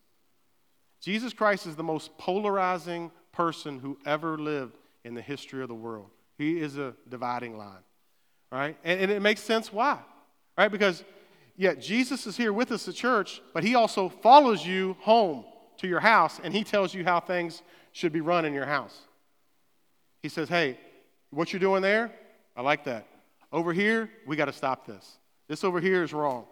Jesus 1.02 1.34
Christ 1.34 1.66
is 1.66 1.76
the 1.76 1.84
most 1.84 2.18
polarizing 2.18 3.12
person 3.32 3.80
who 3.80 3.98
ever 4.06 4.38
lived 4.38 4.78
in 5.06 5.14
the 5.14 5.22
history 5.22 5.62
of 5.62 5.70
the 5.70 5.76
world. 5.76 6.10
He 6.38 6.60
is 6.60 6.78
a 6.78 6.94
dividing 7.08 7.58
line, 7.58 7.84
right? 8.52 8.78
And, 8.84 9.00
and 9.00 9.12
it 9.12 9.22
makes 9.22 9.42
sense 9.42 9.72
why, 9.72 10.00
right? 10.58 10.70
Because 10.70 11.04
Yet 11.60 11.82
Jesus 11.82 12.26
is 12.26 12.38
here 12.38 12.54
with 12.54 12.72
us 12.72 12.88
at 12.88 12.96
church, 12.96 13.42
but 13.54 13.66
he 13.66 13.76
also 13.76 14.08
follows 14.08 14.66
you 14.66 14.96
home 15.02 15.44
to 15.80 15.88
your 15.88 16.00
house 16.00 16.40
and 16.44 16.54
he 16.54 16.64
tells 16.64 16.94
you 16.94 17.04
how 17.04 17.20
things 17.20 17.62
should 17.92 18.14
be 18.14 18.22
run 18.22 18.46
in 18.46 18.54
your 18.54 18.66
house. 18.66 18.98
He 20.22 20.30
says, 20.30 20.50
Hey, 20.50 20.78
what 21.32 21.52
you're 21.52 21.60
doing 21.60 21.82
there, 21.82 22.12
I 22.56 22.62
like 22.62 22.84
that. 22.86 23.08
Over 23.52 23.74
here, 23.74 24.10
we 24.28 24.36
got 24.36 24.46
to 24.46 24.54
stop 24.54 24.86
this. 24.86 25.18
This 25.48 25.64
over 25.64 25.80
here 25.80 26.04
is 26.04 26.14
wrong. 26.14 26.46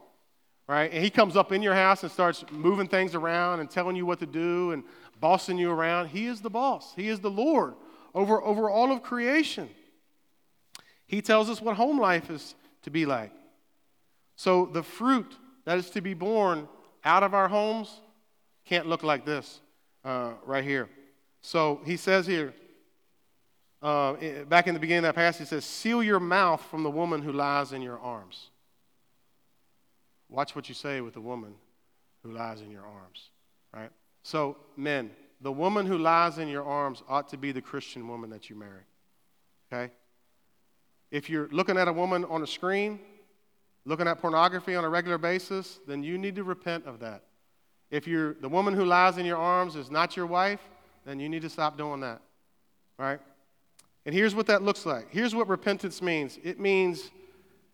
Right? 0.67 0.91
And 0.91 1.01
he 1.01 1.09
comes 1.09 1.37
up 1.37 1.51
in 1.51 1.61
your 1.61 1.75
house 1.75 2.03
and 2.03 2.11
starts 2.11 2.43
moving 2.51 2.87
things 2.87 3.15
around 3.15 3.61
and 3.61 3.69
telling 3.69 3.95
you 3.95 4.05
what 4.05 4.19
to 4.19 4.25
do 4.25 4.71
and 4.71 4.83
bossing 5.19 5.57
you 5.57 5.71
around. 5.71 6.07
He 6.07 6.25
is 6.25 6.41
the 6.41 6.49
boss, 6.49 6.93
he 6.95 7.07
is 7.07 7.19
the 7.19 7.31
Lord 7.31 7.75
over, 8.13 8.41
over 8.41 8.69
all 8.69 8.91
of 8.91 9.03
creation. 9.03 9.69
He 11.05 11.21
tells 11.21 11.49
us 11.49 11.61
what 11.61 11.77
home 11.77 11.99
life 11.99 12.29
is 12.29 12.55
to 12.83 12.89
be 12.89 13.05
like. 13.05 13.31
So 14.35 14.65
the 14.65 14.83
fruit 14.83 15.37
that 15.65 15.77
is 15.77 15.89
to 15.91 16.01
be 16.01 16.13
born 16.13 16.67
out 17.05 17.23
of 17.23 17.33
our 17.33 17.47
homes 17.47 18.01
can't 18.67 18.87
look 18.87 19.03
like 19.03 19.25
this 19.25 19.61
uh, 20.03 20.31
right 20.45 20.63
here. 20.63 20.89
So 21.41 21.81
he 21.85 21.97
says 21.97 22.27
here, 22.27 22.53
uh, 23.81 24.13
back 24.49 24.67
in 24.67 24.73
the 24.73 24.79
beginning 24.79 25.05
of 25.05 25.15
that 25.15 25.15
passage, 25.15 25.39
he 25.39 25.45
says, 25.45 25.63
Seal 25.63 26.03
your 26.03 26.19
mouth 26.19 26.61
from 26.69 26.83
the 26.83 26.89
woman 26.89 27.21
who 27.21 27.31
lies 27.31 27.71
in 27.71 27.81
your 27.81 27.99
arms. 27.99 28.49
Watch 30.29 30.55
what 30.55 30.67
you 30.67 30.75
say 30.75 30.99
with 31.01 31.13
the 31.13 31.21
woman 31.21 31.53
who 32.23 32.31
lies 32.31 32.61
in 32.61 32.71
your 32.71 32.83
arms, 32.83 33.29
right? 33.73 33.91
So, 34.23 34.57
men, 34.75 35.11
the 35.39 35.51
woman 35.51 35.85
who 35.85 35.97
lies 35.97 36.37
in 36.37 36.47
your 36.47 36.65
arms 36.65 37.03
ought 37.07 37.29
to 37.29 37.37
be 37.37 37.51
the 37.51 37.61
Christian 37.61 38.07
woman 38.07 38.29
that 38.31 38.49
you 38.49 38.55
marry, 38.55 38.83
okay? 39.71 39.93
If 41.11 41.29
you're 41.29 41.47
looking 41.49 41.77
at 41.77 41.87
a 41.87 41.93
woman 41.93 42.25
on 42.25 42.43
a 42.43 42.47
screen, 42.47 42.99
looking 43.85 44.07
at 44.07 44.19
pornography 44.19 44.75
on 44.75 44.83
a 44.83 44.89
regular 44.89 45.17
basis, 45.17 45.79
then 45.87 46.03
you 46.03 46.17
need 46.17 46.35
to 46.35 46.43
repent 46.43 46.85
of 46.85 46.99
that. 46.99 47.23
If 47.89 48.07
you're 48.07 48.33
the 48.35 48.49
woman 48.49 48.73
who 48.73 48.85
lies 48.85 49.17
in 49.17 49.25
your 49.25 49.37
arms 49.37 49.75
is 49.75 49.89
not 49.89 50.17
your 50.17 50.25
wife, 50.25 50.59
then 51.05 51.19
you 51.19 51.29
need 51.29 51.41
to 51.43 51.49
stop 51.49 51.77
doing 51.77 52.01
that. 52.01 52.21
Right? 52.97 53.19
And 54.05 54.13
here's 54.15 54.35
what 54.35 54.47
that 54.47 54.61
looks 54.61 54.85
like. 54.85 55.07
Here's 55.11 55.35
what 55.35 55.47
repentance 55.47 56.01
means 56.01 56.39
it 56.43 56.59
means 56.59 57.11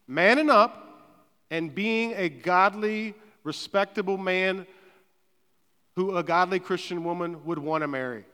manning 0.07 0.49
up 0.49 0.83
and 1.49 1.73
being 1.73 2.13
a 2.15 2.29
godly, 2.29 3.13
respectable 3.43 4.17
man 4.17 4.65
who 5.95 6.17
a 6.17 6.23
godly 6.23 6.59
Christian 6.59 7.03
woman 7.03 7.45
would 7.45 7.59
want 7.59 7.83
to 7.83 7.87
marry. 7.87 8.25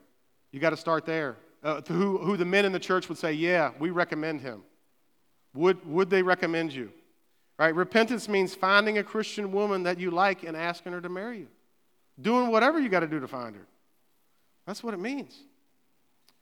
You 0.51 0.59
got 0.59 0.69
to 0.71 0.77
start 0.77 1.05
there. 1.05 1.35
Uh, 1.61 1.81
who, 1.87 2.17
who 2.19 2.37
the 2.37 2.45
men 2.45 2.63
in 2.63 2.71
the 2.71 2.79
church 2.79 3.09
would 3.09 3.17
say, 3.17 3.33
Yeah, 3.33 3.71
we 3.79 3.89
recommend 3.89 4.41
him. 4.41 4.63
Would, 5.53 5.85
would 5.85 6.09
they 6.09 6.23
recommend 6.23 6.73
you? 6.73 6.91
Right? 7.57 7.75
Repentance 7.75 8.29
means 8.29 8.55
finding 8.55 8.97
a 8.97 9.03
Christian 9.03 9.51
woman 9.51 9.83
that 9.83 9.99
you 9.99 10.11
like 10.11 10.43
and 10.43 10.55
asking 10.55 10.93
her 10.93 11.01
to 11.01 11.09
marry 11.09 11.39
you. 11.39 11.47
Doing 12.21 12.51
whatever 12.51 12.79
you 12.79 12.89
got 12.89 13.01
to 13.01 13.07
do 13.07 13.19
to 13.19 13.27
find 13.27 13.55
her. 13.55 13.65
That's 14.65 14.83
what 14.83 14.93
it 14.93 14.99
means. 14.99 15.37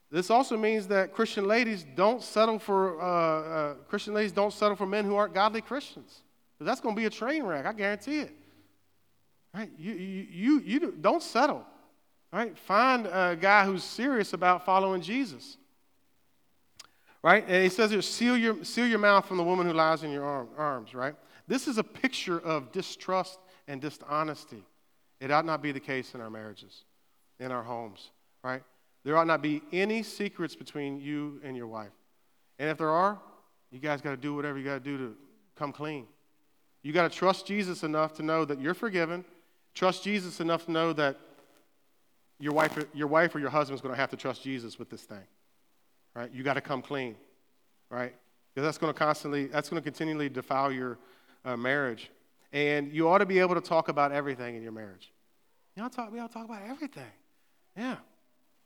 This 0.10 0.30
also 0.30 0.58
means 0.58 0.88
that 0.88 1.14
Christian 1.14 1.48
ladies 1.48 1.86
don't 1.96 2.24
settle 2.24 2.60
for 2.60 3.02
uh, 3.02 3.06
uh, 3.06 3.74
Christian 3.90 4.14
ladies 4.14 4.32
don't 4.32 4.54
settle 4.54 4.76
for 4.76 4.86
men 4.86 5.06
who 5.06 5.16
aren't 5.16 5.34
godly 5.34 5.62
Christians. 5.62 6.22
That's 6.60 6.82
going 6.82 6.96
to 6.96 7.00
be 7.00 7.06
a 7.06 7.10
train 7.10 7.44
wreck. 7.44 7.66
I 7.66 7.74
guarantee 7.74 8.20
it. 8.22 8.32
Right? 9.54 9.70
You, 9.78 9.94
you, 9.94 10.28
you, 10.32 10.60
you 10.60 10.92
don't 11.00 11.22
settle. 11.22 11.64
Right? 12.32 12.58
Find 12.58 13.06
a 13.06 13.38
guy 13.40 13.66
who's 13.66 13.84
serious 13.84 14.34
about 14.34 14.66
following 14.66 15.02
Jesus. 15.02 15.58
Right? 17.24 17.44
And 17.48 17.64
he 17.64 17.70
says 17.70 17.92
here, 17.92 18.02
seal 18.02 18.38
your, 18.38 18.64
seal 18.64 18.88
your 18.88 19.00
mouth 19.00 19.28
from 19.28 19.38
the 19.38 19.44
woman 19.44 19.68
who 19.68 19.74
lies 19.74 20.04
in 20.04 20.12
your 20.12 20.24
arm, 20.24 20.50
arms, 20.58 20.94
right? 20.94 21.16
This 21.48 21.68
is 21.68 21.78
a 21.78 21.84
picture 21.84 22.40
of 22.40 22.72
distrust 22.72 23.40
and 23.68 23.82
dishonesty. 23.82 24.64
It 25.20 25.32
ought 25.32 25.46
not 25.46 25.62
be 25.62 25.72
the 25.72 25.80
case 25.80 26.14
in 26.14 26.22
our 26.22 26.30
marriages, 26.30 26.84
in 27.40 27.52
our 27.52 27.64
homes, 27.64 28.12
right? 28.44 28.62
There 29.04 29.18
ought 29.18 29.28
not 29.28 29.42
be 29.42 29.62
any 29.72 30.04
secrets 30.04 30.56
between 30.56 31.00
you 31.00 31.40
and 31.44 31.56
your 31.56 31.68
wife. 31.68 31.94
And 32.60 32.70
if 32.70 32.78
there 32.78 32.90
are, 32.90 33.20
you 33.72 33.80
guys 33.80 34.02
got 34.02 34.12
to 34.12 34.18
do 34.18 34.36
whatever 34.36 34.58
you 34.58 34.66
got 34.66 34.76
to 34.76 34.80
do 34.80 34.98
to 34.98 35.16
come 35.56 35.72
clean. 35.72 36.08
You 36.84 36.94
got 36.94 37.12
to 37.12 37.18
trust 37.18 37.46
Jesus 37.46 37.84
enough 37.84 38.14
to 38.16 38.24
know 38.24 38.46
that 38.46 38.62
you're 38.62 38.74
forgiven. 38.74 39.26
Trust 39.74 40.04
Jesus 40.04 40.40
enough 40.40 40.66
to 40.66 40.72
know 40.72 40.94
that 40.94 41.18
your 42.40 42.54
wife, 42.54 42.78
your 42.94 43.08
wife 43.08 43.36
or 43.36 43.40
your 43.40 43.50
husband's 43.50 43.82
going 43.82 43.94
to 43.94 44.00
have 44.00 44.10
to 44.12 44.18
trust 44.18 44.44
Jesus 44.44 44.78
with 44.78 44.90
this 44.90 45.04
thing. 45.04 45.24
Right? 46.16 46.32
You 46.32 46.44
got 46.44 46.54
to 46.54 46.62
come 46.62 46.82
clean. 46.82 47.16
Right? 47.90 48.14
Because 48.54 48.68
that's 48.68 48.78
going 48.78 48.94
to 48.94 48.98
constantly, 48.98 49.48
that's 49.48 49.70
going 49.70 49.82
to 49.82 49.84
continually 49.84 50.30
defile 50.30 50.72
your 50.72 50.98
uh, 51.46 51.58
marriage. 51.58 52.10
And 52.52 52.92
you 52.94 53.10
ought 53.10 53.20
to 53.20 53.26
be 53.26 53.40
able 53.40 53.56
to 53.56 53.62
talk 53.62 53.90
about 53.90 54.12
everything 54.12 54.56
in 54.56 54.64
your 54.64 54.72
marriage. 54.72 55.12
To 55.78 55.90
talk, 55.90 56.12
we 56.12 56.20
to 56.20 56.28
talk 56.28 56.46
about 56.46 56.64
everything. 56.64 57.12
Yeah. 57.76 57.98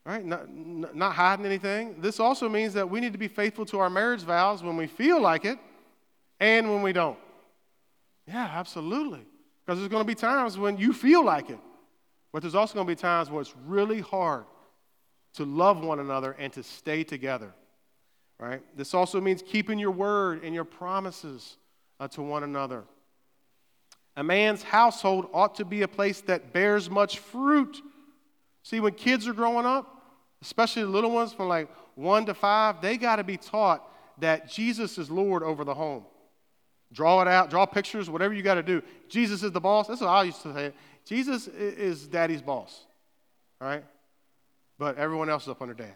Right? 0.05 0.23
Not, 0.23 0.47
not 0.95 1.13
hiding 1.13 1.45
anything. 1.45 1.99
This 1.99 2.19
also 2.19 2.47
means 2.47 2.73
that 2.73 2.89
we 2.89 2.99
need 2.99 3.11
to 3.11 3.19
be 3.19 3.27
faithful 3.27 3.65
to 3.67 3.79
our 3.79 3.89
marriage 3.89 4.21
vows 4.21 4.63
when 4.63 4.77
we 4.77 4.87
feel 4.87 5.21
like 5.21 5.45
it 5.45 5.59
and 6.39 6.71
when 6.71 6.81
we 6.81 6.93
don't. 6.93 7.19
Yeah, 8.27 8.49
absolutely. 8.53 9.25
Because 9.65 9.79
there's 9.79 9.89
going 9.89 10.03
to 10.03 10.07
be 10.07 10.15
times 10.15 10.57
when 10.57 10.77
you 10.77 10.93
feel 10.93 11.23
like 11.23 11.49
it. 11.49 11.59
But 12.31 12.41
there's 12.41 12.55
also 12.55 12.75
going 12.75 12.87
to 12.87 12.91
be 12.91 12.99
times 12.99 13.29
where 13.29 13.41
it's 13.41 13.53
really 13.65 13.99
hard 13.99 14.45
to 15.33 15.43
love 15.43 15.83
one 15.83 15.99
another 15.99 16.35
and 16.39 16.51
to 16.53 16.63
stay 16.63 17.03
together 17.03 17.53
right? 18.41 18.61
This 18.75 18.93
also 18.93 19.21
means 19.21 19.43
keeping 19.43 19.77
your 19.79 19.91
word 19.91 20.43
and 20.43 20.53
your 20.53 20.65
promises 20.65 21.57
uh, 21.99 22.07
to 22.09 22.23
one 22.23 22.43
another. 22.43 22.83
A 24.15 24.23
man's 24.23 24.61
household 24.63 25.27
ought 25.33 25.55
to 25.55 25.65
be 25.65 25.83
a 25.83 25.87
place 25.87 26.21
that 26.21 26.53
bears 26.53 26.89
much 26.89 27.19
fruit. 27.19 27.81
See, 28.63 28.79
when 28.79 28.93
kids 28.93 29.27
are 29.27 29.33
growing 29.33 29.65
up, 29.65 30.03
especially 30.41 30.83
the 30.83 30.89
little 30.89 31.11
ones 31.11 31.33
from 31.33 31.47
like 31.47 31.69
one 31.95 32.25
to 32.25 32.33
five, 32.33 32.81
they 32.81 32.97
got 32.97 33.17
to 33.17 33.23
be 33.23 33.37
taught 33.37 33.87
that 34.19 34.49
Jesus 34.49 34.97
is 34.97 35.09
Lord 35.09 35.43
over 35.43 35.63
the 35.63 35.73
home. 35.73 36.05
Draw 36.93 37.21
it 37.21 37.27
out, 37.27 37.49
draw 37.49 37.65
pictures, 37.65 38.09
whatever 38.09 38.33
you 38.33 38.43
got 38.43 38.55
to 38.55 38.63
do. 38.63 38.83
Jesus 39.07 39.43
is 39.43 39.51
the 39.51 39.61
boss. 39.61 39.87
That's 39.87 40.01
what 40.01 40.07
I 40.07 40.23
used 40.23 40.41
to 40.43 40.53
say. 40.53 40.73
Jesus 41.05 41.47
is 41.47 42.05
daddy's 42.05 42.41
boss, 42.41 42.85
right? 43.59 43.83
But 44.77 44.97
everyone 44.97 45.29
else 45.29 45.43
is 45.43 45.49
up 45.49 45.61
under 45.61 45.73
dad. 45.73 45.93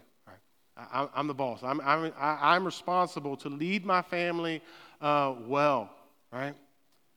I, 0.76 1.08
am 1.16 1.26
the 1.26 1.34
boss. 1.34 1.62
I'm, 1.62 1.80
I'm, 1.80 2.12
I'm 2.18 2.64
responsible 2.64 3.36
to 3.38 3.48
lead 3.48 3.86
my 3.86 4.02
family 4.02 4.62
uh, 5.00 5.34
well, 5.46 5.90
right? 6.30 6.54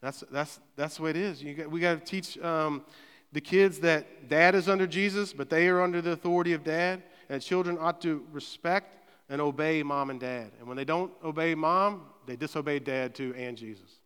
That's, 0.02 0.24
that's, 0.32 0.60
that's 0.76 0.98
the 0.98 1.04
way 1.04 1.10
it 1.12 1.18
is. 1.18 1.44
Got, 1.44 1.70
we 1.70 1.80
got 1.80 2.00
to 2.00 2.06
teach 2.06 2.38
um, 2.40 2.84
the 3.32 3.42
kids 3.42 3.80
that 3.80 4.30
dad 4.30 4.56
is 4.56 4.70
under 4.70 4.88
Jesus, 4.88 5.34
but 5.34 5.50
they 5.50 5.68
are 5.68 5.82
under 5.82 6.02
the 6.02 6.12
authority 6.12 6.54
of 6.54 6.64
dad, 6.64 7.04
and 7.30 7.42
children 7.42 7.78
ought 7.80 8.02
to 8.02 8.26
respect 8.32 8.96
and 9.30 9.42
obey 9.42 9.84
mom 9.84 10.10
and 10.10 10.20
dad. 10.20 10.52
And 10.60 10.68
when 10.68 10.78
they 10.78 10.86
don't 10.86 11.12
obey 11.24 11.54
mom, 11.54 12.06
they 12.26 12.36
disobey 12.36 12.80
dad 12.80 13.14
too 13.14 13.34
and 13.38 13.58
Jesus. 13.58 14.00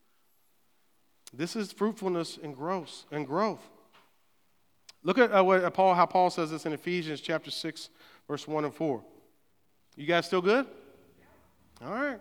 This 1.33 1.55
is 1.55 1.71
fruitfulness 1.71 2.37
and 2.41 2.55
growth. 2.55 3.05
And 3.11 3.25
growth. 3.25 3.61
Look 5.03 5.17
at 5.17 5.31
uh, 5.31 5.43
what 5.43 5.73
Paul, 5.73 5.95
how 5.95 6.05
Paul 6.05 6.29
says 6.29 6.51
this 6.51 6.65
in 6.65 6.73
Ephesians 6.73 7.21
chapter 7.21 7.51
6, 7.51 7.89
verse 8.27 8.47
1 8.47 8.65
and 8.65 8.73
4. 8.73 9.03
You 9.95 10.05
guys 10.05 10.25
still 10.25 10.41
good? 10.41 10.65
All 11.83 11.91
right. 11.91 12.19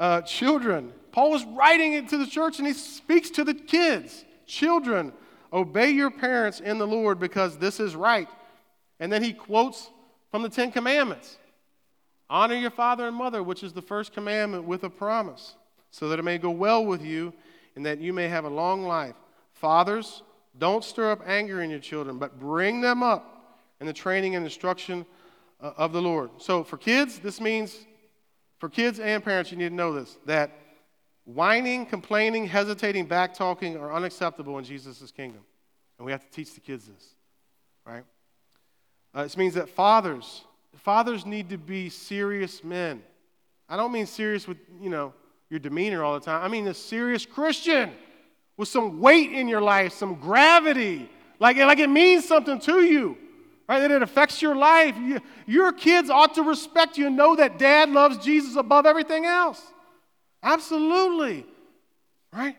Uh, 0.00 0.22
children, 0.22 0.94
Paul 1.12 1.30
was 1.30 1.44
writing 1.44 1.92
it 1.92 2.08
to 2.08 2.16
the 2.16 2.26
church 2.26 2.58
and 2.58 2.66
he 2.66 2.72
speaks 2.72 3.28
to 3.32 3.44
the 3.44 3.52
kids. 3.52 4.24
Children, 4.46 5.12
obey 5.52 5.90
your 5.90 6.10
parents 6.10 6.58
in 6.58 6.78
the 6.78 6.86
Lord 6.86 7.20
because 7.20 7.58
this 7.58 7.78
is 7.78 7.94
right. 7.94 8.28
And 8.98 9.12
then 9.12 9.22
he 9.22 9.34
quotes 9.34 9.90
from 10.30 10.40
the 10.40 10.48
Ten 10.48 10.72
Commandments 10.72 11.36
Honor 12.30 12.54
your 12.54 12.70
father 12.70 13.08
and 13.08 13.16
mother, 13.16 13.42
which 13.42 13.62
is 13.62 13.74
the 13.74 13.82
first 13.82 14.14
commandment 14.14 14.64
with 14.64 14.84
a 14.84 14.90
promise, 14.90 15.56
so 15.90 16.08
that 16.08 16.18
it 16.18 16.22
may 16.22 16.38
go 16.38 16.50
well 16.50 16.82
with 16.82 17.04
you 17.04 17.34
and 17.76 17.84
that 17.84 18.00
you 18.00 18.14
may 18.14 18.26
have 18.28 18.46
a 18.46 18.48
long 18.48 18.84
life. 18.84 19.16
Fathers, 19.52 20.22
don't 20.56 20.82
stir 20.82 21.10
up 21.10 21.20
anger 21.26 21.60
in 21.60 21.68
your 21.68 21.78
children, 21.78 22.18
but 22.18 22.38
bring 22.40 22.80
them 22.80 23.02
up 23.02 23.58
in 23.80 23.86
the 23.86 23.92
training 23.92 24.34
and 24.34 24.46
instruction 24.46 25.04
uh, 25.60 25.72
of 25.76 25.92
the 25.92 26.00
Lord. 26.00 26.30
So 26.38 26.64
for 26.64 26.78
kids, 26.78 27.18
this 27.18 27.38
means, 27.38 27.84
for 28.60 28.68
kids 28.68 29.00
and 29.00 29.24
parents, 29.24 29.50
you 29.50 29.56
need 29.56 29.70
to 29.70 29.74
know 29.74 29.92
this 29.92 30.18
that 30.26 30.52
whining, 31.24 31.86
complaining, 31.86 32.46
hesitating, 32.46 33.06
back 33.06 33.34
talking 33.34 33.76
are 33.76 33.92
unacceptable 33.92 34.58
in 34.58 34.64
Jesus' 34.64 35.10
kingdom. 35.10 35.40
And 35.98 36.06
we 36.06 36.12
have 36.12 36.22
to 36.22 36.30
teach 36.30 36.54
the 36.54 36.60
kids 36.60 36.86
this, 36.86 37.14
right? 37.86 38.04
Uh, 39.14 39.24
this 39.24 39.36
means 39.36 39.54
that 39.54 39.68
fathers, 39.68 40.44
fathers 40.76 41.26
need 41.26 41.50
to 41.50 41.58
be 41.58 41.88
serious 41.88 42.62
men. 42.62 43.02
I 43.68 43.76
don't 43.76 43.92
mean 43.92 44.06
serious 44.06 44.46
with, 44.46 44.58
you 44.80 44.90
know, 44.90 45.12
your 45.48 45.58
demeanor 45.58 46.04
all 46.04 46.14
the 46.14 46.24
time. 46.24 46.42
I 46.42 46.48
mean 46.48 46.66
a 46.68 46.74
serious 46.74 47.26
Christian 47.26 47.90
with 48.56 48.68
some 48.68 49.00
weight 49.00 49.32
in 49.32 49.48
your 49.48 49.60
life, 49.60 49.92
some 49.92 50.16
gravity. 50.16 51.08
Like, 51.38 51.56
like 51.56 51.78
it 51.78 51.90
means 51.90 52.26
something 52.26 52.60
to 52.60 52.82
you 52.82 53.16
right? 53.70 53.78
That 53.78 53.92
it 53.92 54.02
affects 54.02 54.42
your 54.42 54.56
life. 54.56 54.96
You, 54.98 55.20
your 55.46 55.72
kids 55.72 56.10
ought 56.10 56.34
to 56.34 56.42
respect 56.42 56.98
you 56.98 57.06
and 57.06 57.16
know 57.16 57.36
that 57.36 57.56
dad 57.56 57.88
loves 57.88 58.18
Jesus 58.18 58.56
above 58.56 58.84
everything 58.84 59.26
else. 59.26 59.62
Absolutely, 60.42 61.46
right? 62.32 62.56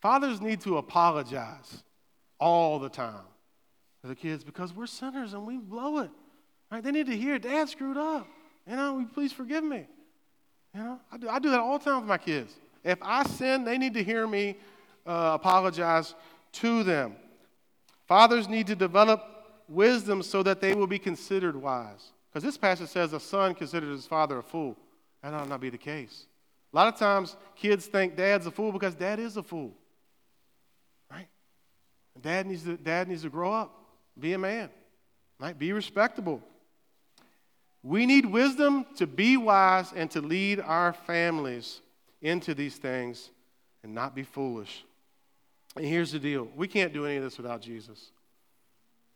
Fathers 0.00 0.40
need 0.40 0.60
to 0.62 0.78
apologize 0.78 1.84
all 2.40 2.80
the 2.80 2.88
time 2.88 3.24
to 4.02 4.08
the 4.08 4.16
kids 4.16 4.42
because 4.42 4.74
we're 4.74 4.88
sinners 4.88 5.32
and 5.32 5.46
we 5.46 5.58
blow 5.58 5.98
it. 5.98 6.10
Right? 6.72 6.82
They 6.82 6.90
need 6.90 7.06
to 7.06 7.16
hear, 7.16 7.38
Dad 7.38 7.68
screwed 7.68 7.96
up. 7.96 8.26
You 8.68 8.74
know, 8.74 9.06
please 9.14 9.32
forgive 9.32 9.62
me. 9.62 9.86
You 10.74 10.80
know, 10.82 11.00
I 11.12 11.18
do, 11.18 11.28
I 11.28 11.38
do 11.38 11.50
that 11.50 11.60
all 11.60 11.78
the 11.78 11.84
time 11.84 12.00
with 12.00 12.08
my 12.08 12.18
kids. 12.18 12.52
If 12.82 12.98
I 13.00 13.22
sin, 13.22 13.64
they 13.64 13.78
need 13.78 13.94
to 13.94 14.02
hear 14.02 14.26
me 14.26 14.56
uh, 15.06 15.30
apologize 15.34 16.16
to 16.56 16.82
them. 16.82 17.16
Fathers 18.06 18.48
need 18.48 18.66
to 18.68 18.76
develop 18.76 19.22
wisdom 19.68 20.22
so 20.22 20.42
that 20.42 20.60
they 20.60 20.74
will 20.74 20.86
be 20.86 20.98
considered 20.98 21.56
wise. 21.56 22.12
Because 22.30 22.44
this 22.44 22.56
passage 22.56 22.88
says 22.88 23.12
a 23.12 23.20
son 23.20 23.54
considers 23.54 23.96
his 23.96 24.06
father 24.06 24.38
a 24.38 24.42
fool. 24.42 24.76
That 25.22 25.34
ought 25.34 25.48
not 25.48 25.60
be 25.60 25.70
the 25.70 25.78
case. 25.78 26.26
A 26.72 26.76
lot 26.76 26.92
of 26.92 26.98
times, 26.98 27.36
kids 27.56 27.86
think 27.86 28.16
dad's 28.16 28.46
a 28.46 28.50
fool 28.50 28.70
because 28.72 28.94
dad 28.94 29.18
is 29.18 29.36
a 29.36 29.42
fool. 29.42 29.72
Right? 31.10 31.28
Dad 32.20 32.46
needs 32.46 32.64
to, 32.64 32.76
dad 32.76 33.08
needs 33.08 33.22
to 33.22 33.30
grow 33.30 33.52
up, 33.52 33.72
be 34.18 34.34
a 34.34 34.38
man, 34.38 34.68
right? 35.40 35.58
Be 35.58 35.72
respectable. 35.72 36.42
We 37.82 38.04
need 38.04 38.26
wisdom 38.26 38.84
to 38.96 39.06
be 39.06 39.36
wise 39.36 39.92
and 39.94 40.10
to 40.10 40.20
lead 40.20 40.60
our 40.60 40.92
families 40.92 41.80
into 42.20 42.52
these 42.52 42.76
things 42.76 43.30
and 43.82 43.94
not 43.94 44.14
be 44.14 44.24
foolish. 44.24 44.84
And 45.76 45.84
here's 45.84 46.12
the 46.12 46.18
deal 46.18 46.48
we 46.56 46.68
can't 46.68 46.92
do 46.92 47.06
any 47.06 47.16
of 47.16 47.22
this 47.22 47.36
without 47.36 47.60
Jesus. 47.60 48.10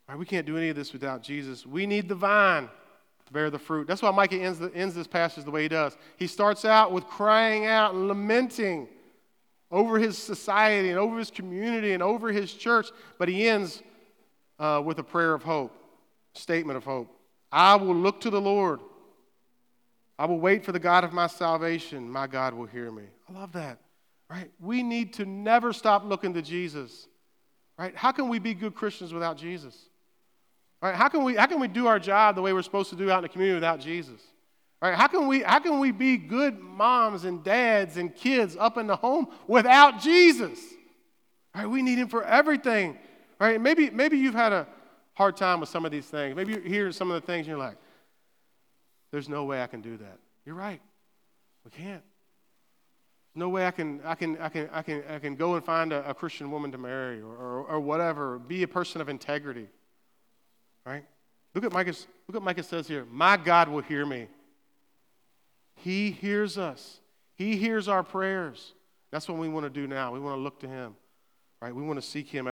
Right, 0.07 0.17
we 0.17 0.25
can't 0.25 0.45
do 0.45 0.57
any 0.57 0.69
of 0.69 0.75
this 0.75 0.93
without 0.93 1.23
Jesus. 1.23 1.65
We 1.65 1.85
need 1.85 2.07
the 2.07 2.15
vine 2.15 2.69
to 3.25 3.33
bear 3.33 3.49
the 3.49 3.59
fruit. 3.59 3.87
That's 3.87 4.01
why 4.01 4.11
Micah 4.11 4.37
ends, 4.37 4.59
the, 4.59 4.73
ends 4.73 4.93
this 4.93 5.07
passage 5.07 5.45
the 5.45 5.51
way 5.51 5.63
he 5.63 5.67
does. 5.69 5.97
He 6.17 6.27
starts 6.27 6.65
out 6.65 6.91
with 6.91 7.05
crying 7.05 7.65
out 7.65 7.93
and 7.93 8.07
lamenting 8.07 8.87
over 9.71 9.97
his 9.97 10.17
society 10.17 10.89
and 10.89 10.99
over 10.99 11.17
his 11.17 11.31
community 11.31 11.93
and 11.93 12.03
over 12.03 12.31
his 12.31 12.53
church, 12.53 12.87
but 13.17 13.29
he 13.29 13.47
ends 13.47 13.81
uh, 14.59 14.81
with 14.83 14.99
a 14.99 15.03
prayer 15.03 15.33
of 15.33 15.43
hope, 15.43 15.73
statement 16.33 16.77
of 16.77 16.83
hope. 16.83 17.15
I 17.51 17.75
will 17.75 17.95
look 17.95 18.21
to 18.21 18.29
the 18.29 18.41
Lord. 18.41 18.79
I 20.19 20.25
will 20.25 20.39
wait 20.39 20.65
for 20.65 20.71
the 20.71 20.79
God 20.79 21.03
of 21.03 21.13
my 21.13 21.27
salvation. 21.27 22.09
My 22.09 22.27
God 22.27 22.53
will 22.53 22.65
hear 22.65 22.91
me. 22.91 23.03
I 23.29 23.39
love 23.39 23.53
that. 23.53 23.79
Right? 24.31 24.49
We 24.61 24.81
need 24.81 25.13
to 25.13 25.25
never 25.25 25.73
stop 25.73 26.05
looking 26.05 26.33
to 26.35 26.41
Jesus. 26.41 27.07
Right? 27.77 27.93
How 27.93 28.13
can 28.13 28.29
we 28.29 28.39
be 28.39 28.53
good 28.53 28.75
Christians 28.75 29.13
without 29.13 29.37
Jesus? 29.37 29.77
Right? 30.81 30.95
How 30.95 31.09
can 31.09 31.25
we 31.25 31.35
how 31.35 31.47
can 31.47 31.59
we 31.59 31.67
do 31.67 31.87
our 31.87 31.99
job 31.99 32.35
the 32.35 32.41
way 32.41 32.53
we're 32.53 32.61
supposed 32.61 32.89
to 32.91 32.95
do 32.95 33.11
out 33.11 33.17
in 33.17 33.23
the 33.23 33.29
community 33.29 33.55
without 33.55 33.81
Jesus? 33.81 34.21
Right? 34.81 34.95
How 34.95 35.07
can 35.07 35.27
we 35.27 35.41
how 35.41 35.59
can 35.59 35.81
we 35.81 35.91
be 35.91 36.15
good 36.15 36.57
moms 36.59 37.25
and 37.25 37.43
dads 37.43 37.97
and 37.97 38.15
kids 38.15 38.55
up 38.57 38.77
in 38.77 38.87
the 38.87 38.95
home 38.95 39.27
without 39.47 39.99
Jesus? 39.99 40.59
Right? 41.53 41.65
We 41.65 41.81
need 41.81 41.97
him 41.97 42.07
for 42.07 42.23
everything. 42.23 42.97
Right? 43.37 43.59
Maybe 43.59 43.89
maybe 43.89 44.17
you've 44.17 44.33
had 44.33 44.53
a 44.53 44.65
hard 45.13 45.35
time 45.35 45.59
with 45.59 45.67
some 45.67 45.83
of 45.83 45.91
these 45.91 46.05
things. 46.05 46.37
Maybe 46.37 46.53
you 46.53 46.61
hear 46.61 46.93
some 46.93 47.11
of 47.11 47.21
the 47.21 47.27
things 47.27 47.39
and 47.39 47.47
you're 47.47 47.57
like, 47.57 47.75
there's 49.11 49.27
no 49.27 49.43
way 49.43 49.61
I 49.61 49.67
can 49.67 49.81
do 49.81 49.97
that. 49.97 50.19
You're 50.45 50.55
right. 50.55 50.81
We 51.65 51.71
can't 51.71 52.01
no 53.33 53.49
way 53.49 53.65
I 53.65 53.71
can, 53.71 54.01
I 54.03 54.15
can, 54.15 54.37
I 54.39 54.49
can, 54.49 54.69
I 54.71 54.81
can, 54.81 55.03
I 55.09 55.19
can 55.19 55.35
go 55.35 55.55
and 55.55 55.63
find 55.63 55.93
a, 55.93 56.07
a 56.09 56.13
Christian 56.13 56.51
woman 56.51 56.71
to 56.73 56.77
marry 56.77 57.21
or, 57.21 57.33
or, 57.33 57.63
or, 57.63 57.79
whatever, 57.79 58.39
be 58.39 58.63
a 58.63 58.67
person 58.67 58.99
of 58.99 59.07
integrity. 59.07 59.67
Right? 60.85 61.05
Look 61.55 61.63
at 61.63 61.71
Micah, 61.71 61.93
look 62.27 62.35
at 62.35 62.41
Micah 62.41 62.63
says 62.63 62.87
here, 62.87 63.05
my 63.09 63.37
God 63.37 63.69
will 63.69 63.81
hear 63.81 64.05
me. 64.05 64.27
He 65.75 66.11
hears 66.11 66.57
us. 66.57 66.99
He 67.35 67.55
hears 67.55 67.87
our 67.87 68.03
prayers. 68.03 68.73
That's 69.11 69.27
what 69.27 69.37
we 69.37 69.49
want 69.49 69.65
to 69.65 69.69
do 69.69 69.87
now. 69.87 70.11
We 70.11 70.19
want 70.19 70.37
to 70.37 70.41
look 70.41 70.59
to 70.59 70.67
him. 70.67 70.95
Right? 71.61 71.73
We 71.73 71.83
want 71.83 72.01
to 72.01 72.05
seek 72.05 72.27
him 72.27 72.50